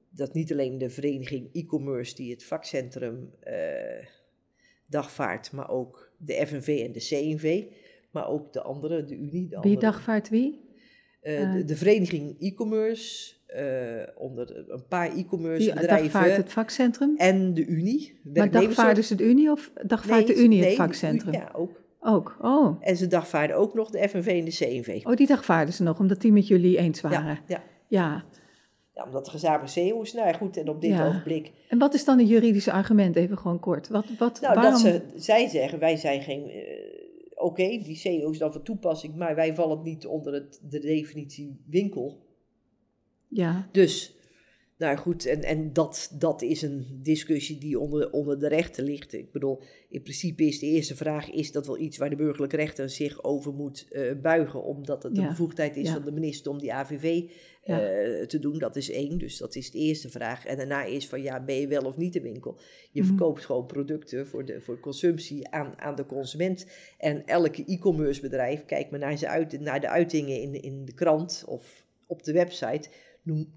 dat 0.09 0.33
niet 0.33 0.51
alleen 0.51 0.77
de 0.77 0.89
vereniging 0.89 1.49
e-commerce 1.53 2.15
die 2.15 2.31
het 2.31 2.43
vakcentrum 2.43 3.31
eh, 4.87 4.91
dagvaardt, 4.91 5.51
maar 5.51 5.69
ook 5.69 6.11
de 6.17 6.33
FNV 6.47 6.83
en 6.85 6.91
de 6.91 6.99
CNV, 6.99 7.63
maar 8.11 8.27
ook 8.27 8.53
de 8.53 8.61
andere, 8.61 9.03
de 9.03 9.15
Unie. 9.15 9.49
De 9.49 9.59
Wie 9.61 9.79
dagvaart 9.79 10.29
wie? 10.29 10.65
eh, 11.27 11.53
de, 11.53 11.65
de 11.65 11.75
vereniging 11.75 12.35
e-commerce, 12.39 13.33
eh, 13.47 14.21
onder 14.21 14.71
een 14.71 14.87
paar 14.87 15.15
e-commerce 15.15 15.73
bedrijven. 15.73 16.11
dagvaart 16.11 16.37
het 16.37 16.51
vakcentrum? 16.51 17.17
En 17.17 17.53
de 17.53 17.65
Unie. 17.65 18.19
Maar 18.33 18.51
dagvaarden 18.51 19.03
ze 19.03 19.15
de 19.15 19.23
Unie 19.23 19.51
of 19.51 19.71
dagvaart 19.85 20.27
Nee, 20.27 20.35
de 20.35 20.43
Unie 20.43 20.59
nee, 20.59 20.67
het 20.67 20.77
vakcentrum? 20.77 21.33
Unie, 21.33 21.45
ja, 21.45 21.51
ook. 21.53 21.85
Ook, 21.99 22.37
oh. 22.41 22.77
En 22.79 22.97
ze 22.97 23.07
dagvaarden 23.07 23.55
ook 23.55 23.73
nog 23.73 23.89
de 23.89 24.09
FNV 24.09 24.27
en 24.27 24.45
de 24.45 24.51
CNV. 24.51 25.05
Oh, 25.05 25.15
die 25.15 25.27
dagvaarden 25.27 25.73
ze 25.73 25.83
nog, 25.83 25.99
omdat 25.99 26.21
die 26.21 26.31
met 26.31 26.47
jullie 26.47 26.77
eens 26.77 27.01
waren. 27.01 27.25
ja, 27.25 27.39
ja. 27.47 27.63
ja. 27.87 28.25
Ja, 28.97 29.03
omdat 29.05 29.25
de 29.25 29.31
gezamenlijke 29.31 29.71
CEO 29.79 30.01
is. 30.01 30.13
Nou 30.13 30.27
ja, 30.27 30.33
goed, 30.33 30.57
en 30.57 30.69
op 30.69 30.81
dit 30.81 30.89
Ja. 30.91 31.07
ogenblik. 31.07 31.51
En 31.69 31.77
wat 31.77 31.93
is 31.93 32.05
dan 32.05 32.17
het 32.19 32.27
juridische 32.29 32.71
argument, 32.71 33.15
even 33.15 33.37
gewoon 33.37 33.59
kort? 33.59 33.87
Wat, 33.87 34.05
wat, 34.19 34.41
Nou, 34.41 34.53
waarom? 34.53 34.71
dat 34.71 34.81
ze, 34.81 35.01
zij 35.15 35.47
zeggen, 35.47 35.79
wij 35.79 35.95
zijn 35.97 36.21
geen. 36.21 36.49
eh, 36.49 36.95
Oké, 37.39 37.63
die 37.67 37.95
CEO 37.95 38.29
is 38.29 38.37
dan 38.37 38.51
van 38.51 38.61
toepassing, 38.63 39.15
maar 39.15 39.35
wij 39.35 39.53
vallen 39.53 39.81
niet 39.83 40.05
onder 40.05 40.33
het, 40.33 40.59
de 40.69 40.79
definitie 40.79 41.61
winkel. 41.67 42.25
Ja, 43.27 43.67
Dus 43.71 44.16
Nou 44.77 44.97
goed, 44.97 45.25
en, 45.25 45.43
en 45.43 45.73
dat, 45.73 46.11
dat 46.19 46.41
is 46.41 46.61
een 46.61 46.99
discussie 47.03 47.57
die 47.57 47.79
onder, 47.79 48.11
onder 48.11 48.39
de 48.39 48.47
rechter 48.47 48.83
ligt. 48.83 49.13
Ik 49.13 49.31
bedoel, 49.31 49.61
in 49.89 50.01
principe 50.01 50.43
is 50.45 50.59
de 50.59 50.65
eerste 50.65 50.95
vraag: 50.95 51.29
is 51.31 51.51
dat 51.51 51.65
wel 51.67 51.77
iets 51.77 51.97
waar 51.97 52.09
de 52.09 52.15
burgerlijke 52.15 52.55
rechter 52.55 52.89
zich 52.89 53.23
over 53.23 53.53
moet 53.53 53.87
uh, 53.91 54.11
buigen? 54.21 54.63
Omdat 54.63 55.03
het 55.03 55.15
de 55.15 55.21
Ja. 55.21 55.27
bevoegdheid 55.27 55.75
is 55.77 55.87
Ja. 55.87 55.93
van 55.93 56.05
de 56.05 56.11
minister 56.11 56.51
om 56.51 56.59
die 56.59 56.73
AVV 56.73 57.23
Ja. 57.63 57.81
eh, 57.81 58.25
te 58.25 58.39
doen. 58.39 58.57
Dat 58.59 58.75
is 58.75 58.91
één, 58.91 59.17
dus 59.17 59.37
dat 59.37 59.55
is 59.55 59.71
de 59.71 59.77
eerste 59.79 60.09
vraag. 60.09 60.45
En 60.45 60.57
daarna 60.57 60.83
is 60.83 61.07
van 61.07 61.21
ja, 61.21 61.43
ben 61.43 61.55
je 61.55 61.67
wel 61.67 61.81
of 61.85 61.97
niet 61.97 62.13
de 62.13 62.21
winkel? 62.21 62.59
Je 62.91 63.01
Mhm. 63.01 63.09
verkoopt 63.09 63.45
gewoon 63.45 63.65
producten 63.65 64.27
voor, 64.27 64.45
de, 64.45 64.61
voor 64.61 64.79
consumptie 64.79 65.47
aan, 65.49 65.73
aan 65.79 65.95
de 65.95 66.05
consument. 66.05 66.65
En 66.97 67.25
elke 67.25 67.63
e-commerce 67.65 68.21
bedrijf, 68.21 68.65
kijk 68.65 68.89
maar 68.89 68.99
naar, 68.99 69.17
zijn 69.17 69.31
uit, 69.31 69.59
naar 69.59 69.79
de 69.81 69.89
uitingen 69.89 70.41
in, 70.41 70.61
in 70.61 70.85
de 70.85 70.93
krant 70.93 71.43
of 71.47 71.85
op 72.05 72.23
de 72.23 72.31
website, 72.33 72.89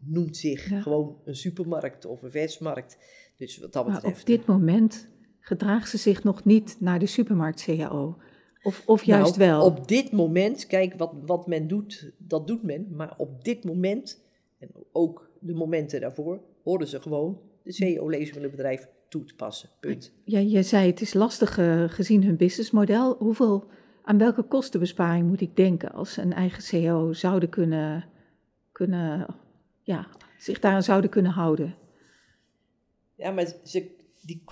noemt 0.04 0.36
zich 0.36 0.70
Ja. 0.70 0.80
gewoon 0.80 1.16
een 1.24 1.36
supermarkt 1.36 2.04
of 2.04 2.22
een 2.22 2.30
versmarkt. 2.30 2.98
Dus 3.36 3.58
wat 3.58 3.72
dat 3.72 3.86
Maar 3.86 3.94
betreft. 3.94 4.20
op 4.20 4.26
dit 4.26 4.46
moment 4.46 5.08
gedraagt 5.40 5.90
ze 5.90 5.96
zich 5.98 6.24
nog 6.24 6.44
niet 6.44 6.76
naar 6.80 6.98
de 6.98 7.06
supermarkt-CAO. 7.06 8.16
Of, 8.62 8.82
of 8.86 9.02
juist 9.02 9.36
Nou, 9.36 9.50
wel. 9.50 9.64
Op 9.64 9.88
dit 9.88 10.12
moment, 10.12 10.66
kijk, 10.66 10.94
wat, 10.96 11.12
wat 11.26 11.46
men 11.46 11.68
doet, 11.68 12.12
dat 12.18 12.46
doet 12.46 12.62
men. 12.62 12.86
Maar 12.90 13.14
op 13.16 13.44
dit 13.44 13.64
moment, 13.64 14.22
en 14.58 14.68
ook 14.92 15.30
de 15.40 15.54
momenten 15.54 16.00
daarvoor, 16.00 16.40
horen 16.62 16.86
ze 16.86 17.00
gewoon 17.00 17.40
de 17.62 17.72
CEO-lezersbedrijf 17.72 18.88
toe 19.08 19.24
te 19.24 19.34
passen. 19.34 19.68
Punt. 19.80 20.12
Ja, 20.24 20.38
je 20.38 20.62
zei 20.62 20.86
het 20.90 21.00
is 21.00 21.14
lastig 21.14 21.58
eh, 21.58 21.84
gezien 21.88 22.24
hun 22.24 22.36
businessmodel. 22.36 23.16
Hoeveel, 23.18 23.64
aan 24.02 24.18
welke 24.18 24.42
kostenbesparing 24.42 25.26
moet 25.28 25.40
ik 25.40 25.56
denken 25.56 25.92
als 25.92 26.12
ze 26.12 26.22
een 26.22 26.32
eigen 26.32 26.62
CEO 26.62 27.12
zouden 27.12 27.48
kunnen, 27.48 28.04
kunnen 28.72 29.26
ja, 29.90 30.06
zich 30.38 30.58
daaraan 30.58 30.82
zouden 30.82 31.10
kunnen 31.10 31.32
houden? 31.32 31.74
Ja, 33.14 33.30
maar 33.30 33.46
ze, 33.64 33.90
die, 34.22 34.42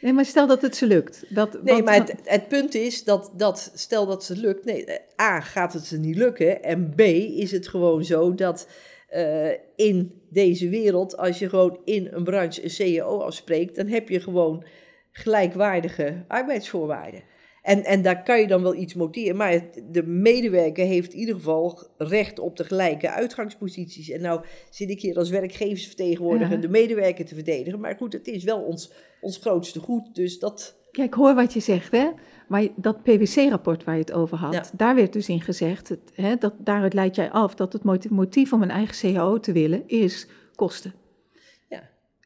Nee, 0.00 0.12
maar 0.12 0.24
stel 0.24 0.46
dat 0.46 0.62
het 0.62 0.76
ze 0.76 0.86
lukt. 0.86 1.24
Dat, 1.34 1.52
Nee, 1.62 1.74
want- 1.74 1.84
maar 1.84 1.94
het, 1.94 2.14
het 2.24 2.48
punt 2.48 2.74
is 2.74 3.04
dat, 3.04 3.32
dat, 3.36 3.70
stel 3.74 4.06
dat 4.06 4.26
het 4.26 4.38
lukt, 4.38 4.64
nee, 4.64 4.84
eh, 4.84 5.24
A, 5.26 5.40
gaat 5.40 5.72
het 5.72 5.84
ze 5.84 5.98
niet 5.98 6.16
lukken. 6.16 6.62
En 6.62 6.92
B, 6.94 7.00
is 7.00 7.50
het 7.50 7.68
gewoon 7.68 8.04
zo 8.04 8.34
dat 8.34 8.68
eh, 9.08 9.50
in 9.76 10.20
deze 10.30 10.68
wereld, 10.68 11.16
als 11.16 11.38
je 11.38 11.48
gewoon 11.48 11.80
in 11.84 12.08
een 12.10 12.24
branche 12.24 12.64
een 12.64 12.70
CEO 12.70 13.18
afspreekt, 13.20 13.76
dan 13.76 13.86
heb 13.86 14.08
je 14.08 14.20
gewoon 14.20 14.64
gelijkwaardige 15.10 16.24
arbeidsvoorwaarden. 16.28 17.22
En, 17.62 17.84
en 17.84 18.02
daar 18.02 18.22
kan 18.22 18.40
je 18.40 18.46
dan 18.46 18.62
wel 18.62 18.74
iets 18.74 18.94
motiveren, 18.94 19.36
maar 19.36 19.50
het- 19.52 19.82
de 19.90 20.02
medewerker 20.06 20.86
heeft 20.86 21.12
in 21.12 21.18
ieder 21.18 21.34
geval 21.34 21.88
recht 21.96 22.38
op 22.38 22.56
de 22.56 22.64
gelijke 22.64 23.10
uitgangsposities. 23.10 24.10
En 24.10 24.20
nou 24.20 24.40
zit 24.70 24.90
ik 24.90 25.00
hier 25.00 25.16
als 25.16 25.30
werkgeversvertegenwoordiger 25.30 26.54
Ja. 26.54 26.60
de 26.60 26.68
medewerker 26.68 27.24
te 27.24 27.34
verdedigen, 27.34 27.80
maar 27.80 27.96
goed, 27.96 28.12
het 28.12 28.26
is 28.26 28.44
wel 28.44 28.60
ons, 28.60 28.92
ons 29.20 29.36
grootste 29.38 29.80
goed, 29.80 30.14
dus 30.14 30.38
dat... 30.38 30.78
Kijk, 30.90 31.14
hoor 31.14 31.34
wat 31.34 31.52
je 31.52 31.60
zegt, 31.60 31.92
hè? 31.92 32.08
Maar 32.48 32.66
dat 32.76 33.02
PwC-rapport 33.02 33.84
waar 33.84 33.94
je 33.94 34.00
het 34.00 34.12
over 34.12 34.36
had, 34.38 34.54
Ja. 34.54 34.64
daar 34.76 34.94
werd 34.94 35.12
dus 35.12 35.28
in 35.28 35.40
gezegd, 35.40 35.88
het, 35.88 36.00
hè, 36.14 36.36
dat, 36.36 36.54
daaruit 36.58 36.94
leid 36.94 37.14
jij 37.16 37.30
af 37.30 37.54
dat 37.54 37.72
het 37.72 37.84
moti- 37.84 38.08
motief 38.10 38.52
om 38.52 38.62
een 38.62 38.70
eigen 38.70 39.12
CAO 39.14 39.40
te 39.40 39.52
willen 39.52 39.82
is 39.86 40.26
kosten. 40.54 40.94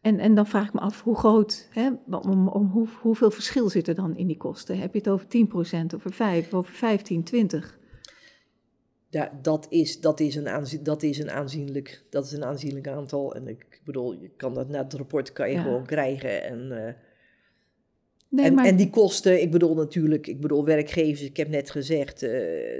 En, 0.04 0.18
en 0.18 0.34
dan 0.34 0.46
vraag 0.46 0.66
ik 0.66 0.72
me 0.72 0.80
af, 0.80 1.02
hoe 1.02 1.16
groot, 1.16 1.68
hè, 1.70 1.90
om, 2.10 2.48
om 2.48 2.66
hoe, 2.66 2.88
hoeveel 3.00 3.30
verschil 3.30 3.68
zit 3.68 3.88
er 3.88 3.94
dan 3.94 4.16
in 4.16 4.26
die 4.26 4.36
kosten? 4.36 4.78
Heb 4.78 4.92
je 4.92 4.98
het 4.98 5.08
over 5.08 5.26
10%, 5.26 5.94
over 5.94 6.12
5, 6.12 6.54
over 6.54 6.74
15, 6.74 7.22
20? 7.22 7.78
Ja, 9.08 9.38
dat 9.42 9.66
is, 9.70 10.00
dat, 10.00 10.20
is 10.20 10.34
een 10.34 10.48
aanzien, 10.48 10.82
dat, 10.82 11.02
is 11.02 11.18
een 11.18 11.30
aanzienlijk, 11.30 12.04
dat 12.10 12.24
is 12.24 12.32
een 12.32 12.44
aanzienlijk 12.44 12.88
aantal. 12.88 13.34
En 13.34 13.48
ik 13.48 13.80
bedoel, 13.84 14.12
je 14.12 14.30
kan 14.36 14.54
dat 14.54 14.68
na 14.68 14.82
het 14.82 14.94
rapport 14.94 15.32
kan 15.32 15.48
je 15.48 15.54
Ja. 15.54 15.62
gewoon 15.62 15.86
krijgen. 15.86 16.44
En, 16.44 16.86
eh, 16.86 16.94
Nee, 18.28 18.46
en, 18.46 18.54
maar 18.54 18.64
en 18.64 18.76
die 18.76 18.90
kosten, 18.90 19.42
ik 19.42 19.50
bedoel 19.50 19.74
natuurlijk, 19.74 20.26
ik 20.26 20.40
bedoel 20.40 20.64
werkgevers, 20.64 21.22
ik 21.22 21.36
heb 21.36 21.48
net 21.48 21.70
gezegd, 21.70 22.22
eh, 22.22 22.30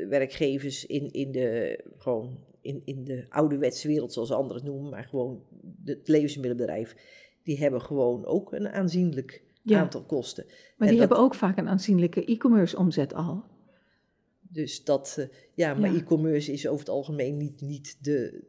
werkgevers 0.09 0.87
in, 0.87 1.13
in, 1.13 1.33
de, 1.33 1.79
gewoon 1.99 2.39
in, 2.65 2.83
in 2.85 3.05
de 3.05 3.27
ouderwetse 3.29 3.89
wereld, 3.89 4.13
zoals 4.13 4.31
anderen 4.33 4.63
het 4.63 4.73
noemen, 4.73 4.91
maar 4.91 5.05
gewoon 5.05 5.43
het 5.85 6.09
levensmiddelbedrijf, 6.09 6.97
die 7.43 7.59
hebben 7.59 7.81
gewoon 7.83 8.27
ook 8.27 8.53
een 8.53 8.69
aanzienlijk 8.69 9.43
Ja. 9.63 9.81
aantal 9.81 10.03
kosten. 10.05 10.45
maar 10.47 10.55
en 10.57 10.77
die 10.79 10.89
dat- 10.89 10.99
hebben 10.99 11.19
ook 11.19 11.35
vaak 11.35 11.59
een 11.59 11.69
aanzienlijke 11.69 12.25
e-commerce 12.25 12.77
omzet 12.79 13.15
al. 13.15 13.45
Dus 14.41 14.85
dat, 14.85 15.15
eh, 15.19 15.27
ja, 15.55 15.75
maar 15.75 15.93
Ja. 15.93 15.99
e-commerce 15.99 16.53
is 16.53 16.67
over 16.67 16.79
het 16.79 16.89
algemeen 16.95 17.37
niet, 17.37 17.61
niet 17.61 17.97
de, 18.01 18.43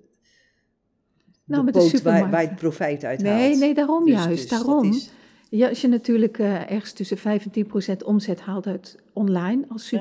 Nou, 1.46 1.66
de 1.66 1.72
poot 1.72 1.82
waar, 1.82 1.90
supermarkt. 1.92 2.32
waar 2.32 2.42
je 2.42 2.48
het 2.48 2.58
profijt 2.58 3.04
uit 3.04 3.24
haalt. 3.24 3.40
Nee, 3.40 3.56
nee, 3.56 3.74
daarom 3.74 4.06
Dus- 4.06 4.14
juist, 4.14 4.50
dus 4.50 4.50
daarom. 4.50 4.84
is- 4.88 5.12
Ja, 5.50 5.68
als 5.70 5.82
je 5.82 5.88
natuurlijk 5.88 6.40
eh, 6.40 6.72
ergens 6.72 6.94
tussen 6.94 7.18
5 7.18 7.46
en 7.46 7.52
10 7.52 7.66
procent 7.68 8.04
omzet 8.04 8.40
haalt 8.42 8.68
uit 8.68 8.98
online 9.14 9.66
als 9.70 9.90
Ja. 9.90 9.98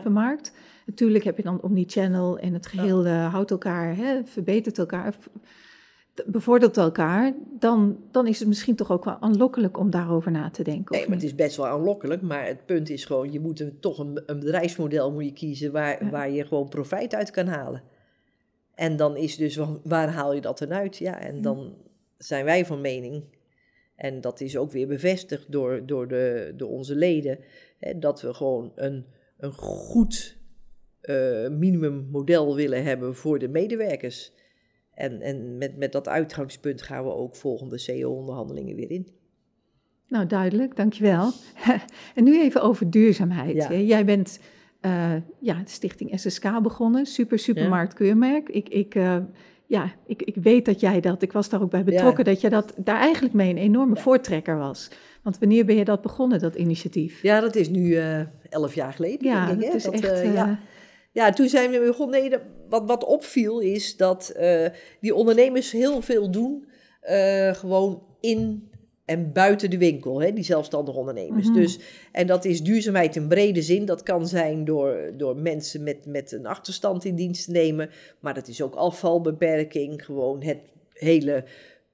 Natuurlijk 0.86 1.24
heb 1.24 1.36
je 1.36 1.42
dan 1.42 1.62
omnichannel 1.62 2.38
en 2.38 2.52
het 2.52 2.66
geheel 2.66 3.04
eh, 3.06 3.32
houdt 3.32 3.50
elkaar, 3.50 3.96
hè, 3.96 4.24
verbetert 4.24 4.78
elkaar, 4.78 5.16
bevordert 6.26 6.76
elkaar. 6.76 7.34
Dan, 7.58 7.98
dan 8.10 8.26
is 8.26 8.38
het 8.38 8.48
misschien 8.48 8.76
toch 8.76 8.90
ook 8.90 9.04
wel 9.04 9.16
aanlokkelijk 9.20 9.78
om 9.78 9.90
daarover 9.90 10.30
na 10.30 10.50
te 10.50 10.62
denken. 10.62 10.96
Nee, 10.96 11.04
maar 11.06 11.16
het 11.16 11.24
is 11.24 11.34
best 11.34 11.56
wel 11.56 11.66
aanlokkelijk. 11.66 12.22
Maar 12.22 12.46
het 12.46 12.66
punt 12.66 12.90
is 12.90 13.04
gewoon, 13.04 13.32
je 13.32 13.40
moet 13.40 13.60
een, 13.60 13.80
toch 13.80 13.98
een, 13.98 14.22
een 14.26 14.38
bedrijfsmodel 14.38 15.12
moet 15.12 15.24
je 15.24 15.32
kiezen 15.32 15.72
waar, 15.72 16.04
Ja. 16.04 16.10
waar 16.10 16.30
je 16.30 16.44
gewoon 16.46 16.68
profijt 16.68 17.14
uit 17.14 17.30
kan 17.30 17.46
halen. 17.46 17.82
En 18.74 18.96
dan 18.96 19.16
is 19.16 19.36
dus, 19.36 19.56
wa- 19.56 19.78
waar 19.82 20.08
haal 20.08 20.34
je 20.34 20.40
dat 20.40 20.58
dan 20.58 20.72
uit? 20.72 20.96
Ja, 20.96 21.20
en 21.20 21.40
dan 21.42 21.74
zijn 22.18 22.44
wij 22.44 22.66
van 22.66 22.80
mening, 22.80 23.24
en 23.96 24.20
dat 24.20 24.40
is 24.40 24.56
ook 24.56 24.70
weer 24.72 24.86
bevestigd 24.86 25.52
door, 25.52 25.86
door, 25.86 26.08
de, 26.08 26.52
door 26.56 26.68
onze 26.70 26.94
leden, 26.94 27.38
hè, 27.78 27.98
dat 27.98 28.20
we 28.22 28.34
gewoon 28.34 28.72
een, 28.74 29.06
een 29.38 29.52
goed 29.52 30.36
eh, 31.04 31.48
minimummodel 31.50 32.54
willen 32.54 32.84
hebben 32.84 33.14
voor 33.14 33.38
de 33.38 33.48
medewerkers. 33.48 34.32
En, 34.94 35.20
en 35.20 35.58
met, 35.58 35.76
met 35.76 35.92
dat 35.92 36.08
uitgangspunt 36.08 36.82
gaan 36.82 37.04
we 37.04 37.10
ook 37.10 37.36
volgende 37.36 37.78
CEO-onderhandelingen 37.78 38.76
weer 38.76 38.90
in. 38.90 39.08
Nou, 40.08 40.26
duidelijk, 40.26 40.76
dankjewel. 40.76 41.30
en 42.14 42.24
nu 42.24 42.40
even 42.40 42.62
over 42.62 42.90
duurzaamheid. 42.90 43.54
Ja. 43.54 43.72
Jij 43.72 44.04
bent 44.04 44.40
eh, 44.80 45.14
ja, 45.40 45.54
de 45.54 45.70
stichting 45.70 46.20
SSK 46.20 46.62
begonnen, 46.62 47.06
super 47.06 47.38
supermarkt 47.38 47.94
keurmerk. 47.94 48.48
Ik, 48.48 48.68
ik, 48.68 48.94
eh, 48.94 49.16
ja, 49.66 49.92
ik, 50.06 50.22
ik 50.22 50.34
weet 50.34 50.64
dat 50.64 50.80
jij 50.80 51.00
dat, 51.00 51.22
ik 51.22 51.32
was 51.32 51.48
daar 51.48 51.62
ook 51.62 51.70
bij 51.70 51.84
betrokken, 51.84 52.24
dat 52.24 52.40
jij 52.40 52.50
dat, 52.50 52.74
daar 52.76 53.00
eigenlijk 53.00 53.34
mee 53.34 53.50
een 53.50 53.58
enorme 53.58 53.96
voortrekker 53.96 54.56
was. 54.56 54.90
Want 55.22 55.38
wanneer 55.38 55.64
ben 55.64 55.76
je 55.76 55.84
dat 55.84 56.02
begonnen, 56.02 56.38
dat 56.38 56.54
initiatief? 56.54 57.22
Ja, 57.22 57.40
dat 57.40 57.54
is 57.54 57.68
nu 57.68 57.96
elf 58.48 58.74
jaar 58.74 58.92
geleden. 58.92 59.28
Ja, 59.28 59.46
denk 59.46 59.62
ik, 59.62 59.72
dat 59.72 59.82
hè? 59.82 59.92
is 59.92 60.00
echt... 60.00 60.34
ja. 60.34 60.58
Ja, 61.14 61.30
toen 61.32 61.48
zijn 61.48 61.70
we 61.70 61.80
begonnen. 61.80 62.20
Nee, 62.20 62.38
wat, 62.68 62.82
wat 62.86 63.04
opviel 63.04 63.60
is 63.60 63.96
dat 63.96 64.28
eh, 64.28 64.66
die 65.00 65.14
ondernemers 65.14 65.72
heel 65.72 66.02
veel 66.02 66.30
doen. 66.30 66.66
eh, 67.00 67.54
gewoon 67.54 68.02
in 68.20 68.68
en 69.04 69.32
buiten 69.32 69.70
de 69.70 69.78
winkel, 69.78 70.22
hè, 70.22 70.32
die 70.32 70.44
zelfstandige 70.44 70.98
ondernemers. 70.98 71.48
Mhm. 71.48 71.58
Dus, 71.60 71.78
en 72.12 72.26
dat 72.26 72.44
is 72.44 72.62
duurzaamheid 72.62 73.16
in 73.16 73.28
brede 73.28 73.62
zin. 73.62 73.84
Dat 73.84 74.02
kan 74.02 74.26
zijn 74.26 74.64
door, 74.64 75.12
door 75.16 75.36
mensen 75.36 75.82
met, 75.82 76.06
met 76.06 76.32
een 76.32 76.46
achterstand 76.46 77.04
in 77.04 77.14
dienst 77.14 77.44
te 77.44 77.50
nemen. 77.50 77.90
Maar 78.20 78.34
dat 78.34 78.48
is 78.48 78.62
ook 78.62 78.74
afvalbeperking. 78.74 80.04
Gewoon 80.04 80.42
het 80.42 80.58
hele 80.92 81.44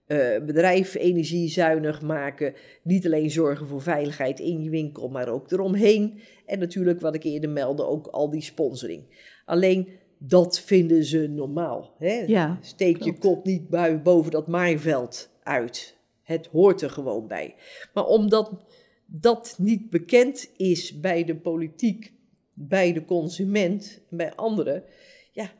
eh, 0.06 0.18
bedrijf 0.46 0.94
energiezuinig 0.94 2.02
maken. 2.02 2.54
Niet 2.82 3.06
alleen 3.06 3.30
zorgen 3.30 3.66
voor 3.66 3.82
veiligheid 3.82 4.40
in 4.40 4.62
je 4.62 4.70
winkel, 4.70 5.08
maar 5.08 5.28
ook 5.28 5.50
eromheen. 5.50 6.20
En 6.50 6.58
natuurlijk, 6.58 7.00
wat 7.00 7.14
ik 7.14 7.24
eerder 7.24 7.50
meldde, 7.50 7.86
ook 7.86 8.06
al 8.06 8.30
die 8.30 8.42
sponsoring. 8.42 9.04
Alleen 9.44 9.88
dat 10.18 10.60
vinden 10.60 11.04
ze 11.04 11.26
normaal. 11.28 11.94
Hè? 11.98 12.24
Ja, 12.26 12.58
Steek 12.60 13.02
je 13.02 13.18
kop 13.18 13.44
niet 13.44 13.68
boven 14.02 14.30
dat 14.30 14.46
maaiveld 14.46 15.30
uit. 15.42 15.96
Het 16.22 16.46
hoort 16.46 16.82
er 16.82 16.90
gewoon 16.90 17.26
bij. 17.26 17.54
Maar 17.94 18.06
omdat 18.06 18.64
dat 19.06 19.54
niet 19.58 19.90
bekend 19.90 20.50
is 20.56 21.00
bij 21.00 21.24
de 21.24 21.36
politiek, 21.36 22.12
bij 22.52 22.92
de 22.92 23.04
consument, 23.04 24.00
bij 24.08 24.34
anderen, 24.34 24.84
ja, 25.32 25.50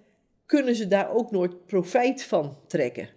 kunnen 0.47 0.75
ze 0.75 0.87
daar 0.87 1.15
ook 1.15 1.31
nooit 1.31 1.67
profijt 1.67 2.23
van 2.23 2.57
trekken. 2.67 3.09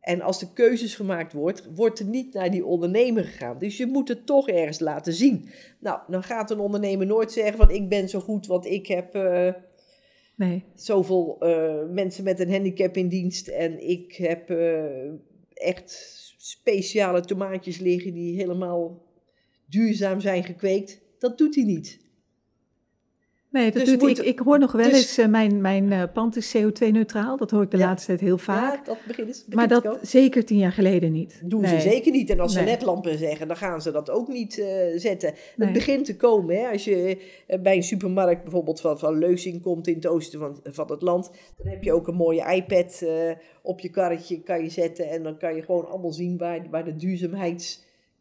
En 0.00 0.20
als 0.20 0.38
de 0.38 0.52
keuzes 0.52 0.94
gemaakt 0.94 1.32
wordt, 1.32 1.68
wordt 1.74 1.98
er 1.98 2.06
niet 2.06 2.34
naar 2.34 2.50
die 2.50 2.64
ondernemer 2.64 3.24
gegaan. 3.24 3.58
Dus 3.58 3.76
je 3.76 3.86
moet 3.86 4.08
het 4.08 4.26
toch 4.26 4.48
ergens 4.48 4.78
laten 4.78 5.12
zien. 5.12 5.48
Nou, 5.80 6.00
dan 6.08 6.22
gaat 6.22 6.50
een 6.50 6.58
ondernemer 6.58 7.06
nooit 7.06 7.32
zeggen 7.32 7.56
van 7.56 7.70
ik 7.70 7.88
ben 7.88 8.08
zo 8.08 8.20
goed, 8.20 8.46
want 8.46 8.66
ik 8.66 8.86
heb 8.86 9.14
eh, 9.14 9.54
nee. 10.36 10.64
zoveel 10.74 11.36
eh, 11.40 11.88
mensen 11.90 12.24
met 12.24 12.40
een 12.40 12.50
handicap 12.50 12.96
in 12.96 13.08
dienst 13.08 13.48
en 13.48 13.88
ik 13.88 14.12
heb 14.12 14.50
eh, 14.50 15.10
echt 15.54 16.18
speciale 16.36 17.20
tomaatjes 17.20 17.78
liggen 17.78 18.12
die 18.14 18.36
helemaal 18.36 19.02
duurzaam 19.66 20.20
zijn 20.20 20.44
gekweekt. 20.44 21.00
Dat 21.18 21.38
doet 21.38 21.54
hij 21.54 21.64
niet. 21.64 22.00
Nee, 23.50 23.64
dat 23.64 23.72
Dus 23.74 23.84
doet, 23.90 24.00
moet- 24.00 24.18
ik, 24.18 24.24
ik 24.24 24.38
hoor 24.38 24.58
nog 24.58 24.72
wel 24.72 24.84
dus- 24.88 24.96
eens, 24.96 25.18
eh, 25.18 25.26
mijn, 25.26 25.60
mijn 25.60 25.92
eh, 25.92 26.02
pand 26.12 26.36
is 26.36 26.56
CO2-neutraal. 26.56 27.36
Dat 27.36 27.50
hoor 27.50 27.62
ik 27.62 27.70
de 27.70 27.76
Ja. 27.76 27.86
laatste 27.86 28.06
tijd 28.06 28.20
heel 28.20 28.38
vaak. 28.38 28.74
Ja, 28.76 28.82
dat 28.84 28.98
begint, 29.06 29.26
begint 29.28 29.54
maar 29.54 29.68
dat 29.68 29.98
zeker 30.02 30.44
tien 30.44 30.58
jaar 30.58 30.72
geleden 30.72 31.12
niet. 31.12 31.40
doen 31.44 31.60
Nee. 31.60 31.80
ze 31.80 31.88
zeker 31.88 32.12
niet. 32.12 32.30
En 32.30 32.40
als 32.40 32.52
ze 32.52 32.64
ledlampen 32.64 33.18
zeggen, 33.18 33.48
dan 33.48 33.56
gaan 33.56 33.82
ze 33.82 33.90
dat 33.90 34.10
ook 34.10 34.28
niet 34.28 34.58
eh, 34.58 34.66
zetten. 34.96 35.32
Nee. 35.56 35.68
Het 35.68 35.72
begint 35.78 36.04
te 36.04 36.16
komen. 36.16 36.56
Hè? 36.56 36.68
Als 36.68 36.84
je 36.84 37.18
bij 37.60 37.76
een 37.76 37.82
supermarkt 37.82 38.42
bijvoorbeeld 38.42 38.80
van, 38.80 38.98
van 38.98 39.18
Leusing 39.18 39.62
komt 39.62 39.86
in 39.86 39.94
het 39.94 40.06
oosten 40.06 40.38
van, 40.38 40.60
van 40.62 40.90
het 40.90 41.02
land, 41.02 41.30
dan 41.56 41.66
heb 41.72 41.82
je 41.82 41.92
ook 41.92 42.08
een 42.08 42.14
mooie 42.14 42.54
iPad 42.54 43.04
op 43.62 43.80
je 43.80 43.88
karretje 43.90 44.42
kan 44.42 44.62
je 44.62 44.70
zetten. 44.70 45.08
En 45.08 45.22
dan 45.22 45.38
kan 45.38 45.54
je 45.54 45.62
gewoon 45.62 45.88
allemaal 45.88 46.12
zien 46.12 46.38
waar, 46.38 46.66
waar 46.70 46.84
de 46.84 46.96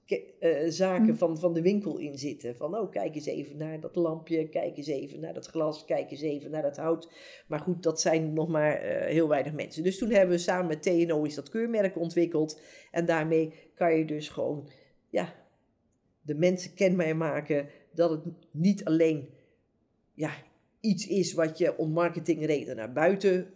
duurzaamheidszaken 0.10 1.06
Hm. 1.06 1.16
van, 1.16 1.40
van 1.40 1.54
de 1.54 1.62
winkel 1.62 1.98
in 1.98 2.18
zitten. 2.18 2.56
Van, 2.56 2.78
oh, 2.78 2.92
kijk 2.92 3.16
eens 3.16 3.26
even 3.26 3.58
naar 3.58 3.80
dat 3.80 3.96
lampje, 3.96 4.50
kijk 4.50 4.78
eens 4.78 4.88
even 4.88 5.20
naar 5.20 5.34
dat 5.34 5.48
glas, 5.48 5.86
kijk 5.86 6.12
eens 6.12 6.22
even 6.22 6.52
naar 6.52 6.62
dat 6.62 6.78
hout. 6.78 7.12
Maar 7.48 7.60
goed, 7.60 7.84
dat 7.84 8.02
zijn 8.02 8.34
nog 8.34 8.48
maar 8.48 8.76
eh, 8.76 9.12
heel 9.12 9.28
weinig 9.28 9.54
mensen. 9.54 9.84
Dus 9.84 9.98
toen 9.98 10.10
hebben 10.10 10.36
we 10.36 10.42
samen 10.42 10.68
met 10.68 10.82
TNO 10.82 11.24
is 11.24 11.36
dat 11.36 11.50
keurmerk 11.50 11.98
ontwikkeld. 11.98 12.62
En 12.92 13.06
daarmee 13.06 13.54
kan 13.76 13.98
je 13.98 14.06
dus 14.06 14.30
gewoon 14.30 14.70
ja, 15.10 15.34
de 16.22 16.36
mensen 16.36 16.74
kenbaar 16.74 17.16
maken 17.16 17.68
dat 17.94 18.10
het 18.10 18.22
niet 18.52 18.86
alleen 18.86 19.30
ja, 20.14 20.32
iets 20.80 21.08
is 21.08 21.34
wat 21.34 21.58
je 21.58 21.78
om 21.78 21.92
marketingreden 21.92 22.76
naar 22.76 22.94
buiten 22.94 23.54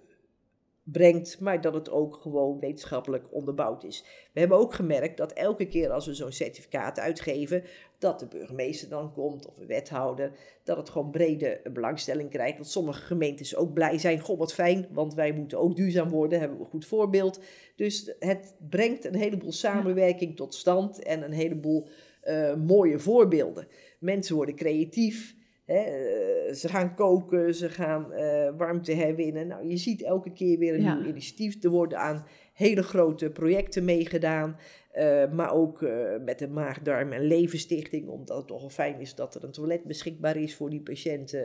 brengt, 0.84 1.40
maar 1.40 1.62
dat 1.62 1.74
het 1.74 1.90
ook 1.90 2.16
gewoon 2.16 2.60
wetenschappelijk 2.60 3.34
onderbouwd 3.34 3.84
is. 3.84 4.04
We 4.34 4.40
hebben 4.40 4.58
ook 4.58 4.74
gemerkt 4.74 5.18
dat 5.18 5.34
elke 5.34 5.68
keer 5.68 5.92
als 5.92 6.06
we 6.06 6.14
zo'n 6.14 6.32
certificaat 6.32 7.00
uitgeven, 7.00 7.64
dat 7.98 8.20
de 8.20 8.28
burgemeester 8.28 8.90
dan 8.90 9.14
komt 9.14 9.48
of 9.48 9.58
een 9.58 9.68
wethouder, 9.68 10.32
dat 10.64 10.78
het 10.78 10.90
gewoon 10.90 11.12
brede 11.12 11.62
belangstelling 11.74 12.30
krijgt. 12.30 12.58
Dat 12.58 12.70
sommige 12.70 13.02
gemeentes 13.02 13.56
ook 13.56 13.74
blij 13.74 13.98
zijn. 13.98 14.20
Goh, 14.20 14.38
wat 14.38 14.54
fijn, 14.54 14.88
want 14.92 15.14
wij 15.14 15.34
moeten 15.34 15.60
ook 15.60 15.76
duurzaam 15.76 16.10
worden, 16.10 16.40
hebben 16.40 16.58
we 16.58 16.64
een 16.64 16.70
goed 16.70 16.86
voorbeeld. 16.86 17.40
Dus 17.76 18.14
het 18.20 18.56
brengt 18.70 19.06
een 19.06 19.16
heleboel 19.16 19.52
samenwerking 19.52 20.36
tot 20.36 20.54
stand 20.54 21.04
en 21.04 21.24
een 21.24 21.34
heleboel 21.34 21.88
eh, 22.22 22.56
mooie 22.56 23.00
voorbeelden. 23.00 23.68
Mensen 24.00 24.36
worden 24.36 24.56
creatief. 24.56 25.36
Hè, 25.74 25.80
eh, 25.82 26.54
ze 26.54 26.68
gaan 26.68 26.96
koken, 26.96 27.56
ze 27.56 27.70
gaan 27.70 28.12
eh, 28.12 28.50
warmte 28.58 28.94
herwinnen. 28.94 29.48
Nou, 29.48 29.68
je 29.68 29.78
ziet 29.78 30.02
elke 30.04 30.34
keer 30.34 30.60
weer 30.60 30.74
een 30.74 30.82
Ja. 30.82 30.96
nieuw 30.96 31.08
initiatief. 31.10 31.64
Er 31.64 31.70
worden 31.70 32.00
aan 32.00 32.26
hele 32.54 32.84
grote 32.84 33.30
projecten 33.30 33.86
meegedaan. 33.86 34.58
eh, 34.92 35.32
maar 35.32 35.54
ook 35.54 35.82
met 36.26 36.40
de 36.40 36.48
Maag, 36.48 36.80
Darm 36.82 37.12
en 37.12 37.22
Levenstichting. 37.28 38.08
Omdat 38.08 38.38
het 38.38 38.48
toch 38.48 38.60
wel 38.60 38.70
fijn 38.70 39.00
is 39.00 39.16
dat 39.16 39.36
er 39.36 39.44
een 39.44 39.52
toilet 39.52 39.84
beschikbaar 39.84 40.38
is 40.38 40.56
voor 40.56 40.70
die 40.70 40.82
patiënten. 40.82 41.42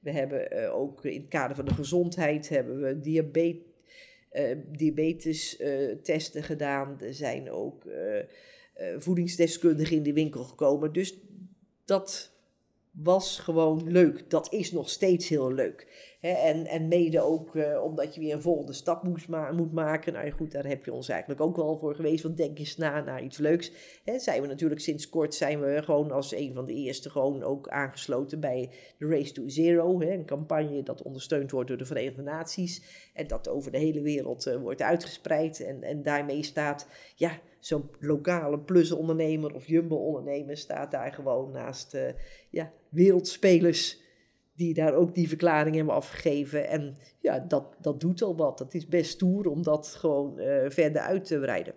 We 0.00 0.10
hebben 0.10 0.72
ook 0.72 1.04
in 1.04 1.20
het 1.20 1.28
kader 1.28 1.56
van 1.56 1.64
de 1.64 1.74
gezondheid 1.74 2.48
hebben 2.48 2.80
we 2.80 3.00
diabetes, 3.00 3.62
diabetes 4.72 5.62
testen 6.02 6.42
gedaan. 6.42 6.96
Er 7.00 7.14
zijn 7.14 7.50
ook 7.50 7.84
voedingsdeskundigen 8.98 9.96
in 9.96 10.02
de 10.02 10.12
winkel 10.12 10.44
gekomen. 10.44 10.92
Dus 10.92 11.18
dat 11.84 12.32
was 13.02 13.38
gewoon 13.38 13.90
leuk. 13.90 14.30
Dat 14.30 14.52
is 14.52 14.72
nog 14.72 14.90
steeds 14.90 15.28
heel 15.28 15.52
leuk. 15.52 16.16
En, 16.20 16.66
en 16.66 16.88
mede 16.88 17.20
ook 17.20 17.56
eh, 17.56 17.82
omdat 17.82 18.14
je 18.14 18.20
weer 18.20 18.34
een 18.34 18.42
volgende 18.42 18.72
stap 18.72 19.02
moest 19.02 19.28
moet 19.52 19.72
maken. 19.72 20.12
Nou 20.12 20.26
ja, 20.26 20.32
goed, 20.32 20.52
daar 20.52 20.66
heb 20.66 20.84
je 20.84 20.92
ons 20.92 21.08
eigenlijk 21.08 21.40
ook 21.40 21.56
wel 21.56 21.78
voor 21.78 21.94
geweest. 21.94 22.22
Want 22.22 22.36
denk 22.36 22.58
eens 22.58 22.76
na 22.76 23.00
naar 23.00 23.22
iets 23.22 23.38
leuks. 23.38 23.72
Zijn 24.16 24.42
we 24.42 24.48
natuurlijk 24.48 24.80
sinds 24.80 25.08
kort 25.08 25.34
zijn 25.34 25.60
we 25.60 25.82
gewoon 25.82 26.10
als 26.10 26.34
een 26.34 26.54
van 26.54 26.66
de 26.66 26.74
eerste 26.74 27.10
gewoon 27.10 27.42
ook 27.42 27.68
aangesloten 27.68 28.40
bij 28.40 28.70
de 28.98 29.06
Race 29.06 29.32
to 29.32 29.48
Zero. 29.48 30.00
Een 30.00 30.24
campagne 30.24 30.82
dat 30.82 31.02
ondersteund 31.02 31.50
wordt 31.50 31.68
door 31.68 31.78
de 31.78 31.84
Verenigde 31.84 32.22
Naties. 32.22 32.82
En 33.14 33.26
dat 33.26 33.48
over 33.48 33.72
de 33.72 33.78
hele 33.78 34.00
wereld 34.00 34.46
eh, 34.46 34.56
wordt 34.56 34.82
uitgespreid. 34.82 35.60
En, 35.60 35.82
en 35.82 36.02
daarmee 36.02 36.42
staat, 36.42 36.88
ja, 37.14 37.38
zo'n 37.58 37.90
lokale 38.00 38.58
plusondernemer 38.58 39.54
of 39.54 39.66
jumbo-ondernemer 39.66 40.56
staat 40.56 40.90
daar 40.90 41.12
gewoon 41.12 41.50
naast 41.50 41.94
eh, 41.94 42.12
ja, 42.50 42.72
wereldspelers 42.88 44.06
die 44.58 44.74
daar 44.74 44.94
ook 44.94 45.14
die 45.14 45.28
verklaring 45.28 45.76
hebben 45.76 45.94
afgegeven. 45.94 46.68
En 46.68 46.98
ja, 47.20 47.38
dat, 47.38 47.76
dat 47.80 48.00
doet 48.00 48.22
al 48.22 48.36
wat. 48.36 48.58
Dat 48.58 48.74
is 48.74 48.86
best 48.86 49.10
stoer 49.10 49.46
om 49.46 49.62
dat 49.62 49.86
gewoon 49.86 50.38
eh, 50.38 50.70
verder 50.70 51.02
uit 51.02 51.24
te 51.24 51.38
breiden. 51.38 51.74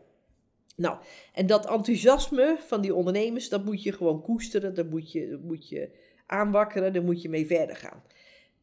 Nou, 0.75 0.97
en 1.34 1.45
dat 1.45 1.69
enthousiasme 1.69 2.57
van 2.59 2.82
die 2.82 2.95
ondernemers, 2.95 3.49
dat 3.49 3.65
moet 3.65 3.84
je 3.84 3.91
gewoon 3.91 4.21
koesteren, 4.21 4.73
dat 4.73 4.89
moet 4.89 5.11
je, 5.11 5.39
moet 5.43 5.69
je 5.69 5.89
aanwakkeren, 6.25 6.93
daar 6.93 7.03
moet 7.03 7.21
je 7.21 7.29
mee 7.29 7.47
verder 7.47 7.75
gaan. 7.75 8.03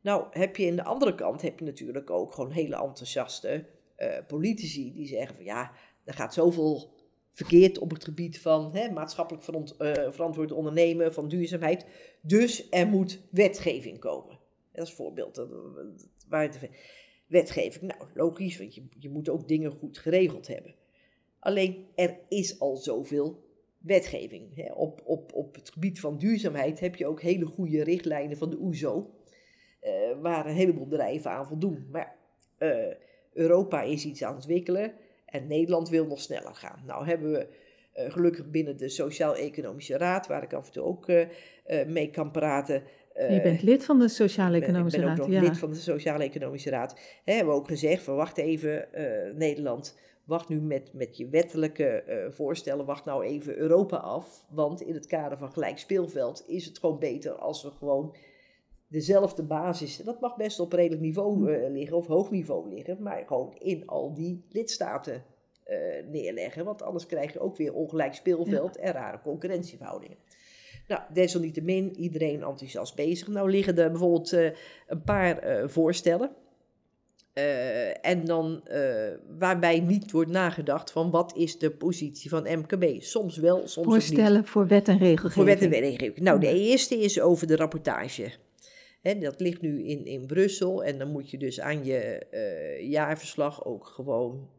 Nou, 0.00 0.26
heb 0.30 0.56
je 0.56 0.64
in 0.64 0.76
de 0.76 0.84
andere 0.84 1.14
kant 1.14 1.42
heb 1.42 1.58
je 1.58 1.64
natuurlijk 1.64 2.10
ook 2.10 2.32
gewoon 2.32 2.50
hele 2.50 2.76
enthousiaste 2.76 3.64
eh, 3.96 4.08
politici 4.26 4.92
die 4.92 5.06
zeggen 5.06 5.36
van 5.36 5.44
ja, 5.44 5.72
er 6.04 6.14
gaat 6.14 6.34
zoveel 6.34 6.90
verkeerd 7.38 7.78
op 7.78 7.90
het 7.90 8.04
gebied 8.04 8.40
van 8.40 8.74
hè, 8.74 8.90
maatschappelijk 8.90 9.44
veront- 9.44 9.76
eh, 9.76 9.92
verantwoord 10.10 10.52
ondernemen, 10.52 11.14
van 11.14 11.28
duurzaamheid. 11.28 11.86
Dus 12.20 12.70
er 12.70 12.86
moet 12.86 13.20
wetgeving 13.30 13.98
komen. 13.98 14.38
Dat 14.72 14.86
is 14.86 14.92
voorbeeld. 14.92 15.46
Waar 16.28 16.58
wetgeving, 17.26 17.92
nou 17.92 18.10
logisch, 18.14 18.58
want 18.58 18.74
je, 18.74 18.82
je 18.98 19.08
moet 19.08 19.28
ook 19.28 19.48
dingen 19.48 19.70
goed 19.70 19.98
geregeld 19.98 20.46
hebben. 20.46 20.74
Alleen 21.38 21.86
er 21.94 22.18
is 22.28 22.60
al 22.60 22.76
zoveel 22.76 23.44
wetgeving. 23.78 24.54
Hè. 24.54 24.72
Op, 24.72 25.00
op, 25.04 25.34
op 25.34 25.54
het 25.54 25.70
gebied 25.70 26.00
van 26.00 26.18
duurzaamheid 26.18 26.80
heb 26.80 26.96
je 26.96 27.06
ook 27.06 27.22
hele 27.22 27.46
goede 27.46 27.84
richtlijnen 27.84 28.36
van 28.36 28.50
de 28.50 28.58
OESO, 28.60 29.10
eh, 29.80 29.92
waar 30.20 30.46
een 30.46 30.54
heleboel 30.54 30.86
bedrijven 30.86 31.30
aan 31.30 31.46
voldoen. 31.46 31.86
Maar 31.90 32.16
eh, 32.56 32.94
Europa 33.32 33.82
is 33.82 34.04
iets 34.04 34.22
aan 34.22 34.34
het 34.34 34.44
ontwikkelen 34.44 34.92
en 35.30 35.46
Nederland 35.46 35.88
wil 35.88 36.06
nog 36.06 36.20
sneller 36.20 36.54
gaan. 36.54 36.82
Nou 36.86 37.06
hebben 37.06 37.32
we 37.32 37.46
eh, 37.92 38.10
gelukkig 38.12 38.50
binnen 38.50 38.76
de 38.76 38.88
Sociaal-Economische 38.88 39.96
Raad, 39.96 40.26
waar 40.26 40.42
ik 40.42 40.52
af 40.52 40.66
en 40.66 40.72
toe 40.72 40.82
ook 40.82 41.08
eh, 41.08 41.20
eh, 41.64 41.86
mee 41.86 42.10
kan 42.10 42.30
praten. 42.30 42.82
eh, 43.14 43.34
je 43.34 43.40
bent 43.42 43.62
lid 43.62 43.84
van 43.84 43.98
de 43.98 44.08
Sociale 44.08 44.60
Economische 44.60 44.98
ik 44.98 45.04
ben 45.04 45.12
ook 45.12 45.18
Raad. 45.18 45.28
nog 45.28 45.36
Ja. 45.36 45.48
lid 45.48 45.58
van 45.58 45.70
de 45.70 45.76
Sociale 45.76 46.24
Economische 46.24 46.70
Raad. 46.70 47.00
Hè, 47.24 47.32
hebben 47.32 47.54
we 47.54 47.60
ook 47.60 47.68
gezegd 47.68 48.02
van 48.02 48.16
wacht 48.16 48.38
even 48.38 48.88
Nederland, 49.34 49.98
wacht 50.24 50.48
nu 50.48 50.60
met, 50.60 50.90
met 50.92 51.16
je 51.16 51.28
wettelijke 51.28 52.04
voorstellen, 52.30 52.84
wacht 52.84 53.04
nou 53.04 53.24
even 53.24 53.56
Europa 53.56 53.96
af. 53.96 54.44
Want 54.50 54.80
in 54.80 54.94
het 54.94 55.06
kader 55.06 55.38
van 55.38 55.52
gelijk 55.52 55.78
speelveld 55.78 56.44
is 56.46 56.64
het 56.64 56.78
gewoon 56.78 56.98
beter 56.98 57.32
als 57.32 57.62
we 57.62 57.70
gewoon 57.70 58.16
dezelfde 58.88 59.42
basis, 59.42 59.96
dat 59.96 60.20
mag 60.20 60.36
best 60.36 60.60
op 60.60 60.72
redelijk 60.72 61.02
niveau 61.02 61.52
eh, 61.52 61.70
liggen 61.70 61.96
of 61.96 62.06
hoog 62.06 62.30
niveau 62.30 62.68
liggen, 62.74 63.02
maar 63.02 63.22
gewoon 63.26 63.54
in 63.58 63.86
al 63.86 64.14
die 64.14 64.44
lidstaten 64.48 65.24
eh, 65.64 65.76
neerleggen. 66.10 66.64
Want 66.64 66.82
anders 66.82 67.06
krijg 67.06 67.32
je 67.32 67.40
ook 67.40 67.56
weer 67.56 67.74
ongelijk 67.74 68.14
speelveld 68.14 68.76
en 68.76 68.92
rare 68.92 69.20
concurrentieverhoudingen. 69.20 70.16
Nou, 70.88 71.02
desalniettemin, 71.12 71.96
iedereen 71.96 72.42
enthousiast 72.42 72.94
bezig. 72.94 73.28
Nou 73.28 73.50
liggen 73.50 73.78
er 73.78 73.90
bijvoorbeeld 73.90 74.32
eh, 74.32 74.50
een 74.86 75.02
paar 75.02 75.68
voorstellen. 75.70 76.30
En 78.02 78.24
dan 78.24 78.62
waarbij 79.38 79.80
niet 79.80 80.10
wordt 80.10 80.30
nagedacht 80.30 80.90
van 80.90 81.10
wat 81.10 81.36
is 81.36 81.58
de 81.58 81.70
positie 81.70 82.30
van 82.30 82.42
MKB. 82.42 83.02
Soms 83.02 83.36
wel, 83.36 83.56
soms 83.56 83.76
niet. 83.76 83.84
Voorstellen 83.86 84.46
voor 84.46 84.66
wet 84.66 84.88
en 84.88 84.98
regelgeving. 84.98 85.32
Voor 85.32 85.44
wet 85.44 85.62
en 85.62 85.70
wetgeving. 85.70 86.18
Nou, 86.18 86.40
de 86.40 86.60
eerste 86.60 86.96
is 86.96 87.20
over 87.20 87.46
de 87.46 87.56
rapportage. 87.56 88.32
Hè, 89.00 89.18
dat 89.18 89.40
ligt 89.40 89.60
nu 89.60 89.84
in, 89.84 90.04
in 90.04 90.26
Brussel 90.26 90.84
en 90.84 90.98
dan 90.98 91.10
moet 91.10 91.30
je 91.30 91.38
dus 91.38 91.60
aan 91.60 91.84
je 91.84 91.98
eh, 91.98 92.90
jaarverslag 92.90 93.64
ook 93.64 93.86
gewoon, 93.86 94.50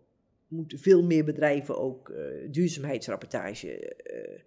moeten 0.48 0.80
veel 0.80 1.04
meer 1.04 1.24
bedrijven 1.24 1.78
ook 1.78 2.10
eh, 2.10 2.52
duurzaamheidsrapportage 2.52 3.80
eh, 3.80 4.40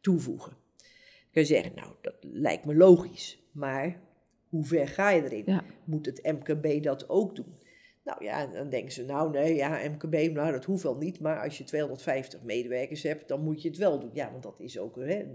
toevoegen. 0.00 0.50
Dan 0.50 1.30
kun 1.32 1.42
je 1.42 1.48
zeggen, 1.48 1.72
nou, 1.74 1.94
dat 2.00 2.14
lijkt 2.20 2.64
me 2.64 2.74
logisch, 2.74 3.42
maar 3.52 4.00
hoe 4.48 4.64
ver 4.64 4.88
ga 4.88 5.10
je 5.10 5.22
erin? 5.22 5.42
Ja. 5.46 5.64
Moet 5.84 6.06
het 6.06 6.22
MKB 6.22 6.82
dat 6.82 7.08
ook 7.08 7.36
doen? 7.36 7.58
Nou 8.04 8.24
ja, 8.24 8.46
dan 8.46 8.70
denken 8.70 8.92
ze, 8.92 9.04
nou 9.04 9.30
nee, 9.30 9.54
ja, 9.54 9.88
MKB, 9.88 10.32
nou 10.32 10.52
dat 10.52 10.64
hoeft 10.64 10.82
wel 10.82 10.96
niet, 10.96 11.20
maar 11.20 11.42
als 11.42 11.58
je 11.58 11.64
250 11.64 12.42
medewerkers 12.42 13.02
hebt, 13.02 13.28
dan 13.28 13.42
moet 13.42 13.62
je 13.62 13.68
het 13.68 13.78
wel 13.78 14.00
doen. 14.00 14.10
Ja, 14.12 14.30
want 14.30 14.42
dat 14.42 14.60
is 14.60 14.78
ook 14.78 14.96
hè, 14.96 15.26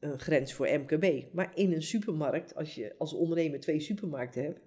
een, 0.00 0.18
grens 0.18 0.52
voor 0.52 0.68
MKB. 0.68 1.24
Maar 1.32 1.52
in 1.54 1.72
een 1.72 1.82
supermarkt, 1.82 2.54
als 2.54 2.74
je 2.74 2.94
als 2.98 3.12
ondernemer 3.12 3.60
twee 3.60 3.80
supermarkten 3.80 4.42
hebt, 4.42 4.60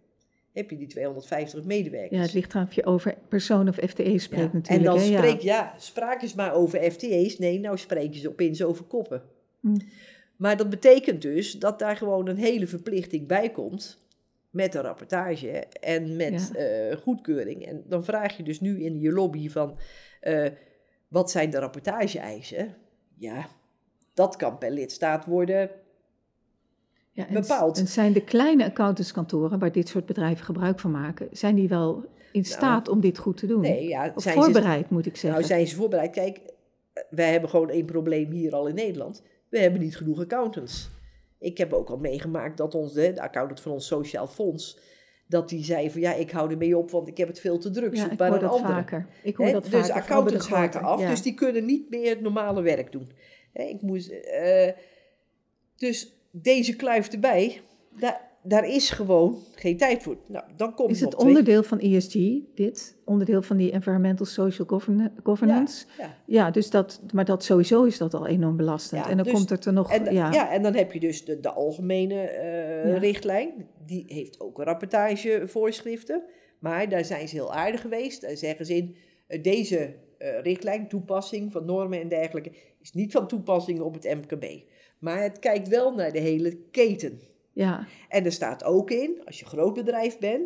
heb 0.53 0.69
je 0.69 0.77
die 0.77 0.88
250 0.88 1.63
medewerkers. 1.63 2.17
Ja, 2.17 2.21
het 2.21 2.34
ligt 2.34 2.53
eraan 2.53 2.65
of 2.65 2.73
je 2.73 2.86
over 2.86 3.17
persoon 3.29 3.67
of 3.67 3.75
FTE 3.75 4.19
spreekt 4.19 4.51
Ja, 4.51 4.57
natuurlijk. 4.57 4.67
En 4.67 4.84
dan 4.84 4.99
hè, 4.99 5.17
spreek 5.17 5.41
ja, 5.41 5.73
spraak 5.77 6.21
eens 6.21 6.34
maar 6.34 6.53
over 6.53 6.91
FTE's. 6.91 7.38
Nee, 7.38 7.59
nou 7.59 7.77
spreek 7.77 8.13
je 8.13 8.19
ze 8.19 8.29
opeens 8.29 8.63
over 8.63 8.86
koppen. 8.86 9.21
Hm. 9.59 9.77
Maar 10.36 10.57
dat 10.57 10.69
betekent 10.69 11.21
dus 11.21 11.51
dat 11.51 11.79
daar 11.79 11.97
gewoon 11.97 12.27
een 12.27 12.38
hele 12.38 12.67
verplichting 12.67 13.27
bij 13.27 13.51
komt 13.51 13.99
met 14.49 14.75
een 14.75 14.82
rapportage 14.82 15.49
en 15.82 16.15
met 16.15 16.51
eh, 16.55 16.97
goedkeuring. 16.97 17.65
En 17.65 17.84
dan 17.88 18.03
vraag 18.03 18.38
je 18.38 18.43
dus 18.43 18.59
nu 18.59 18.84
in 18.84 18.99
je 18.99 19.11
lobby 19.11 19.49
van, 19.49 19.77
eh, 20.19 20.47
wat 21.07 21.32
zijn 21.32 21.49
de 21.49 21.59
rapportage-eisen? 21.59 22.75
Ja, 23.17 23.49
dat 24.14 24.36
kan 24.36 24.57
per 24.57 24.72
lidstaat 24.72 25.26
worden 25.26 25.70
Ja, 27.12 27.28
en, 27.28 27.34
bepaald. 27.34 27.78
En 27.78 27.88
zijn 27.88 28.14
de 28.14 28.24
kleine 28.24 28.66
accountantskantoren 28.66 29.59
waar 29.59 29.72
dit 29.72 29.88
soort 29.88 30.05
bedrijven 30.05 30.45
gebruik 30.45 30.80
van 30.80 30.91
maken, 30.91 31.28
zijn 31.32 31.55
die 31.55 31.68
wel 31.68 32.05
in 32.32 32.45
staat 32.45 32.88
om 32.88 32.99
dit 33.01 33.18
goed 33.18 33.38
te 33.38 33.47
doen? 33.47 33.62
Nee, 33.62 33.88
ja, 33.88 34.12
Of 34.16 34.24
zijn 34.24 34.36
ze- 34.36 34.43
voorbereid, 34.43 34.89
moet 34.89 35.05
ik 35.05 35.16
zeggen. 35.16 35.39
Nou, 35.39 35.43
zijn 35.53 35.68
ze 35.68 35.76
voorbereid? 35.76 36.12
Kijk, 36.12 36.38
eh, 36.93 37.03
wij 37.09 37.32
hebben 37.32 37.49
gewoon 37.49 37.70
één 37.70 37.86
probleem 37.86 38.32
hier 38.32 38.53
al 38.55 38.68
in 38.68 38.76
Nederland. 38.76 39.24
We 39.49 39.59
hebben 39.59 39.82
niet 39.82 39.97
genoeg 39.97 40.20
accountants. 40.20 40.89
Ik 41.39 41.57
heb 41.57 41.74
ook 41.74 41.89
al 41.89 41.97
meegemaakt 41.97 42.57
dat 42.57 42.76
ons, 42.76 42.93
de, 42.93 43.14
de 43.14 43.22
accountant 43.22 43.62
van 43.62 43.72
ons 43.72 43.88
Sociaal 43.88 44.28
Fonds, 44.28 44.80
dat 45.28 45.49
die 45.49 45.64
zei 45.64 45.91
van 45.91 46.01
ja, 46.01 46.14
ik 46.14 46.32
hou 46.32 46.51
ermee 46.51 46.78
op, 46.78 46.91
want 46.91 47.07
ik 47.07 47.18
heb 47.18 47.28
het 47.28 47.39
veel 47.39 47.57
te 47.57 47.70
druk. 47.72 47.95
ja, 47.95 48.01
Zoek 48.01 48.12
ik 48.12 48.20
maar 48.20 48.34
een 48.34 48.47
andere. 48.47 48.74
vaker. 48.74 49.07
Ik 49.24 49.36
hoor 49.36 49.51
dat 49.51 49.64
dus 49.64 49.72
vaker. 49.88 49.93
accountants 49.93 50.47
haken 50.49 50.82
af, 50.82 51.01
Ja. 51.01 51.09
dus 51.09 51.22
die 51.22 51.34
kunnen 51.34 51.66
niet 51.66 51.89
meer 51.89 52.09
het 52.09 52.22
normale 52.22 52.62
werk 52.62 52.91
doen. 52.91 53.12
Ik 53.54 53.82
moest, 53.82 54.10
eh, 54.10 54.68
dus 55.76 56.14
deze 56.32 56.76
kluif 56.76 57.08
erbij, 57.08 57.62
daar, 57.99 58.30
daar 58.43 58.68
is 58.70 58.89
gewoon 58.89 59.38
geen 59.56 59.78
tijd 59.78 60.04
voor. 60.04 60.18
Nou, 60.28 60.45
dan 60.56 60.74
komt 60.76 60.91
Is 60.91 60.99
het 61.02 61.12
twee- 61.12 61.28
onderdeel 61.28 61.64
van 61.64 61.80
ESG, 61.80 62.14
dit? 62.56 62.95
Onderdeel 63.06 63.41
van 63.41 63.58
die 63.58 63.72
Environmental 63.72 64.26
Social 64.26 64.68
Govern- 64.68 65.14
Governance? 65.24 65.86
Ja, 65.97 66.16
Ja, 66.26 66.52
dus 66.52 66.70
dat, 66.70 67.02
maar 67.14 67.26
dat 67.26 67.43
sowieso 67.43 67.84
is 67.84 67.97
dat 67.97 68.14
al 68.14 68.28
enorm 68.28 68.58
belastend. 68.58 69.04
Ja, 69.04 69.10
en 69.10 69.16
dan 69.18 69.26
dus- 69.26 69.34
komt 69.34 69.49
het 69.49 69.66
er 69.66 69.74
nog, 69.74 69.91
En, 69.91 70.14
ja, 70.14 70.32
ja. 70.32 70.52
en 70.52 70.62
dan 70.64 70.74
heb 70.76 70.91
je 70.91 70.99
dus 70.99 71.26
de, 71.26 71.39
de 71.39 71.49
algemene 71.52 72.22
eh, 72.22 72.97
richtlijn. 72.97 73.68
Die 73.86 74.04
heeft 74.08 74.39
ook 74.39 74.58
een 74.60 74.66
rapportagevoorschriften. 74.66 76.24
Maar 76.60 76.89
daar 76.89 77.06
zijn 77.06 77.28
ze 77.28 77.36
heel 77.36 77.54
aardig 77.54 77.82
geweest. 77.82 78.22
Daar 78.22 78.38
zeggen 78.38 78.66
ze 78.66 78.76
in, 78.76 78.95
eh, 79.28 79.43
deze 79.43 79.93
richtlijn, 80.41 80.88
toepassing 80.88 81.52
van 81.52 81.66
normen 81.66 82.02
en 82.02 82.08
dergelijke, 82.08 82.52
is 82.82 82.91
niet 82.93 83.11
van 83.11 83.27
toepassing 83.27 83.79
op 83.79 83.93
het 83.93 84.03
MKB. 84.03 84.45
Maar 84.99 85.21
het 85.23 85.39
kijkt 85.39 85.67
wel 85.67 85.93
naar 85.95 86.11
de 86.11 86.19
hele 86.19 86.57
keten. 86.71 87.19
ja, 87.53 87.88
En 88.09 88.25
er 88.25 88.32
staat 88.32 88.63
ook 88.63 88.91
in, 88.91 89.21
als 89.25 89.39
je 89.39 89.45
groot 89.45 89.73
bedrijf 89.73 90.17
bent, 90.19 90.41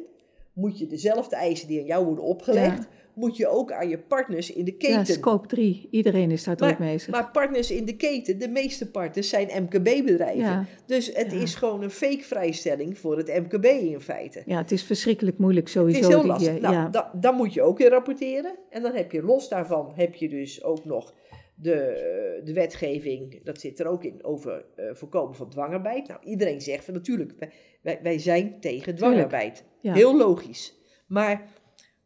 moet 0.54 0.80
je 0.80 0.88
dezelfde 0.88 1.36
eisen 1.36 1.68
die 1.68 1.80
aan 1.80 1.86
jou 1.86 2.06
worden 2.06 2.24
opgelegd, 2.24 2.78
Ja. 2.78 2.88
moet 3.14 3.38
je 3.38 3.48
ook 3.48 3.72
aan 3.72 3.90
je 3.90 3.98
partners 3.98 4.52
in 4.54 4.66
de 4.66 4.76
ja, 4.78 4.98
keten. 4.98 5.14
scope 5.14 5.48
3. 5.48 5.88
Iedereen 5.92 6.32
is 6.32 6.44
daar 6.44 6.56
druk 6.56 6.80
mee. 6.80 7.00
Maar 7.10 7.32
partners 7.32 7.72
in 7.72 7.86
de 7.86 7.96
keten, 7.96 8.40
de 8.40 8.48
meeste 8.48 8.92
partners 8.92 9.30
zijn 9.30 9.64
MKB-bedrijven. 9.64 10.40
ja, 10.44 10.66
Dus 10.86 11.08
het 11.14 11.32
Ja. 11.32 11.40
is 11.40 11.56
gewoon 11.56 11.84
een 11.84 11.90
fake 11.92 12.24
vrijstelling 12.24 12.98
voor 12.98 13.18
het 13.18 13.28
MKB 13.28 13.66
in 13.66 14.02
feite. 14.02 14.44
ja, 14.46 14.58
het 14.58 14.72
is 14.72 14.84
verschrikkelijk 14.84 15.38
moeilijk 15.38 15.66
Het 15.68 15.76
sowieso. 15.76 16.00
is 16.00 16.08
heel 16.08 16.20
die- 16.20 16.28
lastig. 16.28 16.54
ja, 16.54 16.60
Nou, 16.60 16.74
ja. 16.74 16.90
da- 16.90 17.12
dan 17.16 17.36
moet 17.36 17.54
je 17.54 17.62
ook 17.62 17.78
weer 17.78 17.90
rapporteren. 17.90 18.56
En 18.70 18.82
dan 18.82 18.94
heb 18.96 19.12
je 19.12 19.24
los 19.24 19.50
daarvan 19.50 19.92
heb 19.96 20.16
je 20.16 20.30
dus 20.30 20.64
ook 20.64 20.86
nog 20.86 21.14
de, 21.56 22.42
de 22.44 22.54
wetgeving, 22.54 23.44
dat 23.44 23.60
zit 23.60 23.80
er 23.80 23.88
ook 23.88 24.04
in, 24.04 24.24
over 24.24 24.66
eh, 24.76 24.94
voorkomen 24.94 25.36
van 25.36 25.50
dwangarbeid. 25.50 26.08
Nou, 26.08 26.24
iedereen 26.24 26.62
zegt 26.62 26.86
van 26.86 26.94
natuurlijk, 26.94 27.52
wij, 27.82 28.00
wij, 28.04 28.20
zijn 28.20 28.60
tegen 28.60 28.96
dwangarbeid. 28.96 29.64
Ja. 29.82 29.94
Heel 29.94 30.18
logisch. 30.18 30.74
Maar 31.08 31.50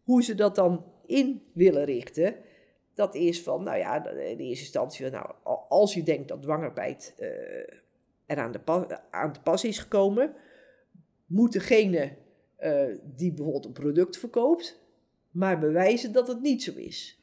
hoe 0.03 0.23
ze 0.23 0.35
dat 0.35 0.55
dan 0.55 0.85
in 1.05 1.43
willen 1.53 1.85
richten, 1.85 2.35
dat 2.93 3.15
is 3.15 3.41
van, 3.43 3.63
nou 3.63 3.77
ja, 3.77 4.05
in 4.09 4.17
eerste 4.17 4.43
instantie, 4.63 5.05
van, 5.05 5.13
nou, 5.13 5.31
al- 5.43 5.65
als 5.69 5.93
je 5.93 6.03
denkt 6.03 6.27
dat 6.27 6.41
dwangarbeid 6.41 7.13
eh 7.17 7.27
er 8.25 8.37
aan, 8.37 8.51
de 8.51 8.59
pa- 8.59 9.07
aan 9.11 9.33
te 9.33 9.41
pas 9.41 9.63
is 9.63 9.79
gekomen, 9.79 10.33
moet 11.25 11.51
degene 11.51 12.17
eh, 12.55 12.85
die 13.03 13.33
bijvoorbeeld 13.33 13.65
een 13.65 13.71
product 13.71 14.17
verkoopt, 14.17 14.79
maar 15.31 15.59
bewijzen 15.59 16.11
dat 16.11 16.27
het 16.27 16.41
niet 16.41 16.63
zo 16.63 16.71
is. 16.75 17.18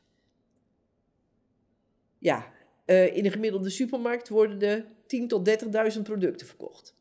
Ja, 2.27 2.47
eh, 2.85 3.16
in 3.16 3.24
een 3.24 3.31
gemiddelde 3.31 3.70
supermarkt 3.70 4.29
worden 4.29 4.61
er 4.62 4.85
10.000 5.07 5.27
tot 5.29 5.45
30.000 5.97 6.03
producten 6.03 6.47
verkocht. 6.47 6.95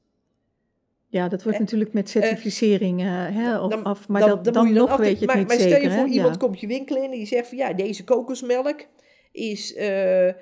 Ja, 1.08 1.28
dat 1.28 1.44
wordt 1.44 1.58
Eh, 1.58 1.64
natuurlijk 1.64 1.94
met 1.94 2.10
certificering 2.10 3.02
eh, 3.02 3.08
hè, 3.36 3.60
of 3.60 3.70
Dan- 3.72 3.84
af, 3.84 4.08
maar 4.08 4.22
dan- 4.22 4.44
dat, 4.44 4.54
dan 4.54 4.74
nog 4.74 4.98
weet 4.98 5.10
je 5.12 5.16
het 5.18 5.26
maar, 5.26 5.38
niet 5.38 5.48
maar 5.48 5.58
zeker. 5.58 5.76
stel 5.78 5.90
je 5.90 5.96
voor, 5.96 6.06
hè? 6.06 6.12
iemand 6.14 6.34
ja. 6.34 6.40
komt 6.40 6.60
je 6.60 6.68
winkel 6.68 6.96
in 6.96 7.04
en 7.04 7.12
die 7.12 7.26
zegt 7.26 7.48
van 7.48 7.58
ja, 7.58 7.74
deze 7.74 8.04
kokosmelk 8.04 8.86
is 9.32 9.74
eh, 9.76 10.28
eh, 10.28 10.36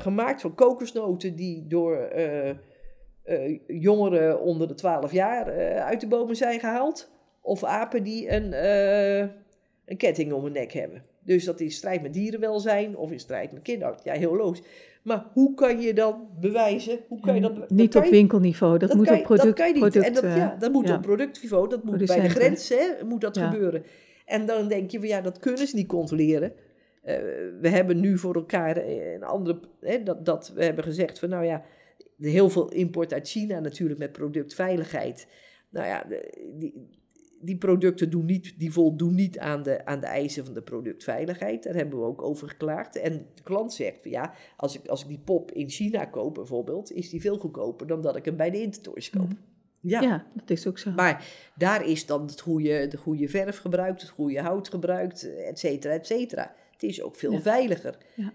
gemaakt 0.00 0.40
van 0.40 0.54
kokosnoten 0.54 1.36
die 1.36 1.66
door 1.66 1.96
eh, 1.96 2.48
eh, 3.22 3.58
jongeren 3.66 4.40
onder 4.40 4.68
de 4.68 4.74
12 4.74 5.12
jaar 5.12 5.48
eh, 5.48 5.84
uit 5.84 6.00
de 6.00 6.06
bomen 6.06 6.36
zijn 6.36 6.60
gehaald. 6.60 7.10
Of 7.40 7.64
apen 7.64 8.02
die 8.02 8.30
een, 8.30 8.52
eh, 8.52 9.18
een 9.84 9.96
ketting 9.96 10.32
om 10.32 10.42
hun 10.42 10.52
nek 10.52 10.72
hebben. 10.72 11.04
Dus 11.26 11.44
dat 11.44 11.60
in 11.60 11.70
strijd 11.70 12.02
met 12.02 12.12
dierenwelzijn 12.14 12.96
of 12.96 13.10
in 13.10 13.20
strijd 13.20 13.52
met 13.52 13.62
kinderarts. 13.62 14.04
Ja, 14.04 14.12
heel 14.12 14.36
logisch. 14.36 14.62
Maar 15.02 15.26
hoe 15.32 15.54
kan 15.54 15.80
je 15.80 15.94
dan 15.94 16.28
bewijzen? 16.40 16.98
Hoe 17.08 17.20
kan 17.20 17.34
je 17.34 17.40
dat, 17.40 17.56
dat 17.56 17.70
niet 17.70 17.90
kan 17.90 18.00
op 18.02 18.08
je- 18.08 18.14
winkelniveau, 18.14 18.78
dat, 18.78 18.94
moet 18.94 19.10
op 19.10 19.22
product, 19.22 19.44
dat 19.44 19.54
kan 19.54 19.66
je 19.66 19.72
niet. 19.72 19.82
product 19.82 20.06
en 20.06 20.14
dat, 20.14 20.24
eh, 20.24 20.36
ja, 20.36 20.56
dat 20.58 20.72
moet 20.72 20.88
ja. 20.88 20.96
op 20.96 21.02
productniveau, 21.02 21.68
dat 21.68 21.84
moet 21.84 22.06
bij 22.06 22.20
de 22.20 22.28
grens 22.28 22.68
hè, 22.68 23.04
moet 23.04 23.20
dat 23.20 23.36
Ja. 23.36 23.50
gebeuren. 23.50 23.84
En 24.24 24.46
dan 24.46 24.68
denk 24.68 24.90
je 24.90 24.98
van 24.98 25.08
ja, 25.08 25.20
dat 25.20 25.38
kunnen 25.38 25.66
ze 25.68 25.76
niet 25.76 25.86
controleren. 25.88 26.52
Eh, 27.02 27.16
we 27.60 27.68
hebben 27.68 28.00
nu 28.00 28.18
voor 28.18 28.34
elkaar 28.34 28.76
eh, 28.76 29.12
een 29.12 29.22
andere, 29.22 29.60
hè, 29.80 30.02
dat, 30.02 30.24
dat 30.24 30.52
we 30.54 30.64
hebben 30.64 30.84
gezegd 30.84 31.18
van 31.18 31.28
nou 31.28 31.44
ja, 31.44 31.62
heel 32.18 32.50
veel 32.50 32.70
import 32.72 33.12
uit 33.12 33.28
China 33.28 33.60
natuurlijk 33.60 33.98
met 33.98 34.12
productveiligheid. 34.12 35.28
Nou 35.70 35.86
ja, 35.86 36.04
die, 36.58 36.88
die 37.40 37.56
producten 37.56 38.10
doen 38.10 38.24
niet, 38.24 38.54
die 38.58 38.72
voldoen 38.72 39.14
niet 39.14 39.38
aan 39.38 39.62
de, 39.62 39.84
aan 39.86 40.00
de 40.00 40.06
eisen 40.06 40.44
van 40.44 40.54
de 40.54 40.62
productveiligheid. 40.62 41.62
Daar 41.62 41.74
hebben 41.74 41.98
we 41.98 42.04
ook 42.04 42.22
over 42.22 42.48
geklaagd. 42.48 42.96
En 42.96 43.26
de 43.34 43.42
klant 43.42 43.72
zegt 43.72 43.98
van 44.02 44.10
ja, 44.10 44.32
als 44.56 44.78
ik, 44.78 44.86
als 44.86 45.02
ik 45.02 45.08
die 45.08 45.20
pop 45.24 45.52
in 45.52 45.68
China 45.68 46.04
koop 46.04 46.34
bijvoorbeeld, 46.34 46.92
is 46.92 47.10
die 47.10 47.20
veel 47.20 47.38
goedkoper 47.38 47.86
dan 47.86 48.00
dat 48.02 48.16
ik 48.16 48.24
hem 48.24 48.36
bij 48.36 48.50
de 48.50 48.60
Intertoys 48.62 49.10
koop. 49.10 49.28
Mhm. 49.28 49.36
Ja. 49.80 50.26
dat 50.34 50.50
is 50.50 50.66
ook 50.66 50.78
zo. 50.78 50.90
Maar 50.90 51.26
daar 51.56 51.86
is 51.86 52.06
dan 52.06 52.22
het 52.26 52.40
goede, 52.40 52.88
de 52.88 52.96
goede 52.96 53.28
verf 53.28 53.58
gebruikt, 53.58 54.00
het 54.00 54.10
goede 54.10 54.40
hout 54.40 54.68
gebruikt, 54.68 55.34
et 55.36 55.58
cetera, 55.58 55.92
et 55.94 56.06
cetera. 56.06 56.54
Het 56.72 56.82
is 56.82 57.02
ook 57.02 57.16
veel 57.16 57.32
Ja. 57.32 57.40
veiliger. 57.40 57.96
Ja. 58.14 58.32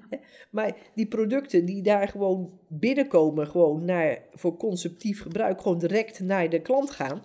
Maar 0.52 0.76
die 0.96 1.08
producten 1.08 1.66
die 1.66 1.82
daar 1.82 2.08
gewoon 2.08 2.60
binnenkomen, 2.68 3.48
gewoon 3.48 3.86
naar, 3.86 4.18
voor 4.34 4.58
consumptief 4.58 5.22
gebruik, 5.22 5.62
gewoon 5.62 5.78
direct 5.80 6.20
naar 6.20 6.50
de 6.50 6.62
klant 6.62 6.92
gaan, 6.92 7.22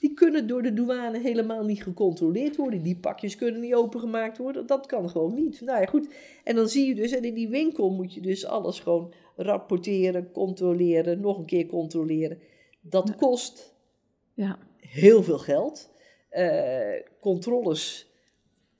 die 0.00 0.14
kunnen 0.14 0.46
door 0.46 0.62
de 0.62 0.72
douane 0.72 1.18
helemaal 1.18 1.64
niet 1.64 1.82
gecontroleerd 1.82 2.56
worden. 2.56 2.82
Die 2.82 2.96
pakjes 2.96 3.36
kunnen 3.36 3.60
niet 3.60 3.74
opengemaakt 3.74 4.38
worden. 4.38 4.66
Dat 4.66 4.86
kan 4.86 5.10
gewoon 5.10 5.34
niet. 5.34 5.60
Nou 5.60 5.80
ja, 5.80 5.86
goed. 5.86 6.08
En 6.44 6.54
dan 6.56 6.68
zie 6.68 6.86
je 6.86 6.94
dus, 6.94 7.12
en 7.12 7.24
in 7.24 7.34
die 7.34 7.48
winkel 7.48 7.90
moet 7.90 8.14
je 8.14 8.20
dus 8.20 8.46
alles 8.46 8.80
gewoon 8.80 9.12
rapporteren, 9.36 10.32
controleren, 10.32 11.20
nog 11.20 11.38
een 11.38 11.44
keer 11.44 11.66
controleren. 11.66 12.38
Dat 12.80 13.08
Ja. 13.08 13.14
kost 13.14 13.74
ja. 14.34 14.58
heel 14.76 15.22
veel 15.22 15.38
geld. 15.38 15.90
Eh, 16.28 17.02
controles 17.20 18.10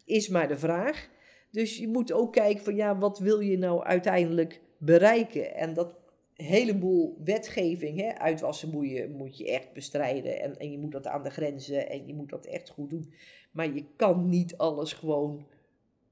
is 0.04 0.28
maar 0.28 0.48
de 0.48 0.58
vraag. 0.58 1.08
Dus 1.50 1.76
je 1.78 1.88
moet 1.88 2.12
ook 2.12 2.32
kijken 2.32 2.64
van 2.64 2.74
ja, 2.76 2.98
wat 2.98 3.18
wil 3.18 3.40
je 3.40 3.58
nou 3.58 3.84
uiteindelijk 3.84 4.60
bereiken? 4.78 5.54
En 5.54 5.74
dat 5.74 5.94
heleboel 6.42 7.16
wetgeving, 7.24 8.00
hè, 8.00 8.18
uitwassen 8.18 8.70
moet 8.70 8.90
je, 8.90 9.14
moet 9.16 9.38
je 9.38 9.50
echt 9.50 9.72
bestrijden. 9.72 10.40
En, 10.40 10.58
en 10.58 10.70
je 10.70 10.78
moet 10.78 10.92
dat 10.92 11.06
aan 11.06 11.22
de 11.22 11.30
grenzen 11.30 11.90
en 11.90 12.06
je 12.06 12.14
moet 12.14 12.30
dat 12.30 12.46
echt 12.46 12.68
goed 12.68 12.90
doen. 12.90 13.12
Maar 13.50 13.74
je 13.74 13.84
kan 13.96 14.28
niet 14.28 14.56
alles 14.56 14.92
gewoon 14.92 15.46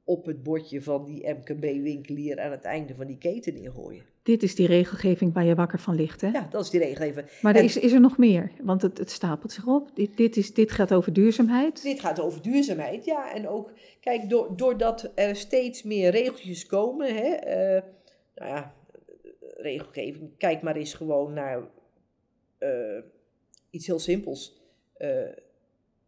op 0.05 0.26
het 0.26 0.43
bordje 0.43 0.83
van 0.83 1.05
die 1.05 1.29
MKB-winkelier 1.29 2.41
aan 2.41 2.51
het 2.51 2.64
einde 2.64 2.95
van 2.95 3.07
die 3.07 3.18
keten 3.18 3.55
neergooien. 3.55 4.05
Dit 4.22 4.43
is 4.43 4.55
die 4.55 4.66
regelgeving 4.66 5.35
waar 5.35 5.45
je 5.45 5.55
wakker 5.55 5.79
van 5.79 5.95
ligt, 5.95 6.20
hè? 6.20 6.29
Ja, 6.29 6.47
dat 6.51 6.64
is 6.64 6.70
die 6.70 6.81
regelgeving. 6.81 7.26
Maar 7.43 7.53
er 7.55 7.59
En- 7.59 7.64
is, 7.64 7.76
is 7.76 7.93
er 7.93 8.01
nog 8.01 8.18
meer? 8.18 8.51
Want 8.62 8.83
het, 8.83 8.99
het 8.99 9.11
stapelt 9.11 9.53
zich 9.53 9.66
op. 9.66 9.91
Dit, 9.95 10.16
dit, 10.16 10.37
is, 10.37 10.55
dit 10.55 10.72
gaat 10.72 10.93
over 10.93 11.12
duurzaamheid. 11.12 11.83
Dit 11.83 12.01
gaat 12.01 12.20
over 12.20 12.43
duurzaamheid, 12.43 13.05
ja. 13.05 13.35
En 13.35 13.49
ook, 13.49 13.72
kijk, 14.01 14.29
door, 14.29 14.57
doordat 14.57 15.12
er 15.14 15.37
steeds 15.37 15.83
meer 15.83 16.11
regeltjes 16.11 16.66
komen, 16.66 17.14
hè, 17.14 17.29
eh, 17.33 17.83
nou 18.35 18.51
ja, 18.51 18.74
regelgeving, 19.59 20.36
kijk 20.36 20.62
maar 20.62 20.76
eens 20.76 20.94
gewoon 20.94 21.32
naar 21.32 21.70
eh, 22.59 23.02
iets 23.70 23.86
heel 23.86 23.98
simpels. 23.98 24.62
Eh, 24.94 25.36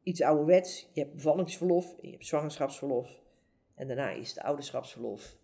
iets 0.03 0.23
ouderwets, 0.23 0.91
je 0.93 1.01
hebt 1.01 1.15
bevallingsverlof, 1.15 1.97
je 2.01 2.11
hebt 2.11 2.27
zwangerschapsverlof 2.27 3.23
en 3.75 3.87
daarna 3.87 4.11
is 4.11 4.29
het 4.29 4.39
ouderschapsverlof. 4.39 5.39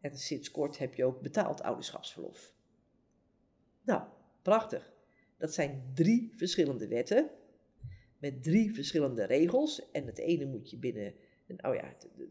En 0.00 0.16
sinds 0.16 0.50
kort 0.50 0.78
heb 0.78 0.94
je 0.94 1.04
ook 1.04 1.20
betaald 1.20 1.62
ouderschapsverlof. 1.62 2.54
Nou, 3.82 4.02
prachtig. 4.42 4.92
Dat 5.38 5.54
zijn 5.54 5.90
drie 5.94 6.32
verschillende 6.36 6.88
wetten 6.88 7.30
met 8.18 8.42
drie 8.42 8.74
verschillende 8.74 9.24
regels. 9.24 9.90
En 9.90 10.06
het 10.06 10.18
ene 10.18 10.44
moet 10.44 10.70
je 10.70 10.78
binnen, 10.78 11.14
nou 11.56 11.74
ja, 11.74 11.84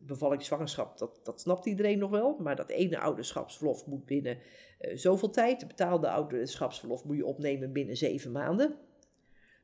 bevalling, 0.06 0.44
zwangerschap, 0.44 0.98
dat, 0.98 1.20
dat 1.24 1.42
snapt 1.42 1.66
iedereen 1.66 2.00
nog 2.00 2.10
wel. 2.10 2.38
Maar 2.40 2.56
dat 2.56 2.70
ene 2.70 3.00
ouderschapsverlof 3.00 3.86
moet 3.86 4.06
binnen 4.06 4.38
eh, 4.80 4.98
zoveel 4.98 5.30
tijd. 5.30 5.60
De 5.60 5.66
betaalde 5.66 6.10
ouderschapsverlof 6.10 7.06
moet 7.06 7.16
je 7.16 7.26
opnemen 7.26 7.72
binnen 7.72 7.98
zeven 7.98 8.32
maanden. 8.32 8.76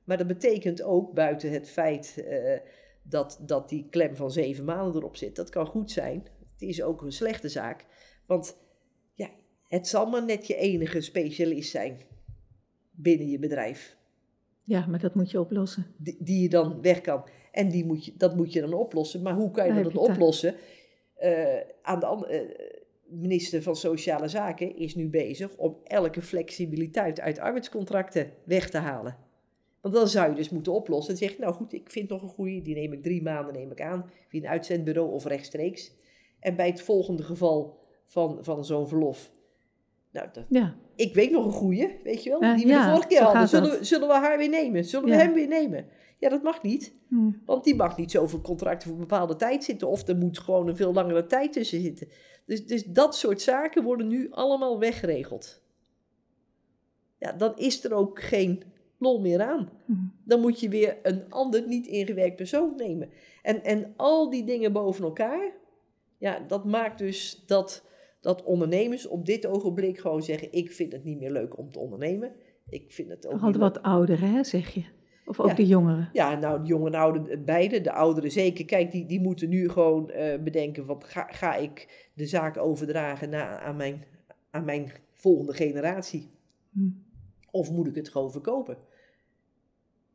Maar 0.03 0.17
dat 0.17 0.27
betekent 0.27 0.81
ook, 0.81 1.13
buiten 1.13 1.51
het 1.51 1.69
feit 1.69 2.23
eh, 2.27 2.59
dat, 3.03 3.39
dat 3.41 3.69
die 3.69 3.87
klem 3.89 4.15
van 4.15 4.31
zeven 4.31 4.65
maanden 4.65 4.95
erop 4.95 5.15
zit, 5.15 5.35
dat 5.35 5.49
kan 5.49 5.65
goed 5.65 5.91
zijn. 5.91 6.27
Het 6.51 6.61
is 6.61 6.83
ook 6.83 7.01
een 7.01 7.11
slechte 7.11 7.49
zaak. 7.49 7.85
Want 8.25 8.57
ja, 9.13 9.29
het 9.67 9.87
zal 9.87 10.09
maar 10.09 10.25
net 10.25 10.47
je 10.47 10.55
enige 10.55 11.01
specialist 11.01 11.69
zijn 11.69 12.01
binnen 12.91 13.29
je 13.29 13.39
bedrijf. 13.39 13.97
Ja, 14.63 14.85
maar 14.85 14.99
dat 14.99 15.15
moet 15.15 15.31
je 15.31 15.39
oplossen. 15.39 15.85
Die, 15.97 16.17
die 16.19 16.41
je 16.41 16.49
dan 16.49 16.81
weg 16.81 17.01
kan. 17.01 17.23
En 17.55 17.69
die 17.69 17.85
moet 17.85 18.05
je, 18.05 18.13
dat 18.17 18.35
moet 18.35 18.53
je 18.53 18.61
dan 18.61 18.73
oplossen. 18.73 19.21
Maar 19.21 19.33
hoe 19.33 19.51
kan 19.51 19.75
je 19.75 19.83
dat 19.83 19.95
oplossen? 19.97 20.55
Eh, 21.15 21.57
aan 21.81 21.99
de 21.99 22.05
andere 22.05 22.55
minister 23.07 23.61
van 23.61 23.75
Sociale 23.75 24.27
Zaken 24.27 24.77
is 24.77 24.95
nu 24.95 25.07
bezig 25.09 25.55
om 25.57 25.77
elke 25.83 26.21
flexibiliteit 26.21 27.19
uit 27.19 27.39
arbeidscontracten 27.39 28.31
weg 28.43 28.69
te 28.69 28.77
halen. 28.77 29.17
Want 29.81 29.93
dan 29.93 30.07
zou 30.07 30.29
je 30.29 30.35
dus 30.35 30.49
moeten 30.49 30.73
oplossen. 30.73 31.13
En 31.13 31.19
zeggen, 31.19 31.41
nou 31.41 31.53
goed, 31.53 31.73
ik 31.73 31.89
vind 31.89 32.09
nog 32.09 32.21
een 32.21 32.29
goede, 32.29 32.61
die 32.61 32.75
neem 32.75 32.93
ik 32.93 33.03
drie 33.03 33.21
maanden 33.23 33.53
neem 33.53 33.71
ik 33.71 33.81
aan, 33.81 34.09
via 34.27 34.41
een 34.41 34.47
uitzendbureau 34.47 35.11
of 35.11 35.25
rechtstreeks. 35.25 35.91
En 36.39 36.55
bij 36.55 36.67
het 36.67 36.81
volgende 36.81 37.23
geval 37.23 37.79
van, 38.05 38.37
van 38.41 38.65
zo'n 38.65 38.87
verlof, 38.87 39.31
nou, 40.11 40.27
dat, 40.33 40.43
Ja, 40.49 40.75
ik 40.95 41.13
weet 41.13 41.31
nog 41.31 41.45
een 41.45 41.51
goeie, 41.51 41.99
weet 42.03 42.23
je 42.23 42.29
wel, 42.29 42.43
Ja, 42.43 42.55
die 42.55 42.65
we 42.65 42.73
de 42.73 42.79
vorige 42.89 43.07
keer 43.07 43.21
hadden. 43.21 43.47
Zullen, 43.47 43.69
we- 43.79 43.83
zullen 43.83 44.07
we 44.07 44.13
haar 44.13 44.37
weer 44.37 44.49
nemen? 44.49 44.83
Zullen 44.85 45.05
we 45.09 45.11
Ja. 45.15 45.17
hem 45.21 45.33
weer 45.33 45.47
nemen? 45.47 45.85
Ja, 46.25 46.31
dat 46.31 46.43
mag 46.43 46.61
niet. 46.61 46.95
Hm. 47.07 47.31
Want 47.45 47.63
die 47.63 47.75
mag 47.75 47.97
niet 47.97 48.11
zoveel 48.11 48.41
contracten 48.41 48.87
voor 48.87 48.97
een 48.97 49.07
bepaalde 49.07 49.35
tijd 49.35 49.63
zitten. 49.63 49.87
Of 49.87 50.07
er 50.07 50.17
moet 50.17 50.39
gewoon 50.39 50.67
een 50.67 50.75
veel 50.75 50.93
langere 50.93 51.25
tijd 51.25 51.53
tussen 51.53 51.81
zitten. 51.81 52.07
Dus, 52.45 52.65
dus 52.65 52.83
dat 52.83 53.15
soort 53.15 53.41
zaken 53.41 53.83
worden 53.83 54.07
nu 54.07 54.31
allemaal 54.31 54.79
weggeregeld. 54.79 55.61
Ja, 57.19 57.31
dan 57.31 57.57
is 57.57 57.83
er 57.83 57.93
ook 57.93 58.21
geen 58.21 58.63
lol 58.97 59.19
meer 59.19 59.41
aan. 59.41 59.69
Hm. 59.85 59.93
Dan 60.23 60.39
moet 60.39 60.59
je 60.59 60.69
weer 60.69 60.97
een 61.03 61.29
ander 61.29 61.67
niet 61.67 61.87
ingewerkt 61.87 62.35
persoon 62.35 62.75
nemen. 62.75 63.09
En, 63.41 63.63
en 63.63 63.93
al 63.95 64.29
die 64.29 64.43
dingen 64.43 64.73
boven 64.73 65.03
elkaar, 65.03 65.51
ja, 66.17 66.39
dat 66.39 66.65
maakt 66.65 66.97
dus 66.97 67.43
dat, 67.45 67.85
dat 68.21 68.43
ondernemers 68.43 69.07
op 69.07 69.25
dit 69.25 69.45
ogenblik 69.45 69.99
gewoon 69.99 70.23
zeggen: 70.23 70.51
Ik 70.51 70.71
vind 70.71 70.91
het 70.91 71.03
niet 71.03 71.19
meer 71.19 71.31
leuk 71.31 71.57
om 71.57 71.71
te 71.71 71.79
ondernemen. 71.79 72.31
Ik 72.69 72.91
vind 72.91 73.09
het 73.09 73.27
ook 73.27 73.41
leuk. 73.41 73.55
wat 73.55 73.81
ouderen, 73.81 74.31
hè, 74.31 74.43
zeg 74.43 74.73
je. 74.73 74.95
Of 75.25 75.39
ook 75.39 75.47
Ja. 75.47 75.53
de 75.53 75.67
jongeren. 75.67 76.09
Ja, 76.13 76.35
nou, 76.35 76.61
de 76.61 76.67
jongen 76.67 76.93
en 76.93 76.99
oude, 76.99 77.37
beide. 77.37 77.81
De 77.81 77.91
ouderen 77.91 78.31
zeker. 78.31 78.65
Kijk, 78.65 78.91
die, 78.91 79.05
die 79.05 79.21
moeten 79.21 79.49
nu 79.49 79.69
gewoon 79.69 80.09
eh, 80.09 80.43
bedenken: 80.43 80.85
wat 80.85 81.03
ga, 81.03 81.27
ga 81.31 81.55
ik 81.55 82.09
de 82.13 82.25
zaak 82.25 82.57
overdragen 82.57 83.29
na, 83.29 83.59
aan, 83.59 83.75
mijn, 83.75 84.05
aan 84.51 84.65
mijn 84.65 84.91
volgende 85.13 85.53
generatie? 85.53 86.29
Hm. 86.71 86.89
Of 87.51 87.71
moet 87.71 87.87
ik 87.87 87.95
het 87.95 88.09
gewoon 88.09 88.31
verkopen? 88.31 88.77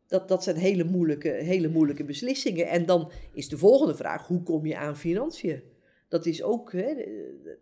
Dat, 0.06 0.28
dat 0.28 0.42
zijn 0.44 0.56
hele 0.56 0.84
moeilijke, 0.84 1.28
hele 1.28 1.68
moeilijke 1.68 2.04
beslissingen. 2.04 2.68
En 2.68 2.86
dan 2.86 3.10
is 3.32 3.48
de 3.48 3.58
volgende 3.58 3.94
vraag: 3.94 4.26
hoe 4.26 4.42
kom 4.42 4.66
je 4.66 4.76
aan 4.76 4.96
financiën? 4.96 5.62
Dat 6.08 6.26
is 6.26 6.42
ook, 6.42 6.72
hè, 6.72 6.94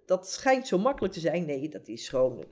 dat 0.06 0.28
schijnt 0.28 0.66
zo 0.66 0.78
makkelijk 0.78 1.14
te 1.14 1.20
zijn. 1.20 1.46
Nee, 1.46 1.68
dat 1.68 1.88
is 1.88 2.08
gewoon, 2.08 2.44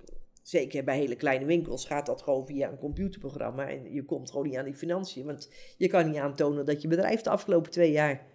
zeker 0.49 0.85
bij 0.85 0.97
hele 0.97 1.17
kleine 1.17 1.45
winkels 1.45 1.87
gaat 1.87 2.07
dat 2.07 2.23
gewoon 2.23 2.47
via 2.47 2.71
een 2.71 2.79
computerprogramma. 2.79 3.69
En 3.69 3.93
je 3.93 4.05
komt 4.05 4.31
gewoon 4.31 4.47
niet 4.47 4.57
aan 4.57 4.65
die 4.65 4.75
financiën. 4.75 5.27
Want 5.27 5.51
je 5.77 5.89
kan 5.89 6.07
niet 6.07 6.17
aantonen 6.17 6.65
dat 6.65 6.83
je 6.83 6.89
bedrijf 6.89 7.21
de 7.21 7.31
afgelopen 7.31 7.71
twee 7.71 7.93
jaar 7.93 8.27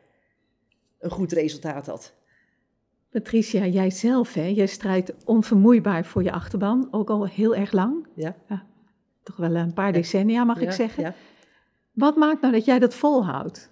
een 0.99 1.09
goed 1.09 1.31
resultaat 1.31 1.85
had. 1.85 2.13
Patricia, 3.09 3.65
jij 3.65 3.89
zelf, 3.89 4.33
hè, 4.33 4.45
jij 4.45 4.65
strijdt 4.65 5.13
onvermoeibaar 5.25 6.05
voor 6.05 6.23
je 6.23 6.31
achterban. 6.31 6.87
Ook 6.91 7.09
al 7.09 7.27
heel 7.27 7.55
erg 7.55 7.71
lang. 7.71 8.07
Ja. 8.15 8.35
Toch 9.23 9.35
wel 9.35 9.55
een 9.55 9.73
paar 9.73 9.93
decennia, 9.93 10.43
mag 10.43 10.61
ik 10.61 10.71
zeggen. 10.71 11.03
Ja. 11.03 11.15
Wat 11.91 12.15
maakt 12.15 12.41
nou 12.41 12.53
dat 12.53 12.65
jij 12.65 12.79
dat 12.79 12.95
volhoudt? 12.95 13.71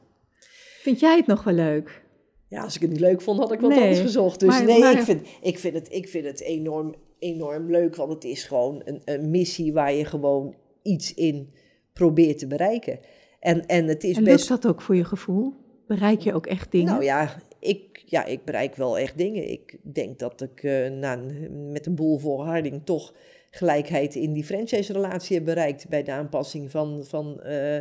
Vind 0.81 0.99
jij 0.99 1.17
het 1.17 1.27
nog 1.27 1.43
wel 1.43 1.53
leuk? 1.53 2.03
Ja, 2.47 2.63
als 2.63 2.75
ik 2.75 2.81
het 2.81 2.89
niet 2.89 2.99
leuk 2.99 3.21
vond, 3.21 3.39
had 3.39 3.51
ik 3.51 3.59
wat 3.59 3.69
Nee, 3.69 3.79
anders 3.79 3.99
gezocht. 3.99 4.39
Dus 4.39 4.49
maar- 4.49 4.65
nee, 4.65 4.79
maar- 4.79 4.91
ik, 4.91 5.01
vind, 5.01 5.27
ik, 5.41 5.59
vind 5.59 5.73
het, 5.73 5.91
ik 5.91 6.07
vind 6.07 6.25
het 6.25 6.41
enorm, 6.41 6.95
enorm 7.19 7.71
leuk, 7.71 7.95
want 7.95 8.13
het 8.13 8.23
is 8.23 8.43
gewoon 8.43 8.81
een, 8.85 9.01
een 9.05 9.29
missie 9.29 9.73
waar 9.73 9.93
je 9.93 10.05
gewoon 10.05 10.55
iets 10.81 11.13
in 11.13 11.53
probeert 11.93 12.39
te 12.39 12.47
bereiken. 12.47 12.99
En, 13.39 13.65
en 13.65 13.87
het 13.87 14.03
is 14.03 14.17
En 14.17 14.23
best... 14.23 14.47
dat 14.47 14.67
ook 14.67 14.81
voor 14.81 14.95
je 14.95 15.05
gevoel? 15.05 15.53
Bereik 15.87 16.19
je 16.19 16.33
ook 16.33 16.47
echt 16.47 16.71
dingen? 16.71 16.91
Nou 16.91 17.03
ja 17.03 17.35
ik, 17.59 18.03
ja, 18.05 18.25
ik 18.25 18.45
bereik 18.45 18.75
wel 18.75 18.97
echt 18.97 19.17
dingen. 19.17 19.51
Ik 19.51 19.77
denk 19.81 20.19
dat 20.19 20.41
ik 20.41 20.63
eh, 20.63 20.89
na, 20.89 21.19
met 21.49 21.85
een 21.85 21.95
boel 21.95 22.17
volharding 22.17 22.81
toch 22.83 23.13
gelijkheid 23.51 24.15
in 24.15 24.33
die 24.33 24.43
franchise-relatie 24.43 25.35
heb 25.35 25.45
bereikt 25.45 25.87
bij 25.87 26.03
de 26.03 26.11
aanpassing 26.11 26.71
van, 26.71 27.03
van, 27.05 27.41
eh, 27.41 27.79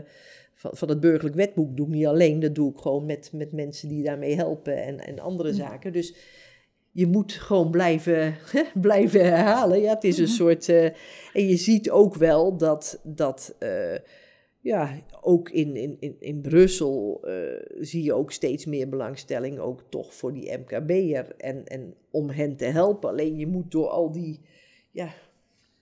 van, 0.54 0.70
van 0.74 0.88
het 0.88 1.00
burgerlijk 1.00 1.36
wetboek. 1.36 1.76
doe 1.76 1.86
ik 1.86 1.92
niet 1.92 2.06
alleen, 2.06 2.40
dat 2.40 2.54
doe 2.54 2.72
ik 2.72 2.78
gewoon 2.78 3.06
met, 3.06 3.30
met 3.32 3.52
mensen 3.52 3.88
die 3.88 4.02
daarmee 4.02 4.34
helpen 4.34 4.82
en, 4.82 4.98
en 4.98 5.18
andere 5.18 5.52
zaken. 5.52 5.92
Dus 5.92 6.14
je 6.98 7.06
moet 7.06 7.32
gewoon 7.32 7.70
blijven, 7.70 8.36
blijven 8.80 9.24
herhalen. 9.24 9.80
Ja, 9.80 9.94
het 9.94 10.04
is 10.04 10.18
een 10.18 10.28
soort. 10.28 10.68
eh, 10.68 10.84
en 11.32 11.46
je 11.46 11.56
ziet 11.56 11.90
ook 11.90 12.14
wel 12.14 12.56
dat, 12.56 13.00
dat 13.04 13.54
eh, 13.58 13.98
ja, 14.60 15.02
ook 15.20 15.50
in, 15.50 15.76
in, 15.76 15.96
in, 16.00 16.16
in 16.18 16.40
Brussel 16.40 17.20
eh, 17.22 17.34
zie 17.80 18.02
je 18.02 18.12
ook 18.12 18.32
steeds 18.32 18.66
meer 18.66 18.88
belangstelling, 18.88 19.58
ook 19.58 19.82
toch 19.88 20.14
voor 20.14 20.32
die 20.32 20.58
MKB'er 20.58 21.34
en, 21.36 21.66
en 21.66 21.94
om 22.10 22.30
hen 22.30 22.56
te 22.56 22.64
helpen. 22.64 23.08
Alleen 23.08 23.36
je 23.36 23.46
moet 23.46 23.70
door 23.70 23.88
al 23.88 24.12
die, 24.12 24.40
ja, 24.90 25.08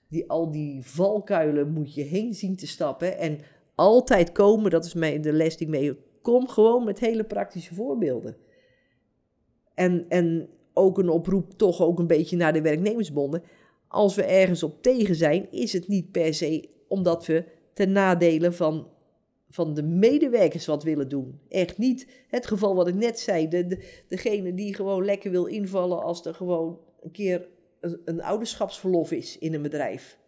die, 0.08 0.30
al 0.30 0.50
die 0.50 0.82
valkuilen 0.84 1.72
moet 1.72 1.94
je 1.94 2.02
heen 2.02 2.34
zien 2.34 2.56
te 2.56 2.66
stappen 2.66 3.18
en 3.18 3.38
altijd 3.74 4.32
komen, 4.32 4.70
dat 4.70 4.84
is 4.84 4.94
mij 4.94 5.20
de 5.20 5.32
les 5.32 5.56
die 5.56 5.66
ik 5.66 5.72
mee, 5.72 5.96
kom 6.22 6.48
gewoon 6.48 6.84
met 6.84 7.00
hele 7.00 7.24
praktische 7.24 7.74
voorbeelden. 7.74 8.36
En, 9.74 10.04
en 10.08 10.48
ook 10.77 10.99
een 10.99 11.09
oproep 11.09 11.53
toch 11.53 11.83
ook 11.83 11.99
een 11.99 12.07
beetje 12.07 12.37
naar 12.37 12.53
de 12.53 12.62
werknemersbonden. 12.62 13.43
Als 13.89 14.14
we 14.14 14.22
ergens 14.22 14.62
op 14.62 14.83
tegen 14.83 15.14
zijn, 15.14 15.53
is 15.53 15.72
het 15.72 15.89
niet 15.89 16.11
per 16.11 16.35
se 16.35 16.68
omdat 16.89 17.27
we 17.27 17.45
ten 17.72 17.93
nadele 17.93 18.53
van, 18.53 18.89
van 19.49 19.74
de 19.74 19.83
medewerkers 19.83 20.66
wat 20.66 20.83
willen 20.83 21.09
doen. 21.09 21.41
Echt 21.49 21.79
niet 21.79 22.24
het 22.29 22.47
geval 22.47 22.74
wat 22.74 22.89
ik 22.89 22.95
net 22.95 23.18
zei. 23.18 23.49
De, 23.49 23.66
de, 23.66 24.03
degene 24.09 24.55
die 24.55 24.74
gewoon 24.74 25.05
lekker 25.05 25.31
wil 25.31 25.45
invallen 25.45 26.03
als 26.03 26.24
er 26.24 26.35
gewoon 26.35 26.79
een 27.03 27.11
keer 27.11 27.49
een, 27.81 28.01
een 28.05 28.22
ouderschapsverlof 28.22 29.12
is 29.12 29.39
in 29.39 29.55
een 29.55 29.62
bedrijf. 29.62 30.18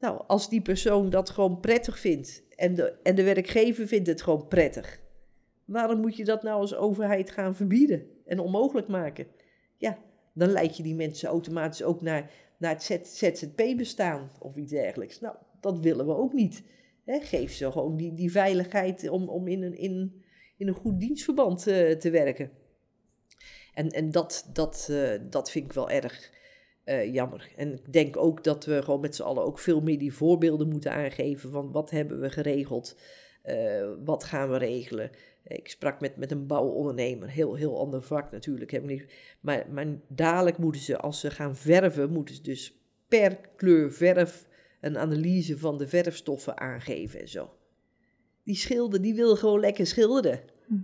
Nou, 0.00 0.22
als 0.26 0.48
die 0.48 0.62
persoon 0.62 1.10
dat 1.10 1.30
gewoon 1.30 1.60
prettig 1.60 1.98
vindt 1.98 2.42
en 2.56 2.74
de, 2.74 2.94
en 3.02 3.14
de 3.14 3.22
werkgever 3.22 3.86
vindt 3.86 4.06
het 4.06 4.22
gewoon 4.22 4.48
prettig. 4.48 5.00
Waarom 5.64 6.00
moet 6.00 6.16
je 6.16 6.24
dat 6.24 6.42
nou 6.42 6.60
als 6.60 6.74
overheid 6.74 7.30
gaan 7.30 7.54
verbieden 7.54 8.06
en 8.28 8.38
onmogelijk 8.38 8.88
maken? 8.88 9.26
Ja, 9.76 9.98
dan 10.34 10.48
leid 10.50 10.76
je 10.76 10.82
die 10.82 10.94
mensen 10.94 11.28
automatisch 11.28 11.82
ook 11.82 12.00
naar, 12.00 12.30
naar 12.58 12.72
het 12.72 13.08
ZZP-bestaan 13.08 14.30
of 14.40 14.56
iets 14.56 14.72
dergelijks. 14.72 15.20
Nou, 15.20 15.36
dat 15.60 15.78
willen 15.78 16.06
we 16.06 16.14
ook 16.14 16.32
niet. 16.32 16.62
Geef 17.06 17.52
ze 17.52 17.72
gewoon 17.72 17.96
die, 17.96 18.14
die 18.14 18.30
veiligheid 18.30 19.08
om, 19.08 19.28
om 19.28 19.48
in, 19.48 19.62
een, 19.62 19.76
in, 19.76 20.24
in 20.56 20.68
een 20.68 20.74
goed 20.74 21.00
dienstverband 21.00 21.66
eh, 21.66 21.90
te 21.90 22.10
werken. 22.10 22.50
En, 23.74 23.88
en 23.88 24.10
dat, 24.10 24.50
dat, 24.52 24.88
eh, 24.90 25.20
dat 25.30 25.50
vind 25.50 25.64
ik 25.64 25.72
wel 25.72 25.90
erg 25.90 26.32
eh, 26.84 27.12
jammer. 27.12 27.52
En 27.56 27.72
ik 27.72 27.92
denk 27.92 28.16
ook 28.16 28.44
dat 28.44 28.64
we 28.64 28.82
gewoon 28.82 29.00
met 29.00 29.16
z'n 29.16 29.22
allen 29.22 29.44
ook 29.44 29.58
veel 29.58 29.80
meer 29.80 29.98
die 29.98 30.14
voorbeelden 30.14 30.68
moeten 30.68 30.92
aangeven 30.92 31.50
van 31.50 31.72
wat 31.72 31.90
hebben 31.90 32.20
we 32.20 32.30
geregeld, 32.30 32.96
wat 34.04 34.24
gaan 34.24 34.50
we 34.50 34.58
regelen. 34.58 35.10
Ik 35.48 35.68
sprak 35.68 36.00
met, 36.00 36.16
met 36.16 36.30
een 36.30 36.46
bouwondernemer, 36.46 37.30
heel, 37.30 37.54
heel 37.54 37.78
ander 37.78 38.02
vak 38.02 38.30
natuurlijk. 38.30 38.70
Heb 38.70 38.82
ik 38.82 38.88
niet, 38.88 39.12
maar, 39.40 39.66
maar 39.70 39.86
dadelijk 40.08 40.58
moeten 40.58 40.80
ze, 40.80 40.98
als 40.98 41.20
ze 41.20 41.30
gaan 41.30 41.56
verven, 41.56 42.10
moeten 42.10 42.34
ze 42.34 42.42
dus 42.42 42.80
per 43.08 43.38
kleur 43.56 43.92
verf 43.92 44.48
een 44.80 44.98
analyse 44.98 45.58
van 45.58 45.78
de 45.78 45.88
verfstoffen 45.88 46.58
aangeven 46.58 47.20
en 47.20 47.28
zo. 47.28 47.50
Die 48.42 48.56
schilder, 48.56 49.02
die 49.02 49.14
wil 49.14 49.36
gewoon 49.36 49.60
lekker 49.60 49.86
schilderen. 49.86 50.40
Hm. 50.66 50.74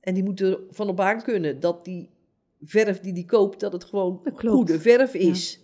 En 0.00 0.14
die 0.14 0.24
moet 0.24 0.40
er 0.40 0.60
van 0.70 0.88
op 0.88 1.00
aan 1.00 1.22
kunnen 1.22 1.60
dat 1.60 1.84
die 1.84 2.10
verf 2.60 3.00
die 3.00 3.12
die 3.12 3.24
koopt, 3.24 3.60
dat 3.60 3.72
het 3.72 3.84
gewoon 3.84 4.20
Dat 4.24 4.40
goede 4.40 4.80
verf 4.80 5.14
is. 5.14 5.60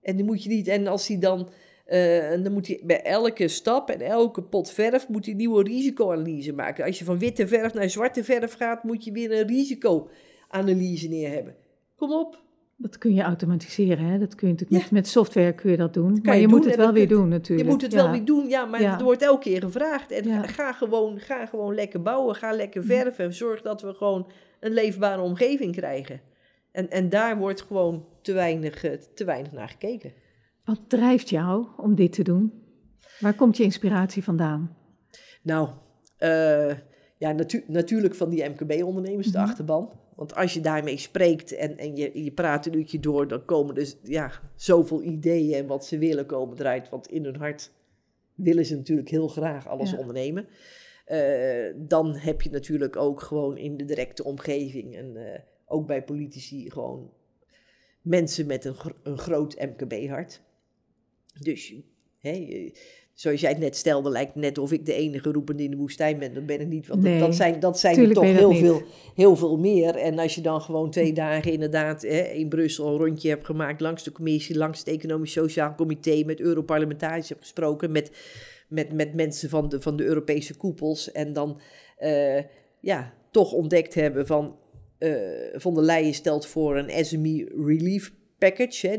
En 0.00 0.16
die 0.16 0.24
moet 0.24 0.42
je 0.42 0.48
niet, 0.48 0.68
en 0.68 0.86
als 0.86 1.08
hij 1.08 1.18
dan, 1.18 1.50
eh, 1.92 2.30
en 2.30 2.42
dan 2.42 2.52
moet 2.52 2.66
hij 2.66 2.80
bij 2.84 3.02
elke 3.02 3.48
stap 3.48 3.90
en 3.90 4.00
elke 4.00 4.42
pot 4.42 4.70
verf, 4.70 5.08
moet 5.08 5.24
hij 5.24 5.30
een 5.32 5.38
nieuwe 5.38 5.62
risicoanalyse 5.62 6.52
maken. 6.52 6.84
Als 6.84 6.98
je 6.98 7.04
van 7.04 7.18
witte 7.18 7.46
verf 7.48 7.74
naar 7.74 7.90
zwarte 7.90 8.24
verf 8.24 8.54
gaat, 8.54 8.84
moet 8.84 9.04
je 9.04 9.12
weer 9.12 9.32
een 9.40 9.46
risicoanalyse 9.46 11.08
neer 11.08 11.30
hebben. 11.30 11.54
Kom 11.96 12.12
op. 12.12 12.40
Dat 12.76 12.98
kun 12.98 13.14
je 13.14 13.22
automatiseren, 13.22 14.04
hè? 14.04 14.18
Dat 14.18 14.34
kun 14.34 14.46
je 14.48 14.52
natuurlijk 14.52 14.80
Ja. 14.82 14.88
met, 14.92 15.02
met 15.02 15.08
software 15.08 15.52
kun 15.54 15.70
je 15.70 15.76
dat 15.76 15.94
doen. 15.94 16.18
maar 16.22 16.34
je 16.34 16.40
je 16.40 16.46
doen 16.48 16.56
moet 16.56 16.64
het 16.66 16.76
wel 16.76 16.92
weer 16.92 17.08
doen 17.08 17.28
natuurlijk. 17.28 17.68
Je 17.68 17.72
moet 17.74 17.82
het 17.82 17.92
Ja. 17.92 18.02
wel 18.02 18.10
weer 18.10 18.24
doen, 18.24 18.48
ja, 18.48 18.64
maar 18.64 18.80
Ja. 18.80 18.92
het 18.92 19.00
wordt 19.00 19.22
elke 19.22 19.42
keer 19.42 19.60
gevraagd. 19.62 20.10
En 20.10 20.48
ga, 20.48 20.72
gewoon, 20.72 21.18
ga 21.20 21.46
gewoon 21.46 21.74
lekker 21.74 22.02
bouwen, 22.02 22.34
ga 22.34 22.52
lekker 22.52 22.84
verven. 22.84 23.24
en 23.24 23.32
Zorg 23.34 23.62
dat 23.62 23.82
we 23.82 23.94
gewoon 23.94 24.26
een 24.60 24.72
leefbare 24.72 25.22
omgeving 25.22 25.76
krijgen. 25.76 26.20
En, 26.72 26.90
en 26.90 27.08
daar 27.08 27.36
wordt 27.38 27.62
gewoon 27.62 28.04
te 28.22 28.32
weinig, 28.32 28.84
eh, 28.84 28.92
te 29.14 29.24
weinig 29.24 29.52
naar 29.52 29.68
gekeken. 29.68 30.12
Wat 30.64 30.80
drijft 30.88 31.28
jou 31.28 31.66
om 31.76 31.94
dit 31.94 32.12
te 32.12 32.22
doen? 32.22 32.52
Waar 33.20 33.34
komt 33.34 33.56
je 33.56 33.62
inspiratie 33.62 34.24
vandaan? 34.24 34.76
Nou, 35.42 35.68
eh, 36.16 36.76
ja, 37.18 37.32
natu- 37.32 37.64
natuurlijk 37.66 38.14
van 38.14 38.30
die 38.30 38.44
MKB-ondernemers, 38.48 39.26
de 39.26 39.38
Mhm. 39.38 39.46
achterban. 39.48 40.00
Want 40.16 40.34
als 40.34 40.54
je 40.54 40.60
daarmee 40.60 40.96
spreekt 40.96 41.52
en, 41.52 41.76
en 41.78 41.96
je, 41.96 42.24
je 42.24 42.32
praat 42.32 42.66
een 42.66 42.76
uurtje 42.76 43.00
door, 43.00 43.28
dan 43.28 43.44
komen 43.44 43.74
dus 43.74 43.96
ja, 44.02 44.30
zoveel 44.54 45.02
ideeën 45.02 45.54
en 45.54 45.66
wat 45.66 45.86
ze 45.86 45.98
willen 45.98 46.26
komen 46.26 46.58
eruit. 46.58 46.88
Want 46.88 47.06
in 47.08 47.24
hun 47.24 47.36
hart 47.36 47.72
willen 48.34 48.66
ze 48.66 48.76
natuurlijk 48.76 49.08
heel 49.08 49.28
graag 49.28 49.68
alles 49.68 49.90
Ja. 49.90 49.98
ondernemen. 49.98 50.46
Eh, 51.04 51.74
dan 51.76 52.16
heb 52.16 52.42
je 52.42 52.50
natuurlijk 52.50 52.96
ook 52.96 53.20
gewoon 53.22 53.56
in 53.56 53.76
de 53.76 53.84
directe 53.84 54.24
omgeving 54.24 54.96
en 54.96 55.16
eh, 55.16 55.40
ook 55.66 55.86
bij 55.86 56.02
politici 56.04 56.70
gewoon 56.70 57.10
mensen 58.02 58.46
met 58.46 58.64
een, 58.64 58.74
een 59.02 59.18
groot 59.18 59.56
MKB-hart. 59.60 60.42
Dus, 61.40 61.74
hè, 62.18 62.30
je- 62.30 62.72
zoals 63.14 63.40
jij 63.40 63.50
het 63.50 63.58
net 63.58 63.76
stelde, 63.76 64.10
lijkt 64.10 64.34
net 64.34 64.58
of 64.58 64.72
ik 64.72 64.86
de 64.86 64.94
enige 64.94 65.32
roepende 65.32 65.62
in 65.62 65.70
de 65.70 65.76
woestijn 65.76 66.18
ben. 66.18 66.34
Dat 66.34 66.46
ben 66.46 66.60
ik 66.60 66.66
niet, 66.68 66.86
want 66.86 67.02
dat- 67.02 67.10
Nee, 67.10 67.20
dat 67.20 67.34
zijn, 67.34 67.60
dat 67.60 67.78
zijn 67.78 67.98
er 67.98 68.12
toch 68.12 68.24
heel 68.24 68.50
niet. 68.50 68.58
veel, 68.60 68.82
heel 69.14 69.36
veel 69.36 69.58
meer. 69.58 69.94
En 69.96 70.18
als 70.18 70.34
je 70.34 70.40
dan 70.40 70.60
gewoon 70.60 70.90
twee 70.90 71.12
dagen 71.12 71.52
inderdaad 71.52 72.02
hè, 72.02 72.20
in 72.20 72.48
Brussel 72.48 72.86
een 72.88 72.98
rondje 72.98 73.28
hebt 73.28 73.46
gemaakt 73.46 73.80
langs 73.80 74.02
de 74.04 74.12
commissie, 74.12 74.56
langs 74.56 74.78
het 74.78 74.88
Economisch 74.88 75.32
Sociaal 75.32 75.74
Comité, 75.74 76.22
met 76.26 76.40
Europarlementariërs 76.40 77.28
hebt 77.28 77.40
gesproken, 77.40 77.92
met, 77.92 78.10
met, 78.68 78.92
met 78.92 79.14
mensen 79.14 79.48
van 79.48 79.68
de, 79.68 79.80
van 79.80 79.96
de 79.96 80.04
Europese 80.04 80.56
koepels. 80.56 81.12
En 81.12 81.32
dan 81.32 81.60
eh, 81.96 82.42
ja, 82.80 83.14
toch 83.30 83.52
ontdekt 83.52 83.94
hebben 83.94 84.26
van 84.26 84.56
eh 84.98 85.10
Von 85.54 85.74
der 85.74 85.84
Leyen 85.84 86.14
stelt 86.14 86.46
voor 86.46 86.76
een 86.76 87.04
SME 87.04 87.52
Relief 87.66 88.12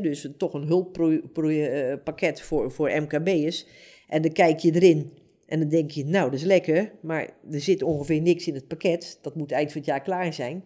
Dus 0.02 0.28
toch 0.36 0.54
een 0.54 0.66
hulppakket 0.66 2.40
voor, 2.40 2.72
voor 2.72 3.00
MKB'ers. 3.00 3.66
En 4.08 4.22
dan 4.22 4.32
kijk 4.32 4.58
je 4.58 4.72
erin 4.72 5.12
en 5.46 5.60
dan 5.60 5.68
denk 5.68 5.90
je, 5.90 6.04
nou, 6.04 6.30
dat 6.30 6.40
is 6.40 6.46
lekker, 6.46 6.92
maar 7.02 7.36
er 7.50 7.60
zit 7.60 7.82
ongeveer 7.82 8.20
niks 8.20 8.46
in 8.46 8.54
het 8.54 8.68
pakket. 8.68 9.18
Dat 9.22 9.34
moet 9.34 9.52
eind 9.52 9.72
van 9.72 9.80
het 9.80 9.90
jaar 9.90 10.02
klaar 10.02 10.32
zijn. 10.32 10.64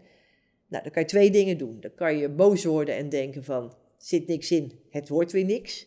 Nou, 0.68 0.82
dan 0.82 0.92
kan 0.92 1.02
je 1.02 1.08
twee 1.08 1.30
dingen 1.30 1.58
doen. 1.58 1.76
Dan 1.80 1.94
kan 1.94 2.16
je 2.16 2.28
boos 2.28 2.64
worden 2.64 2.96
en 2.96 3.08
denken 3.08 3.44
van, 3.44 3.74
zit 3.96 4.26
niks 4.26 4.50
in, 4.50 4.72
het 4.90 5.08
wordt 5.08 5.32
weer 5.32 5.44
niks. 5.44 5.86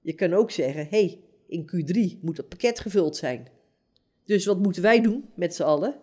Je 0.00 0.12
kan 0.12 0.32
ook 0.32 0.50
zeggen, 0.50 0.86
hey, 0.90 1.20
in 1.48 1.70
Q3 1.72 2.20
moet 2.20 2.36
dat 2.36 2.48
pakket 2.48 2.80
gevuld 2.80 3.16
zijn. 3.16 3.48
Dus 4.24 4.46
wat 4.46 4.58
moeten 4.62 4.82
wij 4.82 5.00
doen 5.00 5.24
met 5.34 5.54
z'n 5.54 5.62
allen? 5.62 5.94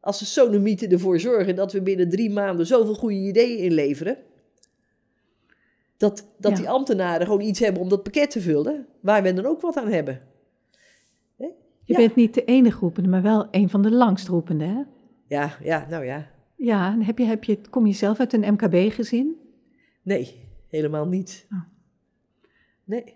Als 0.00 0.18
de 0.18 0.24
sonomieten 0.24 0.90
ervoor 0.90 1.20
zorgen 1.20 1.56
dat 1.56 1.72
we 1.72 1.82
binnen 1.82 2.08
drie 2.08 2.30
maanden 2.30 2.66
zoveel 2.66 2.94
goede 2.94 3.16
ideeën 3.16 3.58
inleveren, 3.58 4.18
dat, 5.98 6.34
dat 6.38 6.50
Ja. 6.52 6.56
die 6.56 6.68
ambtenaren 6.68 7.26
gewoon 7.26 7.40
iets 7.40 7.60
hebben 7.60 7.82
om 7.82 7.88
dat 7.88 8.02
pakket 8.02 8.30
te 8.30 8.40
vullen, 8.40 8.86
waar 9.00 9.22
we 9.22 9.32
dan 9.32 9.46
ook 9.46 9.60
wat 9.60 9.76
aan 9.76 9.88
hebben. 9.88 10.20
Je 11.36 11.94
Ja. 11.94 12.00
bent 12.00 12.14
niet 12.14 12.34
de 12.34 12.44
enige 12.44 12.78
roepende, 12.78 13.08
maar 13.08 13.22
wel 13.22 13.48
een 13.50 13.68
van 13.68 13.82
de 13.82 13.90
langstroepende, 13.90 14.64
hè? 14.64 14.82
Ja, 15.26 15.56
ja, 15.62 15.86
nou 15.88 16.04
ja. 16.04 16.30
Ja, 16.56 16.92
en 16.92 17.02
heb 17.02 17.18
je, 17.18 17.24
heb 17.24 17.44
je, 17.44 17.60
kom 17.70 17.86
je 17.86 17.92
zelf 17.92 18.18
uit 18.20 18.32
een 18.32 18.52
MKB-gezin? 18.52 19.36
Nee, 20.02 20.34
helemaal 20.68 21.06
niet. 21.06 21.46
Oh. 21.52 21.58
Nee, 22.84 23.14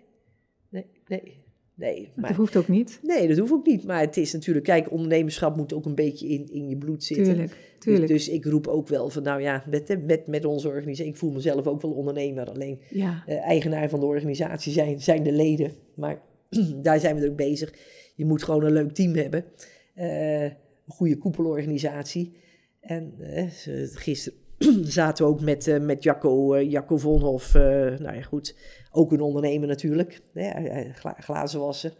nee, 0.69 0.85
nee, 1.07 1.42
nee. 1.75 2.11
Maar 2.15 2.27
dat 2.29 2.37
hoeft 2.37 2.55
ook 2.55 2.67
niet. 2.67 2.99
nee, 3.03 3.27
dat 3.27 3.37
hoeft 3.37 3.51
ook 3.51 3.65
niet. 3.65 3.83
Maar 3.83 3.99
het 3.99 4.17
is 4.17 4.33
natuurlijk, 4.33 4.65
kijk, 4.65 4.91
ondernemerschap 4.91 5.55
moet 5.55 5.73
ook 5.73 5.85
een 5.85 5.95
beetje 5.95 6.27
in, 6.27 6.51
in 6.51 6.69
je 6.69 6.77
bloed 6.77 7.03
zitten. 7.03 7.25
Tuurlijk, 7.25 7.57
tuurlijk. 7.79 8.07
Dus, 8.07 8.25
dus 8.25 8.35
ik 8.35 8.45
roep 8.45 8.67
ook 8.67 8.87
wel 8.87 9.09
van, 9.09 9.23
nou 9.23 9.41
ja, 9.41 9.63
met, 9.69 10.05
met, 10.05 10.27
met 10.27 10.45
onze 10.45 10.67
organisatie, 10.67 11.11
ik 11.11 11.17
voel 11.17 11.31
mezelf 11.31 11.67
ook 11.67 11.81
wel 11.81 11.91
ondernemer. 11.91 12.49
Alleen 12.49 12.79
ja, 12.89 13.23
eh, 13.27 13.37
eigenaar 13.41 13.89
van 13.89 13.99
de 13.99 14.05
organisatie 14.05 14.71
zijn, 14.73 15.01
zijn 15.01 15.23
de 15.23 15.31
leden. 15.31 15.71
Maar 15.95 16.21
daar 16.81 16.99
zijn 16.99 17.15
we 17.15 17.21
druk 17.21 17.35
bezig. 17.35 17.73
Je 18.15 18.25
moet 18.25 18.43
gewoon 18.43 18.63
een 18.63 18.73
leuk 18.73 18.91
team 18.93 19.15
hebben. 19.15 19.45
Eh, 19.93 20.43
een 20.43 20.53
goede 20.87 21.17
koepelorganisatie. 21.17 22.33
En 22.79 23.13
ze- 23.51 23.89
gisteren 23.93 24.37
zaten 24.99 25.25
we 25.25 25.31
ook 25.31 25.41
met, 25.41 25.67
eh, 25.67 25.79
met 25.79 26.03
Jacco, 26.03 26.53
eh, 26.53 26.71
Jacco 26.71 26.97
Vonhoff. 26.97 27.55
eh, 27.55 27.61
nou 27.97 28.15
ja, 28.15 28.21
goed. 28.21 28.55
Ook 28.91 29.11
een 29.11 29.21
ondernemer 29.21 29.67
natuurlijk. 29.67 30.21
hè, 30.33 30.93
gla-. 30.93 31.93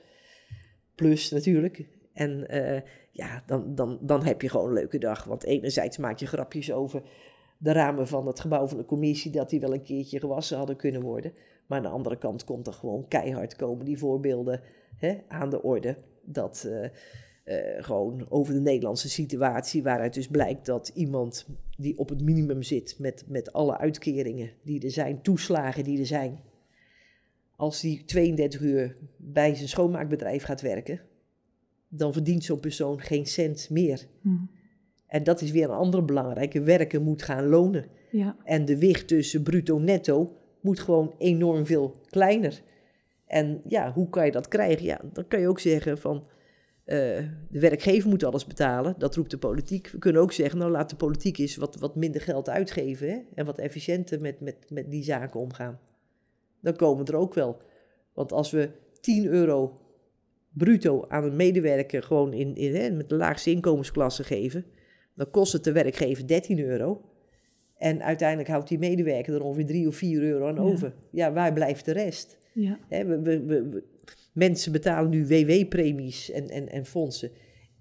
Plus 0.95 1.32
natuurlijk. 1.32 1.88
En 2.14 2.47
ja, 3.11 3.43
dan, 3.45 3.76
dan, 3.76 3.97
dan 4.01 4.26
heb 4.26 4.41
je 4.41 4.49
gewoon 4.49 4.68
een 4.68 4.74
leuke 4.74 4.97
dag. 4.97 5.24
Want 5.24 5.43
enerzijds 5.43 5.97
maak 5.97 6.20
je 6.20 6.26
grapjes 6.26 6.72
over 6.72 7.01
de 7.57 7.72
ramen 7.72 8.07
van 8.07 8.28
het 8.28 8.39
gebouw 8.39 8.68
van 8.68 8.78
de 8.78 8.86
commissie, 8.86 9.32
dat 9.32 9.49
die 9.49 9.59
wel 9.59 9.74
een 9.74 9.84
keertje 9.84 10.20
gewassen 10.20 10.57
hadden 10.57 10.76
kunnen 10.76 11.01
worden. 11.01 11.34
Maar 11.68 11.78
aan 11.78 11.84
de 11.84 11.89
andere 11.89 12.18
kant 12.18 12.43
komt 12.43 12.68
er 12.68 12.74
gewoon 12.74 13.07
keihard 13.07 13.55
komen 13.55 13.86
die 13.86 13.97
voorbeelden 13.97 14.61
hè, 14.97 15.18
aan 15.28 15.49
de 15.49 15.64
orde. 15.64 15.95
Dat 16.22 16.70
eh, 17.44 17.84
gewoon 17.84 18.26
over 18.30 18.54
de 18.54 18.60
Nederlandse 18.60 19.10
situatie, 19.10 19.84
waaruit 19.84 20.14
dus 20.14 20.28
blijkt 20.28 20.66
dat 20.66 20.91
iemand 20.94 21.48
die 21.78 21.98
op 21.98 22.10
het 22.10 22.22
minimum 22.22 22.64
zit 22.64 22.96
met, 23.00 23.24
met 23.28 23.54
alle 23.54 23.78
uitkeringen 23.78 24.52
die 24.64 24.84
er 24.84 24.91
zijn, 24.91 25.22
toeslagen 25.22 25.84
die 25.84 26.00
er 26.00 26.06
zijn, 26.06 26.39
als 27.56 27.82
die 27.82 28.06
32 28.06 28.62
uur 28.62 28.98
bij 29.18 29.56
zijn 29.56 29.68
schoonmaakbedrijf 29.68 30.44
gaat 30.44 30.62
werken, 30.62 31.02
dan 31.88 32.14
verdient 32.14 32.44
zo'n 32.44 32.60
persoon 32.60 33.02
geen 33.02 33.26
cent 33.26 33.70
meer. 33.70 34.08
Hm. 34.22 34.30
En 35.08 35.24
dat 35.24 35.41
is 35.41 35.52
weer 35.52 35.64
een 35.64 35.76
andere 35.76 36.04
belangrijke. 36.04 36.62
Werken 36.62 37.04
moet 37.04 37.24
gaan 37.24 37.48
lonen. 37.48 37.86
ja, 38.12 38.36
En 38.44 38.66
de 38.66 38.78
wicht 38.78 39.08
tussen 39.08 39.44
bruto 39.44 39.78
en 39.78 39.84
netto 39.84 40.38
moet 40.62 40.80
gewoon 40.80 41.16
enorm 41.18 41.66
veel 41.66 41.96
kleiner. 42.10 42.62
En 43.26 43.62
ja, 43.68 43.91
hoe 43.94 44.10
kan 44.10 44.26
je 44.26 44.32
dat 44.32 44.48
krijgen? 44.48 44.86
Ja, 44.86 45.02
dan 45.14 45.28
kan 45.28 45.39
je 45.39 45.48
ook 45.48 45.60
zeggen 45.60 45.98
van 45.98 46.24
eh, 46.84 46.98
de 47.50 47.60
werkgever 47.60 48.10
moet 48.10 48.24
alles 48.24 48.46
betalen. 48.46 48.96
Dat 48.98 49.16
roept 49.16 49.32
de 49.32 49.38
politiek. 49.38 49.88
We 49.90 49.98
kunnen 49.98 50.22
ook 50.22 50.32
zeggen, 50.32 50.60
nou 50.60 50.72
laat 50.72 50.90
de 50.90 50.96
politiek 50.96 51.38
eens 51.38 51.56
wat, 51.56 51.76
wat 51.76 51.96
minder 51.96 52.22
geld 52.22 52.50
uitgeven. 52.50 53.10
Hè? 53.10 53.20
En 53.36 53.46
wat 53.46 53.60
efficiënter 53.60 54.22
met, 54.22 54.40
met, 54.40 54.56
met 54.70 54.92
die 54.92 55.04
zaken 55.04 55.40
omgaan. 55.40 55.80
Dan 56.62 56.76
komen 56.76 57.06
we 57.06 57.12
er 57.12 57.18
ook 57.18 57.34
wel. 57.34 57.62
Want 58.14 58.32
als 58.32 58.52
we 58.52 58.70
10 59.02 59.26
euro 59.26 59.80
bruto 60.50 61.06
aan 61.08 61.24
een 61.24 61.36
medewerker 61.36 62.04
gewoon 62.04 62.34
in, 62.34 62.56
in, 62.56 62.76
hè, 62.76 62.92
met 62.92 63.10
de 63.10 63.16
laagste 63.16 63.52
inkomensklasse 63.52 64.24
geven, 64.24 64.66
dan 65.16 65.30
kost 65.32 65.54
het 65.54 65.64
de 65.64 65.72
werkgever 65.72 66.28
13 66.28 66.60
euro. 66.60 67.02
En 67.78 68.04
uiteindelijk 68.04 68.50
houdt 68.50 68.68
die 68.68 68.78
medewerker 68.80 69.34
er 69.34 69.44
ongeveer 69.44 69.66
3 69.66 69.88
of 69.88 69.96
4 69.96 70.22
euro 70.22 70.48
aan 70.48 70.60
over. 70.60 70.94
Ja, 71.12 71.34
waar 71.34 71.54
blijft 71.54 71.86
de 71.86 71.92
rest? 71.92 72.38
ja, 72.54 72.80
Hè, 72.90 73.06
we, 73.06 73.22
we- 73.22 73.46
we- 73.46 73.84
mensen 74.34 74.72
betalen 74.72 75.10
nu 75.10 75.28
WW-premies 75.28 76.32
en, 76.32 76.50
en, 76.50 76.70
en 76.70 76.86
fondsen. 76.86 77.32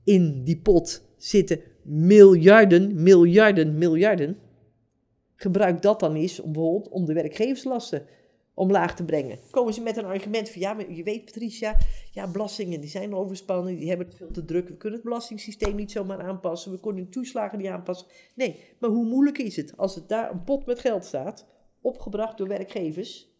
In 0.04 0.44
die 0.44 0.60
pot 0.60 1.02
zitten 1.16 1.60
miljarden, 1.82 3.02
miljarden, 3.02 3.78
miljarden. 3.78 4.38
Gebruik 5.34 5.82
dat 5.82 6.00
dan 6.00 6.14
eens 6.14 6.40
om 6.40 6.52
bijvoorbeeld 6.52 6.88
om 6.88 7.04
de 7.04 7.12
werkgeverslasten 7.12 8.06
omlaag 8.54 8.94
te 8.94 9.04
brengen. 9.04 9.38
Komen 9.50 9.74
ze 9.74 9.80
met 9.80 9.96
een 9.96 10.04
argument 10.04 10.48
van, 10.50 10.60
ja, 10.60 10.72
maar 10.72 10.92
je 10.92 11.02
weet 11.02 11.24
Patricia, 11.24 11.76
ja, 12.10 12.30
belastingen 12.30 12.80
die 12.80 12.90
zijn 12.90 13.14
overspannen, 13.14 13.76
die 13.76 13.88
hebben 13.88 14.06
het 14.06 14.16
veel 14.16 14.30
te 14.30 14.44
druk. 14.44 14.68
We 14.68 14.76
kunnen 14.76 14.98
het 14.98 15.08
belastingssysteem 15.08 15.74
niet 15.74 15.90
zomaar 15.90 16.20
aanpassen, 16.20 16.72
we 16.72 16.80
kunnen 16.80 17.04
de 17.04 17.10
toeslagen 17.10 17.58
niet 17.58 17.66
aanpassen. 17.66 18.06
Nee, 18.34 18.60
maar 18.78 18.90
hoe 18.90 19.04
moeilijk 19.04 19.38
is 19.38 19.56
het 19.56 19.76
als 19.76 19.94
het 19.94 20.08
daar 20.08 20.30
een 20.30 20.44
pot 20.44 20.66
met 20.66 20.78
geld 20.78 21.04
staat, 21.04 21.46
opgebracht 21.80 22.38
door 22.38 22.48
werkgevers, 22.48 23.30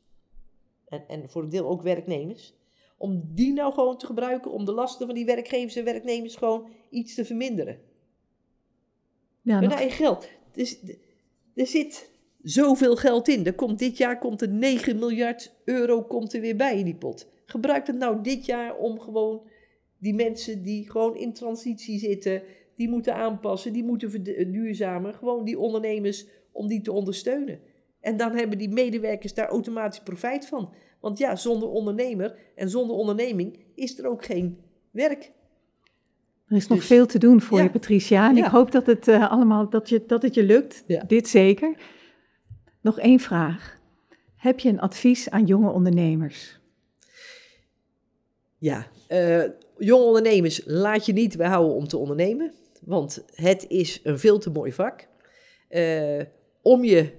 en, 0.89 1.09
en 1.09 1.31
voor 1.31 1.43
een 1.43 1.49
deel 1.49 1.69
ook 1.69 1.83
werknemers, 1.83 2.55
om 3.03 3.31
die 3.35 3.53
nou 3.53 3.73
gewoon 3.73 3.99
te 3.99 4.07
gebruiken 4.07 4.51
om 4.51 4.65
de 4.65 4.73
lasten 4.73 5.07
van 5.07 5.15
die 5.15 5.25
werkgevers 5.25 5.77
en 5.77 5.85
werknemers 5.85 6.37
gewoon 6.37 6.69
iets 6.91 7.15
te 7.15 7.25
verminderen. 7.25 7.79
ja 9.43 9.59
Hun 9.59 9.69
nog- 9.69 9.79
eigen 9.79 9.97
geld. 9.97 10.29
Dus 10.53 10.79
er 11.55 11.67
zit 11.67 12.11
zoveel 12.43 12.97
geld 12.97 13.29
in. 13.29 13.47
Er 13.47 13.55
komt, 13.55 13.79
dit 13.79 13.97
jaar 13.97 14.19
komt 14.19 14.43
er 14.43 14.49
9 14.49 14.99
miljard 14.99 15.53
euro 15.65 16.03
komt 16.03 16.33
er 16.33 16.41
weer 16.41 16.57
bij 16.57 16.79
in 16.79 16.85
die 16.85 16.95
pot. 16.97 17.27
Gebruik 17.47 17.87
het 17.87 17.97
nou 17.97 18.23
dit 18.23 18.47
jaar 18.47 18.77
om 18.77 19.01
gewoon 19.01 19.43
die 19.99 20.15
mensen 20.15 20.63
die 20.63 20.91
gewoon 20.91 21.17
in 21.17 21.33
transitie 21.33 21.99
zitten, 21.99 22.43
die 22.77 22.89
moeten 22.89 23.15
aanpassen, 23.15 23.73
die 23.73 23.85
moeten 23.85 24.11
verduurzamen, 24.11 25.15
gewoon 25.15 25.45
die 25.45 25.59
ondernemers 25.59 26.27
om 26.53 26.67
die 26.69 26.81
te 26.81 26.93
ondersteunen. 26.93 27.61
En 28.01 28.17
dan 28.17 28.37
hebben 28.37 28.59
die 28.59 28.69
medewerkers 28.69 29.35
daar 29.35 29.49
automatisch 29.49 30.03
profijt 30.03 30.47
van. 30.47 30.75
Want 31.03 31.19
ja, 31.19 31.37
zonder 31.37 31.69
ondernemer 31.69 32.35
en 32.55 32.71
zonder 32.71 32.97
onderneming 32.97 33.59
is 33.75 33.99
er 33.99 34.07
ook 34.09 34.25
geen 34.25 34.59
werk. 34.91 35.33
Er 36.47 36.57
is 36.57 36.67
nog 36.67 36.79
Dus- 36.79 36.87
veel 36.87 37.07
te 37.07 37.19
doen 37.19 37.41
voor 37.41 37.59
Ja. 37.59 37.65
je, 37.65 37.71
Patricia. 37.71 38.29
En 38.29 38.37
Ja. 38.37 38.45
ik 38.45 38.51
hoop 38.51 38.71
dat 38.73 38.87
het 38.87 39.09
eh, 39.09 39.31
allemaal 39.31 39.69
dat, 39.71 39.89
je, 39.89 40.03
dat 40.07 40.23
het 40.23 40.35
je 40.35 40.43
lukt. 40.43 40.85
Ja. 40.87 41.03
Dit 41.07 41.29
zeker. 41.29 41.75
Nog 42.81 42.99
één 42.99 43.21
vraag. 43.21 43.81
Heb 44.37 44.61
je 44.61 44.69
een 44.69 44.81
advies 44.81 45.31
aan 45.31 45.47
jonge 45.47 45.71
ondernemers? 45.71 46.61
Ja, 48.59 48.87
eh, 49.07 49.43
jonge 49.79 50.05
ondernemers, 50.05 50.63
laat 50.65 51.07
je 51.07 51.13
niet 51.13 51.35
weerhouden 51.37 51.75
om 51.77 51.89
te 51.89 51.97
ondernemen. 51.97 52.53
Want 52.83 53.25
het 53.35 53.65
is 53.69 54.01
een 54.03 54.19
veel 54.19 54.39
te 54.39 54.51
mooi 54.51 54.73
vak. 54.73 55.09
Eh, 55.69 56.21
om 56.63 56.85
je 56.85 57.11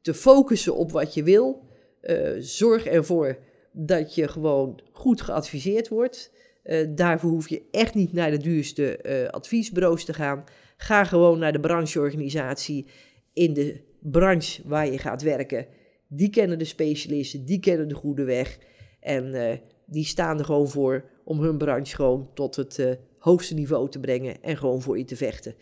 te 0.00 0.14
focussen 0.14 0.74
op 0.76 0.92
wat 0.92 1.14
je 1.14 1.22
wil, 1.22 1.62
eh, 2.02 2.30
zorg 2.38 2.86
ervoor 2.86 3.38
dat 3.72 4.14
je 4.14 4.28
gewoon 4.28 4.80
goed 4.92 5.20
geadviseerd 5.20 5.88
wordt. 5.88 6.32
Eh, 6.62 6.88
daarvoor 6.90 7.30
hoef 7.30 7.48
je 7.48 7.62
echt 7.70 7.94
niet 7.94 8.12
naar 8.12 8.30
de 8.30 8.38
duurste 8.38 8.96
eh, 8.96 9.28
adviesbureaus 9.28 10.04
te 10.04 10.14
gaan. 10.14 10.44
Ga 10.76 11.04
gewoon 11.04 11.38
naar 11.38 11.52
de 11.52 11.60
brancheorganisatie 11.60 12.86
in 13.32 13.52
de 13.52 13.80
branche 14.00 14.62
waar 14.64 14.86
je 14.86 14.98
gaat 14.98 15.22
werken. 15.22 15.66
Die 16.08 16.30
kennen 16.30 16.58
de 16.58 16.64
specialisten, 16.64 17.44
die 17.44 17.60
kennen 17.60 17.88
de 17.88 17.94
goede 17.94 18.24
weg. 18.24 18.58
En 19.00 19.60
die 19.86 20.04
staan 20.04 20.38
er 20.38 20.44
gewoon 20.44 20.68
voor 20.68 21.04
om 21.24 21.40
hun 21.40 21.58
branche 21.58 21.94
gewoon 21.94 22.30
tot 22.34 22.56
het 22.56 22.98
hoogste 23.18 23.54
niveau 23.54 23.90
te 23.90 24.00
brengen 24.00 24.42
en 24.42 24.56
gewoon 24.56 24.82
voor 24.82 24.98
je 24.98 25.04
te 25.04 25.16
vechten. 25.16 25.54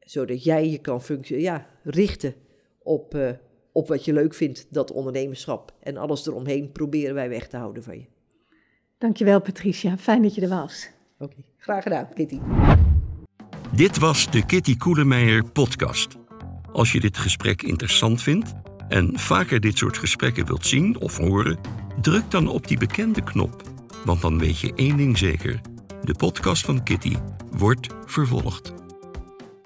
Zodat 0.00 0.44
jij 0.44 0.68
je 0.68 0.78
kan 0.78 1.02
ja, 1.20 1.66
richten 1.82 2.34
op, 2.82 3.14
uh, 3.14 3.30
op 3.72 3.88
wat 3.88 4.04
je 4.04 4.12
leuk 4.12 4.34
vindt, 4.34 4.66
dat 4.70 4.92
ondernemerschap. 4.92 5.72
En 5.80 5.96
alles 5.96 6.26
eromheen 6.26 6.72
proberen 6.72 7.14
wij 7.14 7.28
weg 7.28 7.48
te 7.48 7.56
houden 7.56 7.82
van 7.82 7.94
je. 7.98 8.04
Dankjewel 8.98 9.40
Patricia, 9.40 9.98
fijn 9.98 10.22
dat 10.22 10.34
je 10.34 10.40
er 10.40 10.48
was. 10.48 10.88
Oké, 11.18 11.24
okay. 11.24 11.44
graag 11.56 11.82
gedaan 11.82 12.08
Kitty. 12.14 12.38
Dit 13.72 13.98
was 13.98 14.30
de 14.30 14.46
Kitty 14.46 14.76
Koelemeijer 14.76 15.44
podcast. 15.44 16.16
Als 16.72 16.92
je 16.92 17.00
dit 17.00 17.18
gesprek 17.18 17.62
interessant 17.62 18.22
vindt 18.22 18.52
en 18.88 19.18
vaker 19.18 19.60
dit 19.60 19.78
soort 19.78 19.98
gesprekken 19.98 20.46
wilt 20.46 20.66
zien 20.66 21.00
of 21.00 21.16
horen, 21.16 21.58
druk 22.00 22.30
dan 22.30 22.48
op 22.48 22.66
die 22.66 22.78
bekende 22.78 23.22
knop. 23.22 23.62
Want 24.04 24.20
dan 24.20 24.38
weet 24.38 24.58
je 24.58 24.72
één 24.74 24.96
ding 24.96 25.18
zeker: 25.18 25.60
de 26.02 26.14
podcast 26.14 26.64
van 26.64 26.82
Kitty 26.82 27.16
wordt 27.50 27.86
vervolgd. 28.04 28.81